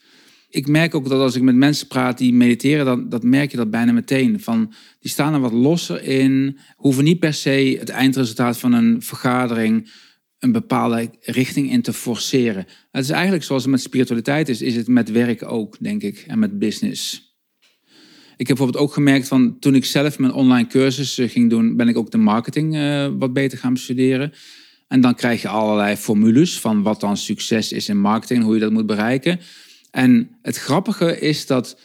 ik 0.52 0.68
merk 0.68 0.96
ook 0.96 1.10
dat 1.10 1.20
als 1.20 1.36
ik 1.36 1.42
met 1.42 1.56
mensen 1.56 1.88
praat 1.88 2.18
die 2.18 2.34
mediteren, 2.34 2.86
dan 2.86 3.10
dat 3.10 3.24
merk 3.24 3.52
je 3.52 3.58
dat 3.58 3.70
bijna 3.70 3.92
meteen. 3.92 4.40
Van, 4.40 4.74
die 5.00 5.12
staan 5.12 5.34
er 5.34 5.40
wat 5.40 5.52
losser 5.52 6.04
in, 6.04 6.58
hoeven 6.76 7.04
niet 7.04 7.20
per 7.20 7.34
se 7.34 7.76
het 7.80 7.90
eindresultaat 7.90 8.58
van 8.58 8.74
een 8.74 9.02
vergadering 9.02 9.90
een 10.40 10.52
bepaalde 10.52 11.10
richting 11.22 11.72
in 11.72 11.82
te 11.82 11.94
forceren. 11.94 12.66
Het 12.92 13.04
is 13.04 13.10
eigenlijk 13.10 13.44
zoals 13.44 13.62
het 13.62 13.72
met 13.72 13.82
spiritualiteit 13.82 14.50
is, 14.50 14.62
is 14.62 14.76
het 14.76 14.88
met 14.88 15.12
werk 15.12 15.52
ook, 15.52 15.78
denk 15.80 16.02
ik, 16.02 16.24
en 16.28 16.40
met 16.40 16.60
business. 16.60 17.30
Ik 18.38 18.48
heb 18.48 18.58
bijvoorbeeld 18.58 18.84
ook 18.84 18.94
gemerkt 18.94 19.28
van 19.28 19.60
toen 19.60 19.76
ik 19.76 19.86
zelf 19.86 20.20
mijn 20.20 20.34
online 20.34 20.68
cursus 20.68 21.20
ging 21.32 21.50
doen, 21.50 21.76
ben 21.76 21.88
ik 21.88 21.98
ook 21.98 22.12
de 22.12 22.18
marketing 22.18 22.76
uh, 22.76 23.08
wat 23.18 23.34
beter 23.34 23.58
gaan 23.58 23.74
bestuderen. 23.74 24.34
En 24.88 25.02
dan 25.02 25.16
krijg 25.16 25.42
je 25.42 25.48
allerlei 25.48 25.96
formules 25.96 26.60
van 26.60 26.82
wat 26.82 27.00
dan 27.00 27.18
succes 27.18 27.72
is 27.72 27.90
in 27.90 28.00
marketing, 28.00 28.44
hoe 28.44 28.54
je 28.54 28.60
dat 28.60 28.72
moet 28.72 28.86
bereiken. 28.86 29.40
En 29.92 30.38
het 30.42 30.58
grappige 30.58 31.20
is 31.20 31.46
dat 31.46 31.80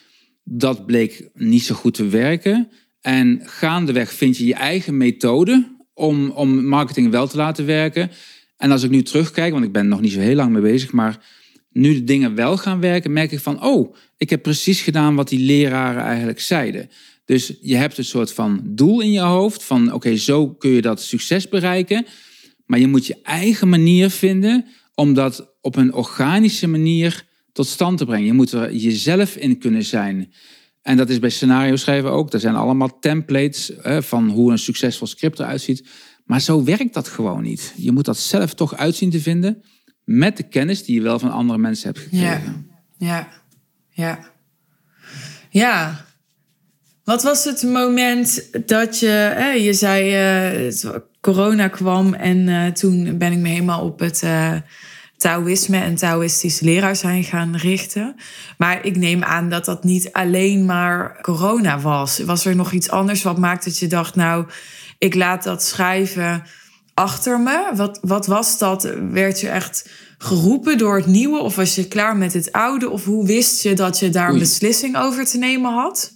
dat 0.44 0.86
bleek 0.86 1.28
niet 1.34 1.62
zo 1.62 1.74
goed 1.74 1.94
te 1.94 2.08
werken. 2.08 2.68
En 3.00 3.40
gaandeweg 3.44 4.12
vind 4.12 4.36
je 4.36 4.46
je 4.46 4.54
eigen 4.54 4.96
methode 4.96 5.76
om, 5.94 6.30
om 6.30 6.64
marketing 6.64 7.10
wel 7.10 7.28
te 7.28 7.36
laten 7.36 7.66
werken. 7.66 8.10
En 8.56 8.70
als 8.70 8.82
ik 8.82 8.90
nu 8.90 9.02
terugkijk, 9.02 9.52
want 9.52 9.64
ik 9.64 9.72
ben 9.72 9.88
nog 9.88 10.00
niet 10.00 10.12
zo 10.12 10.20
heel 10.20 10.34
lang 10.34 10.52
mee 10.52 10.62
bezig, 10.62 10.92
maar 10.92 11.24
nu 11.70 11.94
de 11.94 12.04
dingen 12.04 12.34
wel 12.34 12.56
gaan 12.56 12.80
werken, 12.80 13.12
merk 13.12 13.32
ik 13.32 13.40
van, 13.40 13.62
oh, 13.62 13.94
ik 14.16 14.30
heb 14.30 14.42
precies 14.42 14.80
gedaan 14.80 15.14
wat 15.14 15.28
die 15.28 15.38
leraren 15.38 16.02
eigenlijk 16.02 16.40
zeiden. 16.40 16.90
Dus 17.24 17.52
je 17.60 17.76
hebt 17.76 17.98
een 17.98 18.04
soort 18.04 18.32
van 18.32 18.60
doel 18.64 19.00
in 19.00 19.12
je 19.12 19.20
hoofd 19.20 19.64
van, 19.64 19.92
oké, 19.92 20.16
zo 20.16 20.48
kun 20.48 20.70
je 20.70 20.80
dat 20.80 21.02
succes 21.02 21.48
bereiken. 21.48 22.06
Maar 22.66 22.78
je 22.78 22.88
moet 22.88 23.06
je 23.06 23.18
eigen 23.22 23.68
manier 23.68 24.10
vinden 24.10 24.66
om 24.94 25.14
dat 25.14 25.56
op 25.60 25.76
een 25.76 25.94
organische 25.94 26.66
manier 26.66 27.26
tot 27.56 27.66
stand 27.66 27.98
te 27.98 28.04
brengen. 28.04 28.26
Je 28.26 28.32
moet 28.32 28.52
er 28.52 28.74
jezelf 28.74 29.36
in 29.36 29.58
kunnen 29.58 29.84
zijn. 29.84 30.32
En 30.82 30.96
dat 30.96 31.08
is 31.08 31.18
bij 31.18 31.30
scenario 31.30 31.76
schrijven 31.76 32.10
ook. 32.10 32.32
Er 32.32 32.40
zijn 32.40 32.54
allemaal 32.54 32.98
templates 32.98 33.72
hè, 33.82 34.02
van 34.02 34.30
hoe 34.30 34.50
een 34.50 34.58
succesvol 34.58 35.06
script 35.06 35.38
eruit 35.38 35.60
ziet. 35.60 35.88
Maar 36.24 36.40
zo 36.40 36.64
werkt 36.64 36.94
dat 36.94 37.08
gewoon 37.08 37.42
niet. 37.42 37.74
Je 37.76 37.92
moet 37.92 38.04
dat 38.04 38.18
zelf 38.18 38.54
toch 38.54 38.76
uitzien 38.76 39.10
te 39.10 39.20
vinden 39.20 39.62
met 40.04 40.36
de 40.36 40.42
kennis 40.42 40.84
die 40.84 40.94
je 40.94 41.02
wel 41.02 41.18
van 41.18 41.30
andere 41.30 41.58
mensen 41.58 41.86
hebt 41.86 41.98
gekregen. 41.98 42.68
Ja, 42.98 43.06
ja, 43.06 43.28
ja. 43.90 44.32
Ja. 45.50 46.04
Wat 47.04 47.22
was 47.22 47.44
het 47.44 47.62
moment 47.62 48.48
dat 48.66 48.98
je, 48.98 49.32
hè, 49.36 49.50
je 49.50 49.72
zei, 49.72 50.66
uh, 50.66 50.94
corona 51.20 51.68
kwam 51.68 52.14
en 52.14 52.38
uh, 52.38 52.66
toen 52.66 53.18
ben 53.18 53.32
ik 53.32 53.38
me 53.38 53.48
helemaal 53.48 53.84
op 53.84 53.98
het 53.98 54.22
uh, 54.24 54.56
Taoïsme 55.16 55.78
en 55.78 55.94
Taoïstische 55.94 56.64
leraar 56.64 56.96
zijn 56.96 57.24
gaan 57.24 57.56
richten. 57.56 58.14
Maar 58.58 58.84
ik 58.84 58.96
neem 58.96 59.22
aan 59.22 59.48
dat 59.48 59.64
dat 59.64 59.84
niet 59.84 60.12
alleen 60.12 60.64
maar 60.64 61.18
corona 61.22 61.80
was. 61.80 62.18
Was 62.18 62.44
er 62.44 62.56
nog 62.56 62.72
iets 62.72 62.90
anders 62.90 63.22
wat 63.22 63.38
maakte 63.38 63.68
dat 63.68 63.78
je 63.78 63.86
dacht, 63.86 64.14
nou, 64.14 64.46
ik 64.98 65.14
laat 65.14 65.42
dat 65.42 65.62
schrijven 65.62 66.42
achter 66.94 67.40
me. 67.40 67.70
Wat, 67.74 67.98
wat 68.02 68.26
was 68.26 68.58
dat? 68.58 68.94
Werd 69.10 69.40
je 69.40 69.48
echt 69.48 69.90
geroepen 70.18 70.78
door 70.78 70.96
het 70.96 71.06
nieuwe? 71.06 71.38
Of 71.38 71.56
was 71.56 71.74
je 71.74 71.88
klaar 71.88 72.16
met 72.16 72.32
het 72.32 72.52
oude? 72.52 72.90
Of 72.90 73.04
hoe 73.04 73.26
wist 73.26 73.62
je 73.62 73.74
dat 73.74 73.98
je 73.98 74.10
daar 74.10 74.28
een 74.28 74.38
beslissing 74.38 74.96
over 74.96 75.24
te 75.24 75.38
nemen 75.38 75.72
had? 75.72 76.12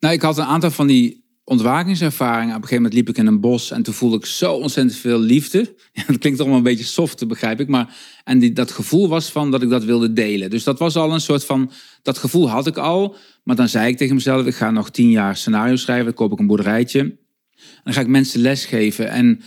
Nou, 0.00 0.14
ik 0.14 0.22
had 0.22 0.38
een 0.38 0.44
aantal 0.44 0.70
van 0.70 0.86
die 0.86 1.21
ontwakingservaringen. 1.52 2.56
Op 2.56 2.62
een 2.62 2.68
gegeven 2.68 2.82
moment 2.82 2.94
liep 2.94 3.08
ik 3.08 3.16
in 3.16 3.26
een 3.26 3.40
bos 3.40 3.70
en 3.70 3.82
toen 3.82 3.94
voelde 3.94 4.16
ik 4.16 4.26
zo 4.26 4.52
ontzettend 4.52 4.96
veel 4.96 5.18
liefde. 5.18 5.74
Dat 6.06 6.18
klinkt 6.18 6.40
allemaal 6.40 6.58
een 6.58 6.64
beetje 6.64 6.84
soft, 6.84 7.28
begrijp 7.28 7.60
ik. 7.60 7.68
Maar, 7.68 7.96
en 8.24 8.38
die, 8.38 8.52
dat 8.52 8.70
gevoel 8.70 9.08
was 9.08 9.30
van 9.30 9.50
dat 9.50 9.62
ik 9.62 9.68
dat 9.68 9.84
wilde 9.84 10.12
delen. 10.12 10.50
Dus 10.50 10.64
dat 10.64 10.78
was 10.78 10.96
al 10.96 11.12
een 11.12 11.20
soort 11.20 11.44
van, 11.44 11.70
dat 12.02 12.18
gevoel 12.18 12.50
had 12.50 12.66
ik 12.66 12.76
al. 12.76 13.16
Maar 13.44 13.56
dan 13.56 13.68
zei 13.68 13.88
ik 13.88 13.96
tegen 13.96 14.14
mezelf, 14.14 14.46
ik 14.46 14.54
ga 14.54 14.70
nog 14.70 14.90
tien 14.90 15.10
jaar 15.10 15.36
scenario 15.36 15.76
schrijven. 15.76 16.04
Dan 16.04 16.14
koop 16.14 16.32
ik 16.32 16.38
een 16.38 16.46
boerderijtje. 16.46 17.00
En 17.00 17.82
dan 17.84 17.92
ga 17.92 18.00
ik 18.00 18.06
mensen 18.06 18.40
lesgeven. 18.40 19.08
En 19.08 19.40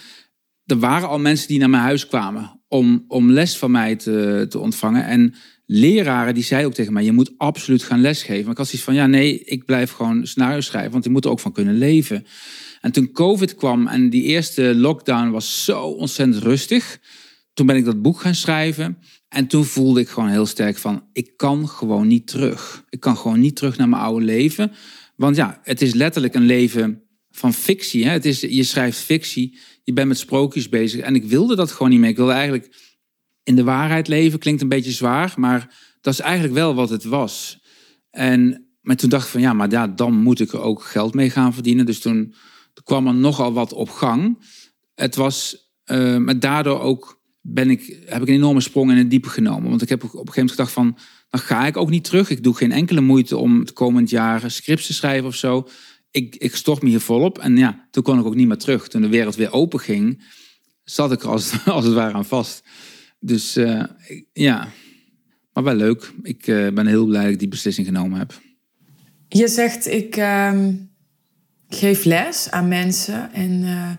er 0.66 0.80
waren 0.80 1.08
al 1.08 1.20
mensen 1.20 1.48
die 1.48 1.60
naar 1.60 1.70
mijn 1.70 1.84
huis 1.84 2.08
kwamen 2.08 2.62
om, 2.68 3.06
om 3.08 3.32
les 3.32 3.58
van 3.58 3.72
mij 3.72 3.96
te, 3.96 4.46
te 4.50 4.60
ontvangen. 4.60 5.06
En 5.06 5.36
leraren 5.66 6.34
die 6.34 6.44
zeiden 6.44 6.70
ook 6.70 6.76
tegen 6.76 6.94
mij: 6.94 7.04
je 7.04 7.12
moet 7.12 7.34
absoluut 7.38 7.84
gaan 7.84 8.02
lesgeven. 8.02 8.44
Maar 8.44 8.52
ik 8.52 8.58
had 8.58 8.68
zoiets 8.68 8.86
van: 8.86 8.94
ja, 8.94 9.08
nee, 9.08 9.40
ik 9.40 9.66
blijf 9.66 9.92
gewoon 9.92 10.28
scenario 10.28 10.62
schrijven, 10.62 10.92
want 10.92 11.06
ik 11.06 11.12
moet 11.12 11.26
er 11.26 11.32
ook 11.32 11.40
van 11.40 11.52
kunnen 11.52 11.78
leven. 11.78 12.26
En 12.82 12.92
toen 12.92 13.12
COVID 13.12 13.56
kwam 13.56 13.88
en 13.88 14.10
die 14.10 14.24
eerste 14.24 14.76
lockdown 14.76 15.30
was 15.30 15.64
zo 15.64 15.82
ontzettend 15.82 16.44
rustig, 16.44 17.00
toen 17.54 17.66
ben 17.66 17.76
ik 17.76 17.86
dat 17.86 18.02
boek 18.02 18.20
gaan 18.20 18.36
schrijven. 18.36 18.98
En 19.30 19.48
toen 19.48 19.66
voelde 19.66 20.00
ik 20.00 20.10
gewoon 20.10 20.30
heel 20.30 20.46
sterk 20.46 20.78
van: 20.78 21.04
ik 21.14 21.38
kan 21.38 21.68
gewoon 21.68 22.08
niet 22.08 22.28
terug. 22.28 22.84
Ik 22.90 23.00
kan 23.00 23.18
gewoon 23.18 23.40
niet 23.40 23.56
terug 23.56 23.78
naar 23.78 23.90
mijn 23.90 24.02
oude 24.02 24.26
leven. 24.26 24.72
Want 25.16 25.36
ja, 25.36 25.60
het 25.64 25.82
is 25.82 25.94
letterlijk 25.94 26.36
een 26.36 26.46
leven 26.46 27.04
van 27.32 27.54
fictie. 27.54 28.06
Hè? 28.06 28.12
Het 28.12 28.26
is, 28.26 28.42
je 28.42 28.64
schrijft 28.64 28.98
fictie, 28.98 29.58
je 29.84 29.94
bent 29.94 30.08
met 30.08 30.18
sprookjes 30.18 30.70
bezig. 30.70 31.02
En 31.02 31.16
ik 31.16 31.26
wilde 31.26 31.56
dat 31.56 31.72
gewoon 31.72 31.90
niet 31.90 32.00
meer. 32.00 32.10
Ik 32.10 32.16
wilde 32.16 32.32
eigenlijk 32.32 32.85
in 33.46 33.56
de 33.56 33.64
waarheid 33.64 34.08
leven 34.08 34.40
klinkt 34.40 34.62
een 34.62 34.70
beetje 34.70 34.92
zwaar, 34.92 35.34
maar 35.38 35.76
dat 36.02 36.14
is 36.14 36.20
eigenlijk 36.20 36.54
wel 36.54 36.76
wat 36.76 36.90
het 36.90 37.04
was. 37.04 37.60
En 38.10 38.66
maar 38.86 38.96
toen 38.96 39.10
dacht 39.10 39.26
ik 39.26 39.32
van 39.32 39.42
ja, 39.42 39.54
maar 39.54 39.72
ja, 39.72 39.88
dan 39.88 40.14
moet 40.14 40.40
ik 40.40 40.52
er 40.52 40.62
ook 40.62 40.84
geld 40.84 41.14
mee 41.14 41.30
gaan 41.30 41.54
verdienen. 41.54 41.86
Dus 41.86 42.00
toen 42.00 42.34
kwam 42.84 43.08
er 43.08 43.14
nogal 43.14 43.54
wat 43.54 43.74
op 43.74 43.90
gang. 43.90 44.44
Het 44.96 45.16
was, 45.16 45.70
uh, 45.86 46.18
maar 46.18 46.40
daardoor 46.40 46.80
ook 46.80 47.22
ben 47.42 47.70
ik, 47.70 48.00
heb 48.06 48.22
ik 48.22 48.28
een 48.28 48.34
enorme 48.34 48.62
sprong 48.62 48.92
in 48.92 48.98
het 48.98 49.10
diepe 49.10 49.30
genomen. 49.30 49.70
Want 49.70 49.82
ik 49.82 49.90
heb 49.90 50.04
op 50.04 50.12
een 50.12 50.18
gegeven 50.18 50.34
moment 50.36 50.52
gedacht 50.52 50.72
van, 50.72 50.98
dan 51.30 51.40
ga 51.40 51.68
ik 51.68 51.78
ook 51.78 51.90
niet 51.90 52.04
terug. 52.04 52.30
Ik 52.30 52.44
doe 52.44 52.56
geen 52.56 52.72
enkele 52.72 53.02
moeite 53.02 53.38
om 53.38 53.60
het 53.60 53.74
komend 53.74 54.10
jaar 54.10 54.52
scripts 54.52 54.86
te 54.86 54.94
schrijven 54.94 55.28
of 55.28 55.36
zo. 55.36 55.68
Ik, 56.12 56.36
ik 56.36 56.56
stort 56.56 56.82
me 56.82 56.90
hier 56.90 57.00
volop. 57.00 57.38
En 57.38 57.58
ja, 57.58 57.88
toen 57.92 58.04
kon 58.04 58.20
ik 58.20 58.26
ook 58.26 58.36
niet 58.36 58.48
meer 58.48 58.58
terug. 58.58 58.88
Toen 58.88 59.02
de 59.02 59.08
wereld 59.08 59.36
weer 59.36 59.52
open 59.52 59.80
ging, 59.80 60.24
zat 60.84 61.12
ik 61.12 61.24
als, 61.24 61.54
als 61.66 61.86
het 61.86 61.94
ware 61.94 62.14
aan 62.14 62.26
vast. 62.26 62.64
Dus 63.20 63.58
uh, 63.58 63.84
ja, 64.34 64.68
maar 65.54 65.64
wel 65.64 65.76
leuk. 65.76 66.14
Ik 66.22 66.48
uh, 66.48 66.70
ben 66.70 66.88
heel 66.88 67.06
blij 67.06 67.24
dat 67.24 67.32
ik 67.32 67.40
die 67.40 67.48
beslissing 67.48 67.88
genomen 67.88 68.20
heb. 68.20 68.34
Je 69.28 69.48
zegt, 69.48 69.88
ik 69.88 70.18
uh, 70.18 70.60
geef 71.68 72.04
les 72.04 72.52
aan 72.52 72.68
mensen. 72.68 73.34
En 73.34 73.52
uh, 73.52 73.92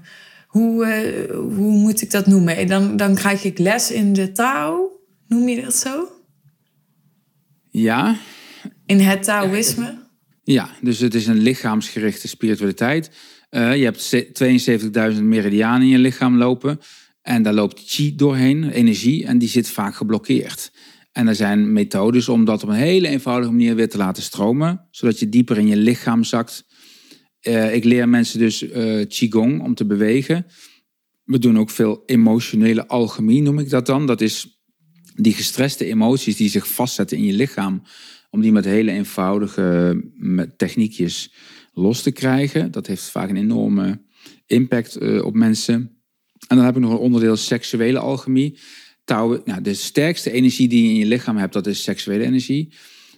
hoe, 0.46 0.86
hoe 1.32 1.78
moet 1.78 2.02
ik 2.02 2.10
dat 2.10 2.26
noemen? 2.26 2.66
Dan, 2.66 2.96
dan 2.96 3.14
krijg 3.14 3.44
ik 3.44 3.58
les 3.58 3.90
in 3.90 4.12
de 4.12 4.32
taal. 4.32 5.00
Noem 5.28 5.48
je 5.48 5.62
dat 5.62 5.76
zo? 5.76 6.08
Ja. 7.70 8.16
In 8.86 8.98
het 8.98 9.22
Taoïsme? 9.22 10.04
Ja, 10.42 10.70
dus 10.80 10.98
het 10.98 11.14
is 11.14 11.26
een 11.26 11.38
lichaamsgerichte 11.38 12.28
spiritualiteit. 12.28 13.10
je 13.50 13.58
hebt 13.58 14.16
72.000 15.14 15.22
meridianen 15.22 15.82
in 15.82 15.88
je 15.88 15.98
lichaam 15.98 16.36
lopen. 16.36 16.80
En 17.26 17.42
daar 17.42 17.54
loopt 17.54 17.82
chi 17.86 18.14
doorheen, 18.14 18.70
energie, 18.70 19.24
en 19.24 19.38
die 19.38 19.48
zit 19.48 19.68
vaak 19.68 19.94
geblokkeerd. 19.94 20.72
En 21.12 21.28
er 21.28 21.34
zijn 21.34 21.72
methodes 21.72 22.28
om 22.28 22.44
dat 22.44 22.62
op 22.62 22.68
een 22.68 22.74
hele 22.74 23.08
eenvoudige 23.08 23.52
manier 23.52 23.74
weer 23.74 23.88
te 23.88 23.96
laten 23.96 24.22
stromen, 24.22 24.86
zodat 24.90 25.18
je 25.18 25.28
dieper 25.28 25.58
in 25.58 25.66
je 25.66 25.76
lichaam 25.76 26.24
zakt. 26.24 26.66
Uh, 27.42 27.74
ik 27.74 27.84
leer 27.84 28.08
mensen 28.08 28.38
dus 28.38 28.62
uh, 28.62 29.06
qigong 29.06 29.62
om 29.62 29.74
te 29.74 29.86
bewegen. 29.86 30.46
We 31.24 31.38
doen 31.38 31.58
ook 31.58 31.70
veel 31.70 32.02
emotionele 32.04 32.88
alchemie, 32.88 33.42
noem 33.42 33.58
ik 33.58 33.70
dat 33.70 33.86
dan. 33.86 34.06
Dat 34.06 34.20
is 34.20 34.60
die 35.14 35.34
gestreste 35.34 35.84
emoties 35.84 36.36
die 36.36 36.48
zich 36.48 36.68
vastzetten 36.68 37.16
in 37.16 37.24
je 37.24 37.32
lichaam, 37.32 37.82
om 38.30 38.40
die 38.40 38.52
met 38.52 38.64
hele 38.64 38.90
eenvoudige 38.90 40.02
techniekjes 40.56 41.32
los 41.72 42.02
te 42.02 42.12
krijgen. 42.12 42.70
Dat 42.70 42.86
heeft 42.86 43.10
vaak 43.10 43.28
een 43.28 43.36
enorme 43.36 44.02
impact 44.46 45.02
uh, 45.02 45.24
op 45.24 45.34
mensen. 45.34 45.95
En 46.48 46.56
dan 46.56 46.64
heb 46.64 46.76
ik 46.76 46.82
nog 46.82 46.90
een 46.90 46.96
onderdeel 46.96 47.36
seksuele 47.36 47.98
alchemie. 47.98 48.58
Tao, 49.04 49.40
nou, 49.44 49.60
de 49.60 49.74
sterkste 49.74 50.30
energie 50.30 50.68
die 50.68 50.82
je 50.82 50.88
in 50.88 50.96
je 50.96 51.06
lichaam 51.06 51.36
hebt, 51.36 51.52
dat 51.52 51.66
is 51.66 51.82
seksuele 51.82 52.24
energie. 52.24 52.72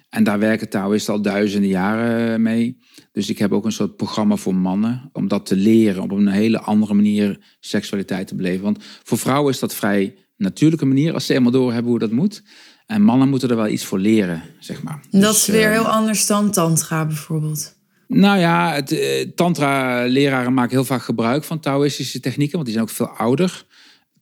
En 0.09 0.25
daar 0.25 0.39
werken 0.39 0.69
Taoïsten 0.69 1.15
al 1.15 1.23
duizenden 1.23 1.71
jaren 1.71 2.43
mee. 2.43 2.79
Dus 3.13 3.29
ik 3.29 3.39
heb 3.39 3.53
ook 3.53 3.65
een 3.65 3.73
soort 3.73 3.97
programma 3.97 4.37
voor 4.37 4.55
mannen 4.55 5.11
om 5.13 5.29
dat 5.29 5.47
te 5.47 5.57
leren, 5.57 6.03
op 6.03 6.11
een 6.11 6.29
hele 6.29 6.61
andere 6.61 6.95
manier 6.95 7.57
seksualiteit 7.61 8.27
te 8.27 8.35
beleven. 8.35 8.63
Want 8.63 8.85
voor 9.03 9.19
vrouwen 9.19 9.53
is 9.53 9.59
dat 9.59 9.75
vrij 9.75 10.15
natuurlijke 10.37 10.87
manier, 10.87 11.15
als 11.15 11.27
ze 11.27 11.33
helemaal 11.33 11.53
door 11.53 11.73
hebben 11.73 11.91
hoe 11.91 12.01
dat 12.01 12.11
moet. 12.11 12.43
En 12.87 13.03
mannen 13.03 13.29
moeten 13.29 13.51
er 13.51 13.57
wel 13.57 13.69
iets 13.69 13.85
voor 13.85 13.99
leren, 13.99 14.43
zeg 14.59 14.83
maar. 14.83 15.01
Dat 15.11 15.21
dus, 15.21 15.31
is 15.31 15.47
weer 15.47 15.67
uh, 15.67 15.73
heel 15.73 15.89
anders 15.89 16.27
dan 16.27 16.51
tantra 16.51 17.07
bijvoorbeeld. 17.07 17.78
Nou 18.09 18.39
ja, 18.39 18.75
het, 18.75 18.93
eh, 18.93 19.29
tantra-leraren 19.35 20.55
maken 20.55 20.71
heel 20.71 20.85
vaak 20.85 21.03
gebruik 21.03 21.45
van 21.45 21.61
Taoïstische 21.61 22.21
technieken, 22.21 22.55
want 22.55 22.65
die 22.65 22.75
zijn 22.75 22.87
ook 22.89 22.95
veel 22.95 23.09
ouder. 23.09 23.67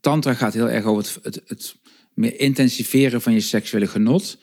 Tantra 0.01 0.35
gaat 0.35 0.55
heel 0.55 0.71
erg 0.71 0.85
over 0.85 1.03
het, 1.03 1.25
het, 1.25 1.43
het 1.47 1.77
meer 2.15 2.41
intensiveren 2.41 3.23
van 3.23 3.33
je 3.33 3.41
seksuele 3.41 3.87
genot. 3.87 4.39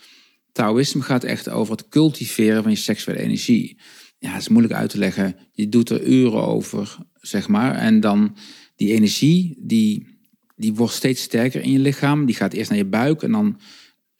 Taoïsme 0.52 1.02
gaat 1.02 1.24
echt 1.24 1.50
over 1.50 1.76
het 1.76 1.89
cultiveren 1.89 2.64
van 2.64 2.72
je 2.72 2.78
seksuele 2.78 3.20
energie. 3.20 3.78
Ja, 4.20 4.32
het 4.32 4.41
is 4.41 4.48
moeilijk 4.48 4.74
uit 4.74 4.89
te 4.89 4.98
leggen. 4.98 5.36
Je 5.52 5.70
doet 5.70 5.89
er 5.89 6.04
uren 6.04 6.44
over, 6.44 6.98
zeg 7.22 7.48
maar. 7.48 7.76
En 7.76 8.00
dan 8.00 8.36
die 8.76 8.94
energie, 8.94 9.56
die, 9.60 10.08
die 10.56 10.74
wordt 10.74 10.94
steeds 10.94 11.22
sterker 11.22 11.62
in 11.62 11.72
je 11.72 11.80
lichaam. 11.80 12.26
Die 12.26 12.36
gaat 12.36 12.54
eerst 12.54 12.70
naar 12.70 12.80
je 12.80 12.86
buik 12.86 13.24
en 13.24 13.32
dan 13.32 13.60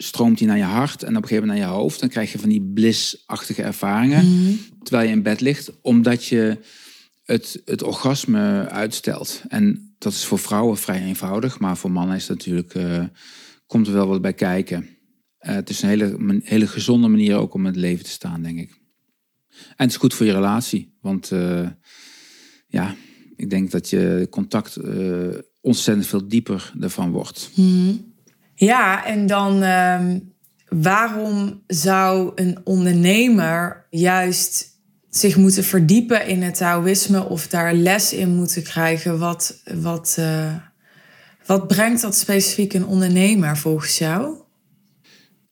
stroomt 0.04 0.38
die 0.38 0.48
naar 0.48 0.58
je 0.58 0.64
hart 0.64 1.04
en 1.04 1.16
op 1.18 1.22
een 1.22 1.28
gegeven 1.28 1.48
moment 1.48 1.60
naar 1.60 1.70
je 1.70 1.76
hoofd. 1.76 2.00
Dan 2.00 2.10
krijg 2.10 2.32
je 2.32 2.40
van 2.40 2.50
die 2.50 2.72
blissachtige 2.74 3.64
ervaringen 3.64 4.26
mhm. 4.26 4.54
terwijl 4.84 5.08
je 5.08 5.16
in 5.16 5.24
bed 5.24 5.42
ligt, 5.42 5.72
omdat 5.82 6.26
je 6.26 6.58
het, 7.24 7.62
het 7.66 7.84
orgasme 7.84 8.68
uitstelt. 8.70 9.44
En 9.48 9.96
dat 9.98 10.14
is 10.14 10.26
voor 10.26 10.40
vrouwen 10.40 10.78
vrij 10.78 11.02
eenvoudig, 11.02 11.60
maar 11.60 11.78
voor 11.78 11.92
mannen 11.92 12.16
is 12.16 12.28
het 12.28 12.38
natuurlijk, 12.38 12.74
uh, 12.74 13.04
komt 13.66 13.88
er 13.88 13.94
wel 13.94 14.08
wat 14.08 14.22
bij 14.22 14.34
kijken. 14.34 14.88
Uh, 15.40 15.54
het 15.54 15.70
is 15.70 15.82
een 15.82 15.90
hele, 15.90 16.40
hele 16.44 16.68
gezonde 16.68 17.08
manier 17.08 17.36
ook 17.36 17.54
om 17.54 17.60
in 17.60 17.72
het 17.72 17.76
leven 17.76 18.06
te 18.06 18.12
staan, 18.12 18.42
denk 18.42 18.60
ik. 18.60 18.82
En 19.50 19.76
het 19.76 19.90
is 19.90 19.98
goed 19.98 20.14
voor 20.14 20.26
je 20.26 20.32
relatie, 20.32 20.98
want 21.02 21.32
uh, 21.32 21.68
ja, 22.68 22.96
ik 23.36 23.50
denk 23.50 23.72
dat 23.72 23.90
je 23.90 24.28
contact 24.30 24.78
ontzettend 25.62 26.08
veel 26.08 26.28
dieper 26.28 26.74
ervan 26.80 27.12
wordt. 27.12 27.50
Mm. 27.56 28.13
Ja, 28.56 29.06
en 29.06 29.28
dan 29.28 29.62
ehm, 29.62 30.20
waarom 30.68 31.64
zou 31.68 32.32
een 32.36 32.58
ondernemer 32.64 33.86
juist 33.90 34.74
zich 35.10 35.38
moeten 35.38 35.64
verdiepen 35.64 36.28
in 36.28 36.42
het 36.42 36.56
Taoïsme 36.56 37.24
of 37.30 37.48
daar 37.48 37.74
les 37.74 38.14
in 38.14 38.36
moeten 38.36 38.64
krijgen? 38.64 39.20
Wat, 39.20 39.62
wat, 39.74 40.16
uh, 40.20 40.56
wat 41.46 41.68
brengt 41.68 42.02
dat 42.02 42.16
specifiek 42.16 42.74
een 42.74 42.86
ondernemer 42.86 43.58
volgens 43.58 43.98
jou? 43.98 44.42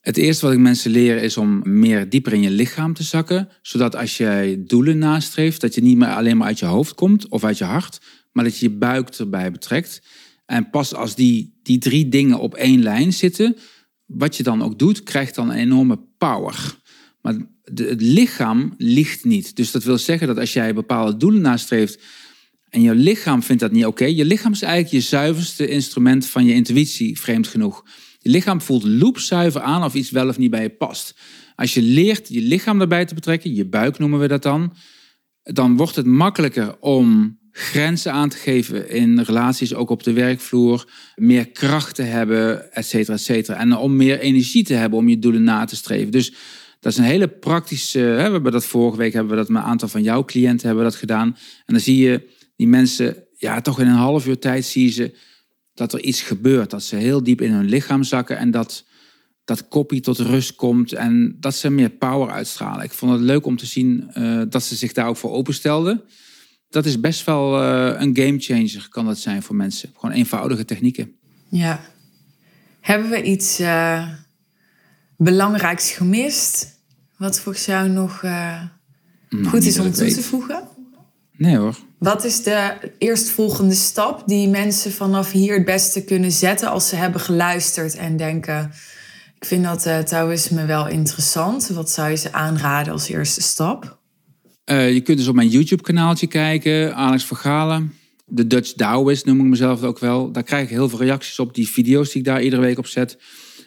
Het 0.02 0.18
eerste 0.18 0.45
wat 0.45 0.54
ik 0.54 0.60
mensen 0.60 0.91
leer 0.91 1.24
is 1.24 1.38
om 1.38 1.62
meer 1.64 2.10
dieper 2.10 2.34
in 2.34 2.41
je 2.41 2.49
lichaam 2.49 2.93
te 2.93 3.04
zakken. 3.04 3.49
Zodat 3.62 3.95
als 3.95 4.18
jij 4.18 4.64
doelen 4.68 4.97
nastreeft, 4.97 5.62
dat 5.62 5.76
je 5.76 5.82
niet 5.82 5.97
meer 5.97 6.14
alleen 6.14 6.38
maar 6.38 6.47
uit 6.47 6.60
je 6.60 6.66
hoofd 6.66 6.95
komt 6.95 7.30
of 7.30 7.43
uit 7.43 7.58
je 7.58 7.64
hart, 7.64 8.02
maar 8.32 8.43
dat 8.43 8.58
je 8.58 8.70
je 8.70 8.78
buik 8.78 9.10
erbij 9.10 9.52
betrekt. 9.52 10.02
En 10.45 10.70
pas 10.70 10.95
als 10.95 11.16
die, 11.16 11.51
die 11.64 11.78
drie 11.78 12.09
dingen 12.09 12.39
op 12.39 12.55
één 12.55 12.84
lijn 12.84 13.14
zitten, 13.14 13.57
wat 14.05 14.38
je 14.38 14.43
dan 14.43 14.64
ook 14.64 14.80
doet, 14.80 15.03
krijgt 15.03 15.36
dan 15.36 15.49
een 15.49 15.57
enorme 15.57 15.99
power. 16.18 16.80
Maar 17.22 17.36
het 17.64 18.01
lichaam 18.01 18.74
ligt 18.78 19.26
niet. 19.26 19.55
Dus 19.55 19.72
dat 19.72 19.84
wil 19.84 19.97
zeggen 19.97 20.28
dat 20.28 20.38
als 20.38 20.53
jij 20.53 20.74
bepaalde 20.74 21.18
doelen 21.18 21.41
nastreeft 21.41 21.99
en 22.70 22.82
je 22.82 22.95
lichaam 22.95 23.43
vindt 23.43 23.62
dat 23.62 23.72
niet 23.72 23.86
oké, 23.86 24.05
je 24.05 24.26
lichaam 24.26 24.51
is 24.51 24.62
eigenlijk 24.62 24.93
je 24.93 25.09
zuiverste 25.09 25.68
instrument 25.68 26.26
van 26.26 26.45
je 26.45 26.53
intuïtie, 26.53 27.20
vreemd 27.20 27.47
genoeg. 27.47 27.86
Je 28.20 28.30
lichaam 28.30 28.62
voelt 28.62 28.84
loopzuiver 28.84 29.62
aan 29.62 29.84
of 29.84 29.93
iets 29.93 30.12
wel 30.12 30.28
of 30.28 30.38
niet 30.38 30.51
bij 30.51 30.62
je 30.62 30.70
past. 30.70 31.16
Als 31.55 31.74
je 31.74 31.82
leert 31.82 32.28
je 32.28 32.41
lichaam 32.41 32.78
daarbij 32.78 33.05
te 33.05 33.14
betrekken, 33.14 33.55
je 33.55 33.66
buik 33.66 33.99
noemen 33.99 34.20
we 34.20 34.28
dat 34.28 34.43
dan, 34.43 34.74
dan 35.43 35.78
wordt 35.78 35.95
het 35.95 36.05
makkelijker 36.05 36.80
om 36.80 37.39
grenzen 37.52 38.12
aan 38.12 38.30
te 38.30 38.38
geven 38.38 38.89
in 38.89 39.20
relaties, 39.20 39.74
ook 39.74 39.89
op 39.89 40.04
de 40.04 40.14
werkvloer, 40.14 40.91
meer 41.16 41.49
kracht 41.49 41.95
te 41.95 42.02
hebben, 42.02 42.74
et 42.74 42.86
cetera, 42.86 43.14
et 43.14 43.22
cetera. 43.22 43.58
En 43.58 43.78
om 43.78 43.95
meer 43.95 44.20
energie 44.20 44.64
te 44.64 44.74
hebben 44.74 44.99
om 44.99 45.10
je 45.10 45.20
doelen 45.20 45.43
na 45.43 45.66
te 45.66 45.76
streven. 45.76 46.12
Dus 46.12 46.34
dat 46.80 46.91
is 46.91 46.97
een 46.97 47.04
hele 47.04 47.28
praktische. 47.28 47.99
Hè, 47.99 48.26
we 48.26 48.32
hebben 48.32 48.52
dat 48.52 48.66
vorige 48.66 48.97
week 48.97 49.14
hebben 49.14 49.32
we 49.32 49.38
dat 49.38 49.49
met 49.49 49.62
een 49.62 49.68
aantal 49.68 49.88
van 49.88 50.04
jouw 50.04 50.26
cliënten 50.26 50.68
hebben 50.68 50.86
dat 50.86 50.95
gedaan. 50.95 51.28
En 51.66 51.74
dan 51.74 51.80
zie 51.80 51.97
je 51.97 52.30
die 52.56 52.68
mensen 52.68 53.24
ja, 53.38 53.62
toch 53.62 53.80
in 53.80 53.88
een 53.88 53.93
half 53.93 54.28
uur 54.28 54.39
tijd 54.39 54.66
zie 54.66 54.86
je 54.86 54.91
ze 54.91 55.16
dat 55.74 55.93
er 55.93 56.02
iets 56.02 56.22
gebeurt. 56.22 56.70
Dat 56.70 56.84
ze 56.84 56.95
heel 56.95 57.24
diep 57.24 57.41
in 57.41 57.52
hun 57.52 57.70
lichaam 57.70 58.04
zakken 58.04 58.38
en 58.38 58.52
dat 58.52 58.86
dat 59.43 59.68
koppie 59.68 60.02
tot 60.02 60.20
rust 60.20 60.56
komt 60.56 60.93
en 60.93 61.36
dat 61.39 61.56
ze 61.56 61.70
meer 61.70 61.89
power 61.89 62.30
uitstralen. 62.30 62.84
Ik 62.84 62.91
vond 62.91 63.12
het 63.12 63.22
leuk 63.22 63.45
om 63.45 63.58
te 63.58 63.66
zien 63.66 64.10
eh, 64.14 64.41
dat 64.49 64.64
ze 64.64 64.76
zich 64.76 64.93
daar 64.93 65.08
ook 65.08 65.18
voor 65.18 65.32
openstelden. 65.32 66.02
Dat 66.72 66.86
is 66.86 66.99
best 66.99 67.26
wel 67.26 67.63
uh, 67.63 68.01
een 68.01 68.15
gamechanger, 68.15 68.88
kan 68.89 69.05
dat 69.05 69.17
zijn 69.17 69.43
voor 69.43 69.55
mensen. 69.55 69.89
Gewoon 69.95 70.15
eenvoudige 70.15 70.65
technieken. 70.65 71.15
Ja. 71.49 71.80
Hebben 72.80 73.09
we 73.09 73.22
iets 73.24 73.59
uh, 73.59 74.07
belangrijks 75.17 75.91
gemist? 75.91 76.80
Wat 77.17 77.39
volgens 77.39 77.65
jou 77.65 77.89
nog 77.89 78.22
nou, 78.22 79.45
goed 79.45 79.63
is 79.63 79.80
om 79.80 79.91
toe 79.91 80.13
te 80.13 80.22
voegen? 80.22 80.67
Nee 81.38 81.57
hoor. 81.57 81.78
Wat 81.97 82.24
is 82.24 82.43
de 82.43 82.91
eerstvolgende 82.97 83.76
stap 83.76 84.28
die 84.28 84.47
mensen 84.47 84.91
vanaf 84.91 85.32
hier 85.32 85.53
het 85.53 85.65
beste 85.65 86.03
kunnen 86.03 86.32
zetten 86.32 86.69
als 86.69 86.88
ze 86.88 86.95
hebben 86.95 87.22
geluisterd 87.22 87.95
en 87.95 88.17
denken: 88.17 88.72
Ik 89.39 89.45
vind 89.45 89.63
dat 89.63 90.07
Taoïsme 90.07 90.65
wel 90.65 90.88
interessant. 90.88 91.67
Wat 91.67 91.89
zou 91.89 92.09
je 92.09 92.15
ze 92.15 92.34
aanraden 92.34 92.93
als 92.93 93.07
eerste 93.07 93.41
stap? 93.41 93.99
Uh, 94.72 94.93
je 94.93 95.01
kunt 95.01 95.17
dus 95.17 95.28
op 95.28 95.36
mijn 95.36 95.47
YouTube-kanaaltje 95.47 96.28
kijken, 96.28 96.95
Alex 96.95 97.26
Vergalen. 97.26 97.93
De 98.26 98.47
Dutch 98.47 98.72
Taoist 98.72 99.26
noem 99.26 99.39
ik 99.39 99.45
mezelf 99.45 99.84
ook 99.84 99.99
wel. 99.99 100.32
Daar 100.32 100.43
krijg 100.43 100.63
ik 100.63 100.69
heel 100.69 100.89
veel 100.89 100.99
reacties 100.99 101.39
op 101.39 101.55
die 101.55 101.67
video's 101.67 102.11
die 102.11 102.22
ik 102.22 102.28
daar 102.28 102.43
iedere 102.43 102.61
week 102.61 102.78
op 102.78 102.88
zet. 102.88 103.17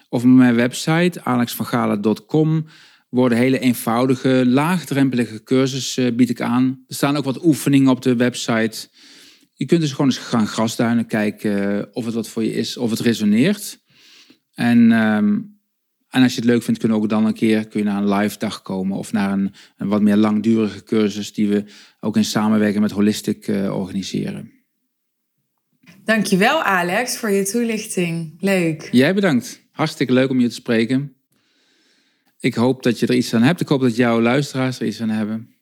Of 0.08 0.22
op 0.22 0.28
mijn 0.28 0.54
website, 0.54 1.24
alexvergalen.com 1.24 2.66
worden 3.08 3.38
hele 3.38 3.58
eenvoudige, 3.58 4.44
laagdrempelige 4.46 5.42
cursussen 5.42 6.10
uh, 6.10 6.16
bied 6.16 6.30
ik 6.30 6.40
aan. 6.40 6.84
Er 6.88 6.94
staan 6.94 7.16
ook 7.16 7.24
wat 7.24 7.44
oefeningen 7.44 7.90
op 7.90 8.02
de 8.02 8.16
website. 8.16 8.88
Je 9.54 9.64
kunt 9.64 9.80
dus 9.80 9.90
gewoon 9.90 10.06
eens 10.06 10.18
gaan 10.18 10.46
grasduinen, 10.46 11.06
kijken 11.06 11.76
uh, 11.76 11.82
of 11.92 12.04
het 12.04 12.14
wat 12.14 12.28
voor 12.28 12.44
je 12.44 12.52
is, 12.52 12.76
of 12.76 12.90
het 12.90 13.00
resoneert. 13.00 13.78
En, 14.54 14.92
um, 14.92 15.53
en 16.14 16.22
als 16.22 16.34
je 16.34 16.40
het 16.40 16.48
leuk 16.48 16.62
vindt, 16.62 16.80
kunnen 16.80 16.98
we 16.98 17.04
ook 17.04 17.10
dan 17.10 17.26
een 17.26 17.34
keer 17.34 17.68
kun 17.68 17.80
je 17.80 17.86
naar 17.86 18.02
een 18.02 18.12
live 18.12 18.38
dag 18.38 18.62
komen 18.62 18.98
of 18.98 19.12
naar 19.12 19.32
een, 19.32 19.54
een 19.76 19.88
wat 19.88 20.02
meer 20.02 20.16
langdurige 20.16 20.82
cursus 20.84 21.32
die 21.32 21.48
we 21.48 21.64
ook 22.00 22.16
in 22.16 22.24
samenwerking 22.24 22.82
met 22.82 22.90
Holistic 22.90 23.46
uh, 23.48 23.76
organiseren. 23.76 24.52
Dankjewel 26.04 26.62
Alex 26.62 27.16
voor 27.16 27.30
je 27.30 27.44
toelichting. 27.44 28.36
Leuk. 28.40 28.88
Jij 28.92 29.14
bedankt. 29.14 29.62
Hartstikke 29.70 30.12
leuk 30.12 30.30
om 30.30 30.40
je 30.40 30.48
te 30.48 30.54
spreken. 30.54 31.16
Ik 32.40 32.54
hoop 32.54 32.82
dat 32.82 32.98
je 32.98 33.06
er 33.06 33.14
iets 33.14 33.34
aan 33.34 33.42
hebt. 33.42 33.60
Ik 33.60 33.68
hoop 33.68 33.80
dat 33.80 33.96
jouw 33.96 34.20
luisteraars 34.20 34.80
er 34.80 34.86
iets 34.86 35.00
aan 35.00 35.08
hebben. 35.08 35.54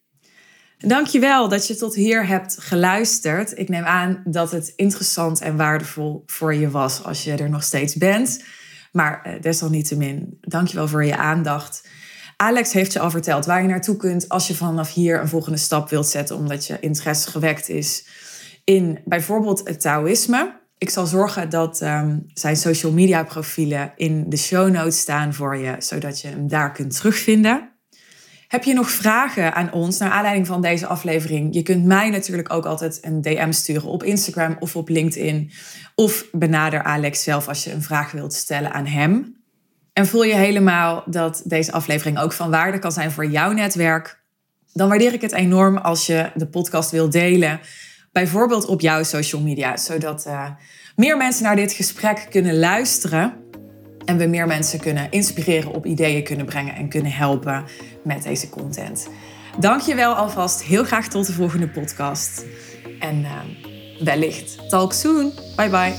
Dankjewel 0.78 1.48
dat 1.48 1.66
je 1.66 1.76
tot 1.76 1.94
hier 1.94 2.26
hebt 2.26 2.56
geluisterd. 2.58 3.58
Ik 3.58 3.68
neem 3.68 3.84
aan 3.84 4.22
dat 4.24 4.50
het 4.50 4.72
interessant 4.76 5.40
en 5.40 5.56
waardevol 5.56 6.22
voor 6.26 6.54
je 6.54 6.70
was 6.70 7.02
als 7.04 7.24
je 7.24 7.32
er 7.32 7.50
nog 7.50 7.62
steeds 7.62 7.94
bent. 7.94 8.44
Maar 8.92 9.22
eh, 9.22 9.40
desalniettemin, 9.40 10.38
dankjewel 10.40 10.88
voor 10.88 11.04
je 11.04 11.16
aandacht. 11.16 11.88
Alex 12.36 12.72
heeft 12.72 12.92
je 12.92 12.98
al 12.98 13.10
verteld 13.10 13.44
waar 13.44 13.62
je 13.62 13.68
naartoe 13.68 13.96
kunt 13.96 14.28
als 14.28 14.46
je 14.46 14.54
vanaf 14.54 14.92
hier 14.92 15.20
een 15.20 15.28
volgende 15.28 15.58
stap 15.58 15.90
wilt 15.90 16.06
zetten, 16.06 16.36
omdat 16.36 16.66
je 16.66 16.80
interesse 16.80 17.30
gewekt 17.30 17.68
is 17.68 18.06
in 18.64 18.98
bijvoorbeeld 19.04 19.68
het 19.68 19.80
Taoïsme. 19.80 20.60
Ik 20.78 20.90
zal 20.90 21.06
zorgen 21.06 21.50
dat 21.50 21.80
ehm, 21.80 22.18
zijn 22.26 22.56
social 22.56 22.92
media 22.92 23.24
profielen 23.24 23.92
in 23.96 24.24
de 24.28 24.36
show 24.36 24.70
notes 24.70 24.98
staan 24.98 25.34
voor 25.34 25.56
je, 25.56 25.74
zodat 25.78 26.20
je 26.20 26.28
hem 26.28 26.48
daar 26.48 26.72
kunt 26.72 26.96
terugvinden. 26.96 27.71
Heb 28.52 28.64
je 28.64 28.74
nog 28.74 28.90
vragen 28.90 29.54
aan 29.54 29.72
ons 29.72 29.98
naar 29.98 30.10
aanleiding 30.10 30.46
van 30.46 30.62
deze 30.62 30.86
aflevering? 30.86 31.54
Je 31.54 31.62
kunt 31.62 31.84
mij 31.84 32.10
natuurlijk 32.10 32.52
ook 32.52 32.66
altijd 32.66 32.98
een 33.02 33.22
DM 33.22 33.52
sturen 33.52 33.88
op 33.88 34.02
Instagram 34.02 34.56
of 34.58 34.76
op 34.76 34.88
LinkedIn. 34.88 35.50
Of 35.94 36.24
benader 36.32 36.82
Alex 36.82 37.22
zelf 37.22 37.48
als 37.48 37.64
je 37.64 37.72
een 37.72 37.82
vraag 37.82 38.10
wilt 38.10 38.34
stellen 38.34 38.72
aan 38.72 38.86
hem. 38.86 39.36
En 39.92 40.06
voel 40.06 40.24
je 40.24 40.34
helemaal 40.34 41.02
dat 41.06 41.42
deze 41.44 41.72
aflevering 41.72 42.18
ook 42.18 42.32
van 42.32 42.50
waarde 42.50 42.78
kan 42.78 42.92
zijn 42.92 43.10
voor 43.10 43.26
jouw 43.26 43.52
netwerk? 43.52 44.22
Dan 44.72 44.88
waardeer 44.88 45.12
ik 45.12 45.20
het 45.20 45.32
enorm 45.32 45.76
als 45.76 46.06
je 46.06 46.30
de 46.34 46.46
podcast 46.46 46.90
wilt 46.90 47.12
delen 47.12 47.60
Bijvoorbeeld 48.12 48.66
op 48.66 48.80
jouw 48.80 49.02
social 49.02 49.42
media, 49.42 49.76
zodat 49.76 50.26
uh, 50.26 50.50
meer 50.96 51.16
mensen 51.16 51.44
naar 51.44 51.56
dit 51.56 51.72
gesprek 51.72 52.26
kunnen 52.30 52.58
luisteren. 52.58 53.34
En 54.04 54.16
we 54.16 54.26
meer 54.26 54.46
mensen 54.46 54.80
kunnen 54.80 55.10
inspireren, 55.10 55.74
op 55.74 55.86
ideeën 55.86 56.24
kunnen 56.24 56.46
brengen 56.46 56.74
en 56.74 56.88
kunnen 56.88 57.12
helpen 57.12 57.64
met 58.04 58.22
deze 58.22 58.48
content. 58.48 59.08
Dankjewel 59.58 60.14
alvast. 60.14 60.62
Heel 60.62 60.84
graag 60.84 61.08
tot 61.08 61.26
de 61.26 61.32
volgende 61.32 61.68
podcast. 61.68 62.44
En 63.00 63.20
uh, 63.20 63.30
wellicht 64.04 64.68
talk 64.68 64.92
soon. 64.92 65.32
Bye 65.56 65.68
bye. 65.68 65.94